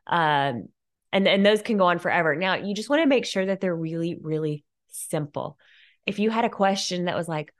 um, 0.08 0.68
and, 1.12 1.28
and 1.28 1.46
those 1.46 1.62
can 1.62 1.76
go 1.76 1.84
on 1.84 2.00
forever. 2.00 2.34
Now, 2.34 2.56
you 2.56 2.74
just 2.74 2.90
want 2.90 3.02
to 3.02 3.08
make 3.08 3.24
sure 3.24 3.46
that 3.46 3.60
they're 3.60 3.76
really, 3.76 4.18
really 4.20 4.64
simple. 4.88 5.58
If 6.06 6.18
you 6.18 6.30
had 6.30 6.44
a 6.44 6.50
question 6.50 7.04
that 7.04 7.16
was 7.16 7.28
like, 7.28 7.54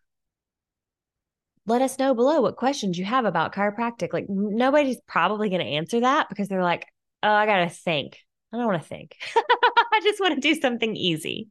let 1.67 1.83
us 1.83 2.01
know 2.01 2.15
below 2.17 2.41
what 2.41 2.57
questions 2.57 2.99
you 2.99 3.05
have 3.05 3.25
about 3.25 3.55
chiropractic. 3.55 4.13
Like 4.13 4.27
nobody's 4.29 4.99
probably 5.07 5.51
going 5.51 5.65
to 5.65 5.73
answer 5.73 6.01
that 6.01 6.29
because 6.29 6.49
they're 6.49 6.65
like, 6.65 6.87
oh, 7.25 7.33
I 7.33 7.47
gotta 7.47 7.69
think. 7.69 8.19
I 8.53 8.59
don't 8.59 8.67
want 8.67 8.83
to 8.83 8.89
think. 8.89 9.17
I 9.37 10.01
just 10.03 10.21
want 10.21 10.35
to 10.35 10.41
do 10.41 10.61
something 10.61 10.95
easy. 10.95 11.49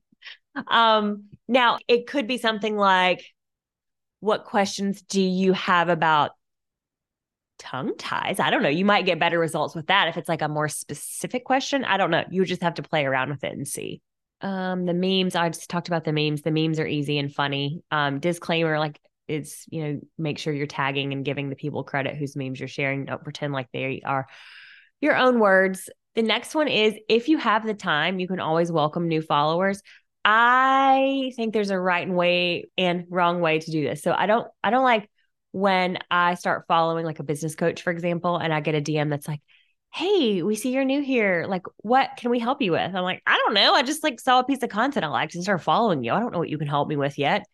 Um, 0.68 1.26
now 1.48 1.80
it 1.88 2.08
could 2.08 2.28
be 2.28 2.38
something 2.38 2.78
like, 2.78 3.26
what 4.22 4.46
questions 4.46 5.02
do 5.02 5.22
you 5.22 5.52
have 5.52 5.90
about 5.90 6.32
tongue 7.60 7.98
ties? 7.98 8.40
I 8.40 8.52
don't 8.52 8.64
know. 8.64 8.70
You 8.70 8.86
might 8.86 9.06
get 9.06 9.20
better 9.20 9.38
results 9.38 9.76
with 9.76 9.88
that 9.88 10.08
if 10.08 10.16
it's 10.16 10.30
like 10.30 10.42
a 10.42 10.48
more 10.48 10.70
specific 10.70 11.44
question. 11.44 11.84
I 11.84 11.98
don't 11.98 12.12
know. 12.12 12.24
You 12.30 12.46
just 12.46 12.62
have 12.62 12.76
to 12.76 12.84
play 12.84 13.06
around 13.06 13.32
with 13.32 13.44
it 13.44 13.52
and 13.52 13.68
see. 13.68 14.02
Um, 14.40 14.86
the 14.86 14.94
memes, 14.94 15.36
I 15.36 15.50
just 15.50 15.70
talked 15.70 15.88
about 15.88 16.06
the 16.06 16.14
memes. 16.14 16.42
The 16.42 16.52
memes 16.52 16.80
are 16.80 16.88
easy 16.88 17.18
and 17.18 17.34
funny. 17.34 17.84
Um, 17.92 18.20
disclaimer, 18.20 18.80
like 18.80 19.00
it's, 19.28 19.66
you 19.70 19.84
know, 19.84 20.00
make 20.18 20.38
sure 20.38 20.54
you're 20.54 20.68
tagging 20.68 21.12
and 21.12 21.26
giving 21.26 21.50
the 21.50 21.56
people 21.56 21.84
credit 21.84 22.16
whose 22.16 22.36
memes 22.36 22.60
you're 22.60 22.68
sharing. 22.68 23.06
Don't 23.06 23.24
pretend 23.24 23.54
like 23.54 23.68
they 23.74 24.02
are 24.06 24.28
your 25.04 25.18
own 25.18 25.40
words. 25.40 25.90
The 26.16 26.22
next 26.22 26.56
one 26.56 26.68
is 26.68 26.96
if 27.10 27.28
you 27.28 27.38
have 27.38 27.66
the 27.66 27.74
time, 27.74 28.20
you 28.20 28.28
can 28.28 28.40
always 28.40 28.72
welcome 28.72 29.08
new 29.08 29.22
followers. 29.22 29.82
I 30.24 31.34
think 31.36 31.54
there's 31.54 31.72
a 31.72 31.80
right 31.80 32.08
and 32.08 32.16
way 32.16 32.70
and 32.78 33.06
wrong 33.10 33.42
way 33.42 33.60
to 33.60 33.72
do 33.72 33.84
this. 33.84 34.02
So 34.02 34.14
I 34.14 34.26
don't 34.26 34.48
I 34.64 34.70
don't 34.70 34.86
like 34.86 35.10
when 35.52 36.00
I 36.10 36.36
start 36.36 36.66
following 36.68 37.06
like 37.06 37.20
a 37.20 37.24
business 37.24 37.54
coach, 37.54 37.82
for 37.82 37.92
example, 37.92 38.38
and 38.38 38.54
I 38.54 38.62
get 38.62 38.76
a 38.76 38.82
DM 38.82 39.10
that's 39.10 39.28
like, 39.28 39.42
Hey, 39.94 40.42
we 40.42 40.56
see 40.56 40.72
you're 40.72 40.86
new 40.86 41.02
here. 41.02 41.46
Like, 41.48 41.64
what 41.78 42.12
can 42.18 42.32
we 42.32 42.40
help 42.40 42.62
you 42.62 42.72
with? 42.72 42.96
I'm 42.96 43.04
like, 43.04 43.22
I 43.28 43.38
don't 43.38 43.54
know. 43.54 43.74
I 43.74 43.84
just 43.84 44.04
like 44.04 44.20
saw 44.20 44.40
a 44.40 44.44
piece 44.44 44.64
of 44.64 44.70
content 44.70 45.06
I 45.06 45.10
liked 45.10 45.36
and 45.36 45.44
started 45.44 45.64
following 45.64 46.04
you. 46.04 46.14
I 46.14 46.20
don't 46.20 46.32
know 46.32 46.40
what 46.40 46.50
you 46.50 46.58
can 46.58 46.68
help 46.68 46.88
me 46.88 46.96
with 46.96 47.20
yet. 47.20 47.46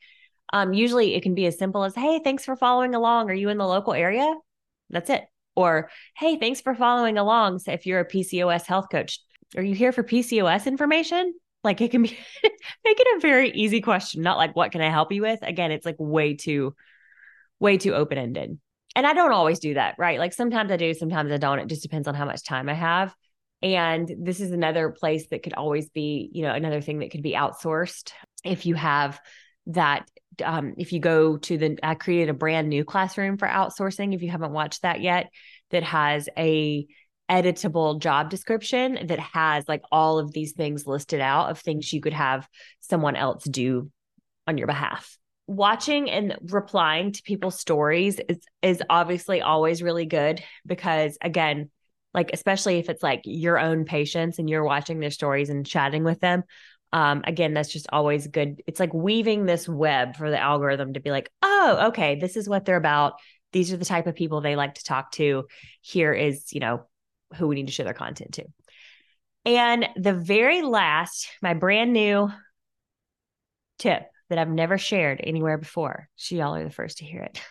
Um, 0.54 0.74
usually 0.74 1.16
it 1.16 1.24
can 1.24 1.36
be 1.36 1.48
as 1.48 1.58
simple 1.58 1.84
as, 1.84 1.96
Hey, 1.96 2.22
thanks 2.24 2.46
for 2.46 2.56
following 2.56 2.94
along. 2.94 3.32
Are 3.32 3.34
you 3.34 3.50
in 3.50 3.58
the 3.58 3.68
local 3.68 3.94
area? 3.94 4.32
That's 4.92 5.10
it. 5.10 5.26
Or, 5.60 5.90
hey, 6.16 6.38
thanks 6.38 6.62
for 6.62 6.74
following 6.74 7.18
along. 7.18 7.60
So 7.60 7.74
if 7.74 7.86
you're 7.86 8.00
a 8.00 8.08
PCOS 8.08 8.66
health 8.66 8.88
coach, 8.90 9.20
are 9.58 9.62
you 9.62 9.76
here 9.76 9.92
for 9.92 10.04
PCOS 10.04 10.68
information? 10.68 11.34
Like 11.66 11.82
it 11.82 11.92
can 11.92 12.02
be 12.02 12.18
make 12.44 12.98
it 12.98 13.18
a 13.18 13.20
very 13.20 13.52
easy 13.52 13.82
question, 13.82 14.22
not 14.22 14.38
like 14.38 14.56
what 14.56 14.72
can 14.72 14.80
I 14.80 14.90
help 14.90 15.12
you 15.12 15.22
with? 15.22 15.40
Again, 15.42 15.74
it's 15.74 15.86
like 15.86 15.98
way 16.00 16.36
too, 16.36 16.76
way 17.60 17.78
too 17.78 17.94
open-ended. 17.94 18.58
And 18.96 19.06
I 19.06 19.12
don't 19.12 19.34
always 19.34 19.60
do 19.60 19.74
that, 19.74 19.96
right? 19.98 20.18
Like 20.18 20.32
sometimes 20.32 20.72
I 20.72 20.78
do, 20.78 20.94
sometimes 20.94 21.30
I 21.30 21.38
don't. 21.38 21.60
It 21.60 21.68
just 21.68 21.84
depends 21.84 22.08
on 22.08 22.16
how 22.16 22.24
much 22.24 22.46
time 22.46 22.70
I 22.70 22.74
have. 22.74 23.14
And 23.62 24.10
this 24.18 24.40
is 24.40 24.52
another 24.52 24.92
place 24.92 25.28
that 25.28 25.44
could 25.44 25.56
always 25.56 25.90
be, 25.90 26.30
you 26.32 26.44
know, 26.44 26.54
another 26.54 26.80
thing 26.80 27.00
that 27.00 27.12
could 27.12 27.22
be 27.22 27.34
outsourced 27.34 28.14
if 28.46 28.66
you 28.66 28.76
have 28.76 29.20
that 29.70 30.10
um, 30.44 30.74
if 30.78 30.94
you 30.94 31.00
go 31.00 31.38
to 31.38 31.58
the 31.58 31.78
i 31.84 31.96
created 31.96 32.30
a 32.30 32.34
brand 32.34 32.70
new 32.70 32.86
classroom 32.86 33.38
for 33.38 33.48
outsourcing 33.48 34.14
if 34.14 34.22
you 34.22 34.30
haven't 34.30 34.54
watched 34.54 34.84
that 34.84 35.02
yet 35.02 35.30
that 35.72 35.84
has 35.84 36.30
a 36.38 36.88
editable 37.30 38.00
job 38.00 38.30
description 38.30 39.08
that 39.08 39.20
has 39.20 39.68
like 39.68 39.84
all 39.92 40.18
of 40.18 40.32
these 40.32 40.54
things 40.54 40.88
listed 40.88 41.22
out 41.22 41.52
of 41.52 41.60
things 41.60 41.94
you 41.94 42.02
could 42.02 42.14
have 42.14 42.48
someone 42.80 43.16
else 43.16 43.44
do 43.44 43.92
on 44.48 44.58
your 44.58 44.68
behalf. 44.68 45.18
Watching 45.46 46.10
and 46.10 46.38
replying 46.48 47.12
to 47.12 47.24
people's 47.24 47.60
stories 47.60 48.20
is 48.28 48.40
is 48.62 48.84
obviously 48.90 49.42
always 49.42 49.82
really 49.82 50.06
good 50.06 50.44
because 50.66 51.18
again 51.22 51.70
like 52.14 52.32
especially 52.34 52.80
if 52.80 52.90
it's 52.90 53.04
like 53.04 53.22
your 53.26 53.60
own 53.60 53.86
patients 53.86 54.40
and 54.40 54.50
you're 54.50 54.64
watching 54.64 55.00
their 55.00 55.12
stories 55.12 55.50
and 55.50 55.66
chatting 55.66 56.04
with 56.04 56.20
them 56.20 56.44
um 56.92 57.22
again 57.26 57.54
that's 57.54 57.72
just 57.72 57.88
always 57.92 58.28
good 58.28 58.62
it's 58.68 58.80
like 58.80 58.94
weaving 58.94 59.46
this 59.46 59.68
web 59.68 60.16
for 60.16 60.30
the 60.30 60.40
algorithm 60.40 60.94
to 60.94 61.00
be 61.00 61.12
like 61.12 61.32
oh 61.42 61.88
okay 61.88 62.16
this 62.20 62.36
is 62.36 62.50
what 62.50 62.66
they're 62.66 62.78
about 62.78 63.14
these 63.52 63.72
are 63.74 63.78
the 63.78 63.86
type 63.86 64.08
of 64.08 64.16
people 64.16 64.42
they 64.42 64.56
like 64.56 64.76
to 64.76 64.84
talk 64.84 65.12
to 65.12 65.46
here 65.82 66.14
is 66.14 66.52
you 66.52 66.60
know 66.60 66.84
who 67.36 67.48
we 67.48 67.56
need 67.56 67.68
to 67.68 67.74
show 67.74 67.84
their 67.84 67.94
content 67.94 68.34
to 68.34 68.46
and 69.46 69.88
the 69.96 70.14
very 70.14 70.62
last 70.62 71.30
my 71.42 71.54
brand 71.54 71.94
new 71.94 72.30
tip 73.80 74.04
that 74.30 74.38
I've 74.38 74.50
never 74.50 74.78
shared 74.78 75.20
anywhere 75.24 75.58
before. 75.58 76.08
So 76.16 76.36
y'all 76.36 76.56
are 76.56 76.64
the 76.64 76.70
first 76.70 77.00
to 77.00 77.06
hear 77.06 77.24
it. 77.24 77.42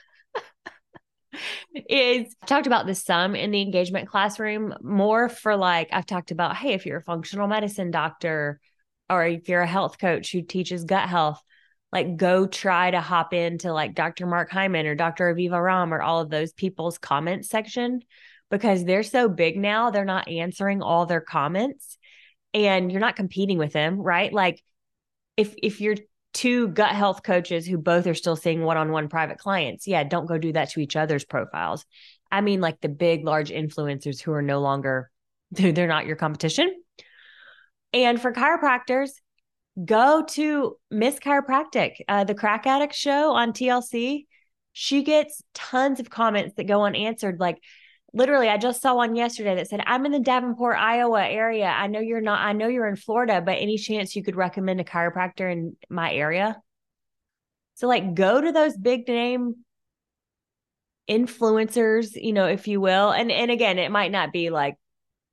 is 1.88 2.34
I've 2.42 2.48
talked 2.48 2.66
about 2.66 2.86
the 2.86 2.94
sum 2.94 3.34
in 3.34 3.50
the 3.50 3.60
engagement 3.60 4.08
classroom 4.08 4.74
more 4.80 5.28
for 5.28 5.56
like 5.56 5.88
I've 5.92 6.06
talked 6.06 6.30
about, 6.30 6.56
hey, 6.56 6.74
if 6.74 6.86
you're 6.86 6.98
a 6.98 7.02
functional 7.02 7.48
medicine 7.48 7.90
doctor 7.90 8.60
or 9.10 9.24
if 9.24 9.48
you're 9.48 9.62
a 9.62 9.66
health 9.66 9.98
coach 9.98 10.32
who 10.32 10.42
teaches 10.42 10.84
gut 10.84 11.08
health, 11.08 11.42
like 11.92 12.16
go 12.16 12.46
try 12.46 12.90
to 12.90 13.00
hop 13.00 13.32
into 13.32 13.72
like 13.72 13.94
Dr. 13.94 14.26
Mark 14.26 14.50
Hyman 14.50 14.86
or 14.86 14.94
Dr. 14.94 15.34
Aviva 15.34 15.52
Romm 15.52 15.92
or 15.92 16.02
all 16.02 16.20
of 16.20 16.30
those 16.30 16.52
people's 16.52 16.98
comment 16.98 17.46
section 17.46 18.02
because 18.50 18.84
they're 18.84 19.02
so 19.02 19.28
big 19.28 19.56
now, 19.56 19.90
they're 19.90 20.04
not 20.04 20.28
answering 20.28 20.82
all 20.82 21.06
their 21.06 21.20
comments 21.20 21.98
and 22.54 22.90
you're 22.90 23.00
not 23.00 23.16
competing 23.16 23.58
with 23.58 23.72
them, 23.72 23.98
right? 23.98 24.32
Like 24.32 24.62
if 25.36 25.54
if 25.62 25.80
you're 25.80 25.96
two 26.34 26.68
gut 26.68 26.94
health 26.94 27.22
coaches 27.22 27.66
who 27.66 27.78
both 27.78 28.06
are 28.06 28.14
still 28.14 28.36
seeing 28.36 28.62
one-on-one 28.62 29.08
private 29.08 29.38
clients 29.38 29.86
yeah 29.86 30.04
don't 30.04 30.26
go 30.26 30.36
do 30.36 30.52
that 30.52 30.68
to 30.68 30.78
each 30.78 30.94
other's 30.94 31.24
profiles 31.24 31.86
i 32.30 32.42
mean 32.42 32.60
like 32.60 32.78
the 32.80 32.88
big 32.88 33.24
large 33.24 33.50
influencers 33.50 34.20
who 34.20 34.32
are 34.32 34.42
no 34.42 34.60
longer 34.60 35.10
they're 35.50 35.86
not 35.86 36.06
your 36.06 36.16
competition 36.16 36.70
and 37.92 38.20
for 38.20 38.32
chiropractors 38.32 39.10
go 39.84 40.24
to 40.28 40.76
miss 40.90 41.18
chiropractic 41.18 41.96
uh, 42.08 42.24
the 42.24 42.34
crack 42.34 42.66
addict 42.66 42.94
show 42.94 43.32
on 43.32 43.52
tlc 43.52 44.24
she 44.80 45.02
gets 45.02 45.42
tons 45.54 45.98
of 45.98 46.08
comments 46.08 46.54
that 46.54 46.68
go 46.68 46.84
unanswered. 46.84 47.40
Like 47.40 47.60
literally 48.14 48.48
i 48.48 48.56
just 48.56 48.80
saw 48.80 48.94
one 48.94 49.16
yesterday 49.16 49.56
that 49.56 49.68
said 49.68 49.82
i'm 49.84 50.06
in 50.06 50.12
the 50.12 50.20
davenport 50.20 50.76
iowa 50.78 51.26
area. 51.26 51.66
I 51.66 51.88
know 51.88 51.98
you're 51.98 52.20
not 52.20 52.40
i 52.40 52.52
know 52.52 52.68
you're 52.68 52.86
in 52.86 52.94
florida 52.94 53.42
but 53.44 53.58
any 53.58 53.76
chance 53.76 54.14
you 54.14 54.22
could 54.22 54.36
recommend 54.36 54.80
a 54.80 54.84
chiropractor 54.84 55.50
in 55.50 55.76
my 55.90 56.14
area? 56.14 56.62
So 57.74 57.88
like 57.88 58.14
go 58.14 58.40
to 58.40 58.52
those 58.52 58.76
big 58.76 59.08
name 59.08 59.56
influencers 61.10 62.10
you 62.14 62.32
know 62.32 62.46
if 62.46 62.68
you 62.68 62.80
will. 62.80 63.10
And 63.10 63.32
and 63.32 63.50
again 63.50 63.80
it 63.80 63.90
might 63.90 64.12
not 64.12 64.32
be 64.32 64.50
like 64.50 64.76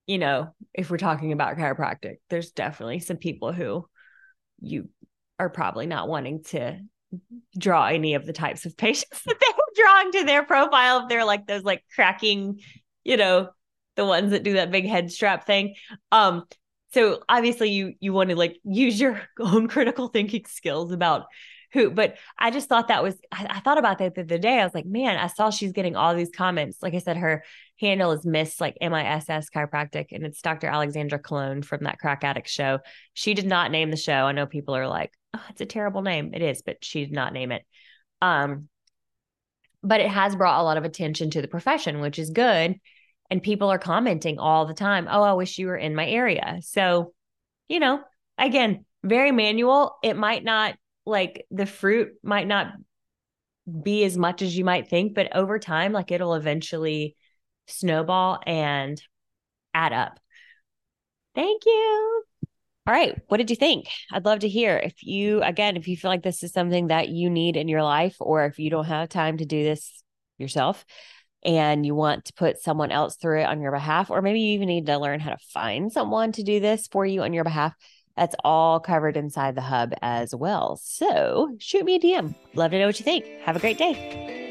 you 0.08 0.18
know 0.18 0.54
if 0.74 0.90
we're 0.90 0.98
talking 0.98 1.32
about 1.32 1.58
chiropractic 1.58 2.16
there's 2.30 2.52
definitely 2.52 3.00
some 3.00 3.18
people 3.18 3.52
who 3.52 3.88
you 4.60 4.90
are 5.40 5.50
probably 5.50 5.86
not 5.86 6.08
wanting 6.08 6.44
to 6.44 6.80
draw 7.58 7.88
any 7.88 8.16
of 8.16 8.26
the 8.26 8.34
types 8.34 8.66
of 8.66 8.78
patients 8.78 9.22
that 9.26 9.40
they 9.40 9.54
were 9.56 9.84
drawing 9.84 10.12
to 10.12 10.24
their 10.26 10.44
profile 10.44 11.02
if 11.02 11.10
they're 11.10 11.26
like 11.26 11.48
those 11.48 11.64
like 11.64 11.84
cracking, 11.94 12.60
you 13.04 13.18
know, 13.18 13.50
the 13.96 14.06
ones 14.06 14.32
that 14.32 14.44
do 14.44 14.54
that 14.54 14.72
big 14.72 14.86
head 14.86 15.12
strap 15.12 15.46
thing. 15.46 15.76
Um, 16.12 16.44
so 16.94 17.22
obviously 17.28 17.72
you 17.72 17.94
you 18.00 18.14
want 18.14 18.30
to 18.30 18.36
like 18.36 18.58
use 18.64 19.00
your 19.00 19.22
own 19.40 19.68
critical 19.68 20.08
thinking 20.08 20.46
skills 20.46 20.92
about 20.92 21.26
who, 21.74 21.92
but 21.92 22.16
I 22.38 22.52
just 22.52 22.70
thought 22.70 22.88
that 22.88 23.04
was 23.04 23.16
I, 23.32 23.48
I 23.50 23.60
thought 23.60 23.78
about 23.78 23.98
that 24.00 24.16
the 24.16 24.22
other 24.22 24.38
day. 24.38 24.60
I 24.60 24.64
was 24.64 24.74
like, 24.74 24.86
man, 24.86 25.18
I 25.18 25.28
saw 25.28 25.50
she's 25.50 25.74
getting 25.74 25.96
all 25.96 26.16
these 26.16 26.32
comments. 26.36 26.78
Like 26.82 26.94
I 26.94 27.00
said, 27.00 27.18
her 27.18 27.44
handle 27.80 28.12
is 28.12 28.26
Miss 28.26 28.62
like 28.62 28.78
M-I-S-S 28.82 29.50
chiropractic, 29.50 30.08
and 30.12 30.26
it's 30.26 30.42
Dr. 30.42 30.68
Alexandra 30.68 31.20
Cologne 31.20 31.62
from 31.62 31.84
that 31.84 32.00
crack 32.00 32.24
addict 32.24 32.50
show. 32.50 32.80
She 33.14 33.34
did 33.34 33.46
not 33.46 33.72
name 33.72 33.92
the 33.92 33.98
show. 33.98 34.26
I 34.26 34.32
know 34.32 34.46
people 34.46 34.76
are 34.76 34.88
like, 34.88 35.12
oh, 35.34 35.44
it's 35.50 35.62
a 35.62 35.66
terrible 35.66 36.02
name. 36.02 36.34
It 36.34 36.42
is, 36.42 36.62
but 36.62 36.84
she 36.84 37.06
did 37.06 37.14
not 37.14 37.34
name 37.34 37.52
it. 37.52 37.64
Um, 38.22 38.70
but 39.84 40.02
it 40.02 40.10
has 40.10 40.36
brought 40.36 40.62
a 40.62 40.64
lot 40.64 40.78
of 40.78 40.84
attention 40.84 41.30
to 41.32 41.42
the 41.42 41.48
profession, 41.48 42.02
which 42.02 42.18
is 42.18 42.30
good. 42.32 42.76
And 43.30 43.42
people 43.42 43.72
are 43.72 43.80
commenting 43.80 44.40
all 44.40 44.66
the 44.66 44.74
time. 44.74 45.08
Oh, 45.10 45.22
I 45.22 45.34
wish 45.34 45.58
you 45.58 45.68
were 45.68 45.78
in 45.78 45.96
my 45.96 46.08
area. 46.08 46.58
So, 46.62 47.14
you 47.68 47.80
know, 47.80 48.02
again, 48.38 48.86
very 49.04 49.32
manual. 49.32 49.96
It 50.04 50.16
might 50.16 50.44
not 50.44 50.76
like 51.06 51.46
the 51.52 51.66
fruit 51.66 52.14
might 52.24 52.48
not 52.48 52.74
be 53.84 54.04
as 54.04 54.18
much 54.18 54.42
as 54.42 54.58
you 54.58 54.64
might 54.64 54.90
think, 54.90 55.14
but 55.14 55.36
over 55.36 55.60
time, 55.60 55.92
like 55.92 56.12
it'll 56.12 56.36
eventually 56.36 57.16
snowball 57.68 58.40
and 58.46 59.02
add 59.74 59.94
up. 59.94 60.20
Thank 61.34 61.64
you. 61.66 62.24
All 62.88 62.94
right. 62.94 63.20
What 63.28 63.38
did 63.38 63.50
you 63.50 63.56
think? 63.56 63.88
I'd 64.12 64.26
love 64.26 64.40
to 64.40 64.50
hear. 64.50 64.78
If 64.78 65.04
you, 65.04 65.42
again, 65.42 65.76
if 65.76 65.88
you 65.88 65.98
feel 65.98 66.12
like 66.12 66.24
this 66.24 66.44
is 66.44 66.54
something 66.54 66.88
that 66.88 67.10
you 67.10 67.30
need 67.30 67.58
in 67.58 67.68
your 67.68 67.84
life, 67.84 68.16
or 68.20 68.46
if 68.46 68.60
you 68.60 68.70
don't 68.70 68.86
have 68.86 69.10
time 69.10 69.38
to 69.38 69.46
do 69.46 69.64
this 69.64 70.04
yourself 70.38 70.86
and 71.44 71.86
you 71.86 71.96
want 71.96 72.26
to 72.26 72.34
put 72.34 72.62
someone 72.62 72.92
else 72.92 73.16
through 73.16 73.42
it 73.42 73.46
on 73.46 73.60
your 73.60 73.72
behalf, 73.72 74.12
or 74.12 74.22
maybe 74.22 74.40
you 74.40 74.54
even 74.54 74.68
need 74.68 74.86
to 74.86 75.00
learn 75.00 75.20
how 75.20 75.32
to 75.32 75.38
find 75.52 75.92
someone 75.92 76.32
to 76.34 76.44
do 76.44 76.60
this 76.60 76.88
for 76.88 77.06
you 77.06 77.24
on 77.24 77.34
your 77.34 77.44
behalf, 77.44 77.74
that's 78.16 78.36
all 78.44 78.80
covered 78.80 79.18
inside 79.18 79.56
the 79.56 79.62
hub 79.62 79.94
as 80.02 80.34
well. 80.34 80.80
So 80.82 81.56
shoot 81.60 81.86
me 81.86 81.96
a 81.96 82.00
DM. 82.00 82.36
Love 82.54 82.72
to 82.72 82.80
know 82.80 82.86
what 82.86 83.00
you 83.00 83.04
think. 83.04 83.26
Have 83.42 83.56
a 83.56 83.60
great 83.60 83.78
day. 83.78 84.45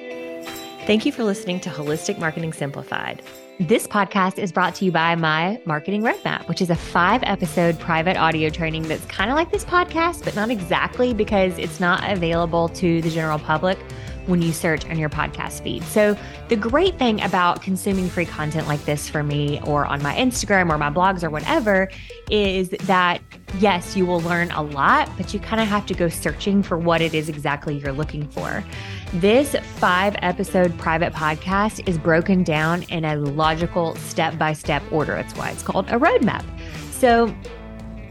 Thank 0.87 1.07
you 1.07 1.13
for 1.13 1.25
listening 1.25 1.61
to 1.61 1.71
Holistic 1.71 2.19
Marketing 2.19 2.53
Simplified. 2.53 3.23
This 3.59 3.87
podcast 3.87 4.39
is 4.39 4.53
brought 4.53 4.75
to 4.75 4.85
you 4.85 4.93
by 4.93 5.15
my 5.15 5.59
marketing 5.65 6.03
roadmap, 6.03 6.47
which 6.47 6.61
is 6.61 6.69
a 6.69 6.77
five 6.77 7.23
episode 7.23 7.79
private 7.81 8.19
audio 8.19 8.51
training 8.51 8.83
that's 8.83 9.07
kind 9.07 9.31
of 9.31 9.35
like 9.35 9.51
this 9.51 9.65
podcast, 9.65 10.25
but 10.25 10.37
not 10.37 10.51
exactly 10.51 11.15
because 11.15 11.57
it's 11.57 11.81
not 11.81 12.07
available 12.13 12.69
to 12.69 13.01
the 13.01 13.09
general 13.09 13.39
public 13.39 13.79
when 14.27 14.43
you 14.43 14.53
search 14.53 14.85
on 14.87 14.99
your 14.99 15.09
podcast 15.09 15.63
feed. 15.63 15.83
So, 15.85 16.17
the 16.49 16.57
great 16.57 16.99
thing 16.99 17.23
about 17.23 17.63
consuming 17.63 18.09
free 18.09 18.27
content 18.27 18.69
like 18.69 18.85
this 18.85 19.09
for 19.09 19.23
me 19.23 19.61
or 19.65 19.87
on 19.87 20.03
my 20.03 20.15
Instagram 20.15 20.71
or 20.71 20.79
my 20.79 20.91
blogs 20.91 21.23
or 21.23 21.31
whatever 21.31 21.91
is 22.31 22.71
that 22.71 23.21
yes, 23.59 23.97
you 23.97 24.07
will 24.07 24.21
learn 24.21 24.51
a 24.53 24.63
lot, 24.63 25.11
but 25.17 25.33
you 25.33 25.41
kind 25.41 25.61
of 25.61 25.69
have 25.69 25.87
to 25.87 25.95
go 25.95 26.09
searching 26.09 26.63
for 26.63 26.79
what 26.79 27.01
it 27.01 27.15
is 27.15 27.29
exactly 27.29 27.79
you're 27.79 27.93
looking 27.93 28.29
for. 28.29 28.65
This 29.15 29.55
five 29.77 30.17
episode 30.23 30.77
private 30.79 31.13
podcast 31.13 31.87
is 31.89 31.99
broken 31.99 32.43
down 32.43 32.83
in 32.85 33.05
a 33.05 33.17
logical 33.17 33.95
step 33.97 34.39
by 34.39 34.53
step 34.53 34.83
order. 34.91 35.15
That's 35.15 35.35
why 35.37 35.51
it's 35.51 35.63
called 35.63 35.89
a 35.89 35.99
roadmap. 35.99 36.45
So, 36.91 37.35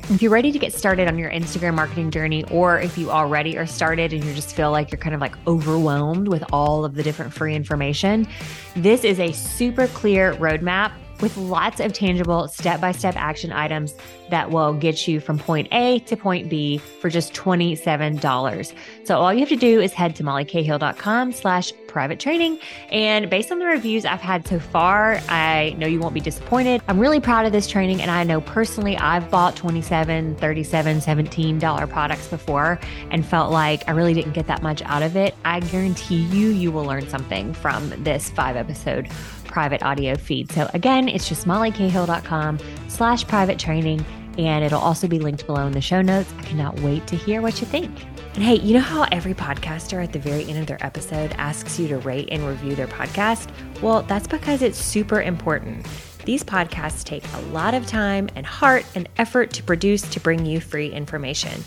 if 0.10 0.22
you're 0.22 0.32
ready 0.32 0.52
to 0.52 0.60
get 0.60 0.74
started 0.74 1.08
on 1.08 1.18
your 1.18 1.32
Instagram 1.32 1.76
marketing 1.76 2.12
journey, 2.12 2.44
or 2.52 2.80
if 2.80 2.98
you 2.98 3.10
already 3.10 3.58
are 3.58 3.66
started 3.66 4.12
and 4.12 4.24
you 4.24 4.34
just 4.34 4.54
feel 4.56 4.70
like 4.70 4.92
you're 4.92 5.00
kind 5.00 5.16
of 5.16 5.22
like 5.22 5.36
overwhelmed 5.48 6.28
with 6.28 6.44
all 6.52 6.84
of 6.84 6.96
the 6.96 7.04
different 7.04 7.34
free 7.34 7.56
information, 7.56 8.28
this 8.76 9.04
is 9.04 9.20
a 9.20 9.32
super 9.32 9.88
clear 9.88 10.34
roadmap 10.36 10.92
with 11.22 11.38
lots 11.38 11.80
of 11.80 11.94
tangible 11.94 12.48
step 12.48 12.82
by 12.82 12.92
step 12.92 13.16
action 13.16 13.52
items 13.52 13.96
that 14.30 14.50
will 14.50 14.74
get 14.74 15.08
you 15.08 15.20
from 15.20 15.38
point 15.38 15.68
A 15.72 16.00
to 16.00 16.18
point 16.18 16.50
B 16.50 16.78
for 16.78 17.10
just 17.10 17.34
$27. 17.34 18.74
So 19.04 19.20
all 19.20 19.34
you 19.34 19.40
have 19.40 19.50
to 19.50 19.56
do 19.56 19.80
is 19.80 19.94
head 19.94 20.16
to 20.16 20.24
mollycahill.com 20.24 21.32
slash 21.34 21.72
private 21.88 22.20
training. 22.20 22.58
And 22.92 23.30
based 23.30 23.52
on 23.52 23.60
the 23.60 23.66
reviews 23.66 24.06
I've 24.06 24.22
had 24.22 24.48
so 24.48 24.60
far, 24.60 25.20
I 25.30 25.76
know 25.78 25.86
you 25.86 26.00
won't 26.00 26.16
be 26.16 26.20
disappointed. 26.20 26.82
I'm 26.88 27.00
really 27.00 27.20
proud 27.20 27.46
of 27.46 27.52
this 27.52 27.68
training. 27.68 28.02
And 28.02 28.10
I 28.10 28.24
know 28.24 28.42
personally 28.42 28.98
I've 28.98 29.30
bought 29.30 29.56
27, 29.56 30.36
37, 30.38 30.98
$17 30.98 31.90
products 31.90 32.28
before 32.28 32.80
and 33.12 33.24
felt 33.24 33.52
like 33.52 33.88
I 33.88 33.92
really 33.92 34.16
didn't 34.16 34.34
get 34.34 34.48
that 34.48 34.64
much 34.64 34.82
out 34.84 35.04
of 35.04 35.16
it. 35.16 35.36
I 35.46 35.60
guarantee 35.60 36.24
you, 36.24 36.50
you 36.50 36.72
will 36.72 36.86
learn 36.86 37.08
something 37.08 37.54
from 37.54 37.90
this 38.04 38.32
five 38.32 38.56
episode 38.56 39.08
private 39.54 39.84
audio 39.84 40.16
feed. 40.16 40.52
So 40.52 40.68
again, 40.74 41.08
it's 41.08 41.30
just 41.30 41.46
mollycahill.com 41.46 42.58
slash 42.88 43.28
private 43.28 43.60
training. 43.60 44.04
And 44.40 44.66
it'll 44.66 44.82
also 44.82 45.08
be 45.08 45.20
linked 45.20 45.46
below 45.46 45.68
in 45.68 45.74
the 45.74 45.82
show 45.82 46.02
notes. 46.02 46.34
I 46.40 46.42
cannot 46.42 46.80
wait 46.80 47.06
to 47.06 47.16
hear 47.16 47.40
what 47.40 47.62
you 47.62 47.68
think. 47.68 47.92
And 48.34 48.44
hey, 48.44 48.56
you 48.56 48.74
know 48.74 48.80
how 48.80 49.06
every 49.12 49.36
podcaster 49.36 50.04
at 50.04 50.12
the 50.12 50.18
very 50.18 50.44
end 50.46 50.58
of 50.58 50.66
their 50.66 50.84
episode 50.84 51.36
asks 51.38 51.80
you 51.80 51.88
to 51.90 52.00
rate 52.00 52.30
and 52.32 52.48
review 52.48 52.74
their 52.74 52.88
podcast? 52.88 53.48
Well, 53.80 54.02
that's 54.02 54.26
because 54.26 54.64
it's 54.64 54.80
super 54.80 55.22
important. 55.22 55.86
These 56.26 56.44
podcasts 56.44 57.04
take 57.04 57.24
a 57.36 57.42
lot 57.52 57.76
of 57.76 57.86
time 57.86 58.30
and 58.36 58.48
heart 58.48 58.86
and 58.96 59.08
effort 59.18 59.52
to 59.52 59.62
produce 59.62 60.02
to 60.02 60.20
bring 60.20 60.48
you 60.48 60.62
free 60.62 60.90
information. 60.92 61.64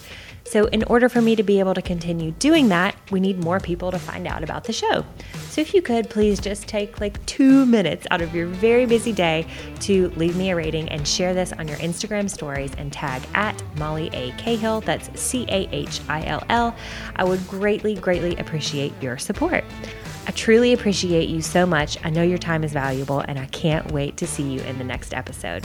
So, 0.47 0.67
in 0.67 0.85
order 0.85 1.09
for 1.09 1.21
me 1.21 1.35
to 1.35 1.43
be 1.43 1.59
able 1.59 1.75
to 1.75 1.83
continue 1.83 2.31
doing 2.31 2.69
that, 2.69 2.95
we 3.11 3.19
need 3.19 3.43
more 3.43 3.59
people 3.59 3.91
to 3.91 3.99
find 3.99 4.29
out 4.29 4.45
about 4.45 4.65
the 4.65 4.73
show. 4.73 5.05
So, 5.51 5.61
if 5.61 5.75
you 5.75 5.83
could 5.83 6.09
please 6.09 6.39
just 6.39 6.69
take 6.69 7.01
like 7.01 7.25
two 7.27 7.67
minutes 7.67 8.07
out 8.13 8.21
of 8.23 8.33
your 8.33 8.47
very 8.47 8.87
busy 8.87 9.13
day 9.13 9.47
to 9.81 10.11
leave 10.11 10.37
me 10.37 10.51
a 10.51 10.57
rating 10.57 10.89
and 10.89 11.07
share 11.07 11.35
this 11.35 11.53
on 11.53 11.67
your 11.67 11.79
Instagram 11.79 12.31
stories 12.31 12.73
and 12.79 12.93
tag 12.93 13.23
at 13.35 13.61
Molly 13.77 14.09
A. 14.13 14.31
Cahill, 14.39 14.83
that's 14.83 15.21
C 15.21 15.47
A 15.49 15.69
H 15.73 16.01
I 16.09 16.25
L 16.27 16.45
L, 16.49 16.77
I 17.17 17.25
would 17.25 17.47
greatly, 17.49 17.97
greatly 17.97 18.37
appreciate 18.37 18.93
your 19.03 19.19
support. 19.19 19.65
I 20.29 20.33
truly 20.33 20.73
appreciate 20.73 21.29
you 21.29 21.43
so 21.43 21.67
much. 21.67 21.99
I 22.05 22.11
know 22.11 22.23
your 22.23 22.39
time 22.39 22.65
is 22.65 22.73
valuable, 22.73 23.21
and 23.21 23.39
I 23.39 23.47
can't 23.47 23.91
wait 23.93 24.17
to 24.19 24.27
see 24.27 24.43
you 24.43 24.61
in 24.61 24.79
the 24.79 24.85
next 24.85 25.13
episode. 25.13 25.65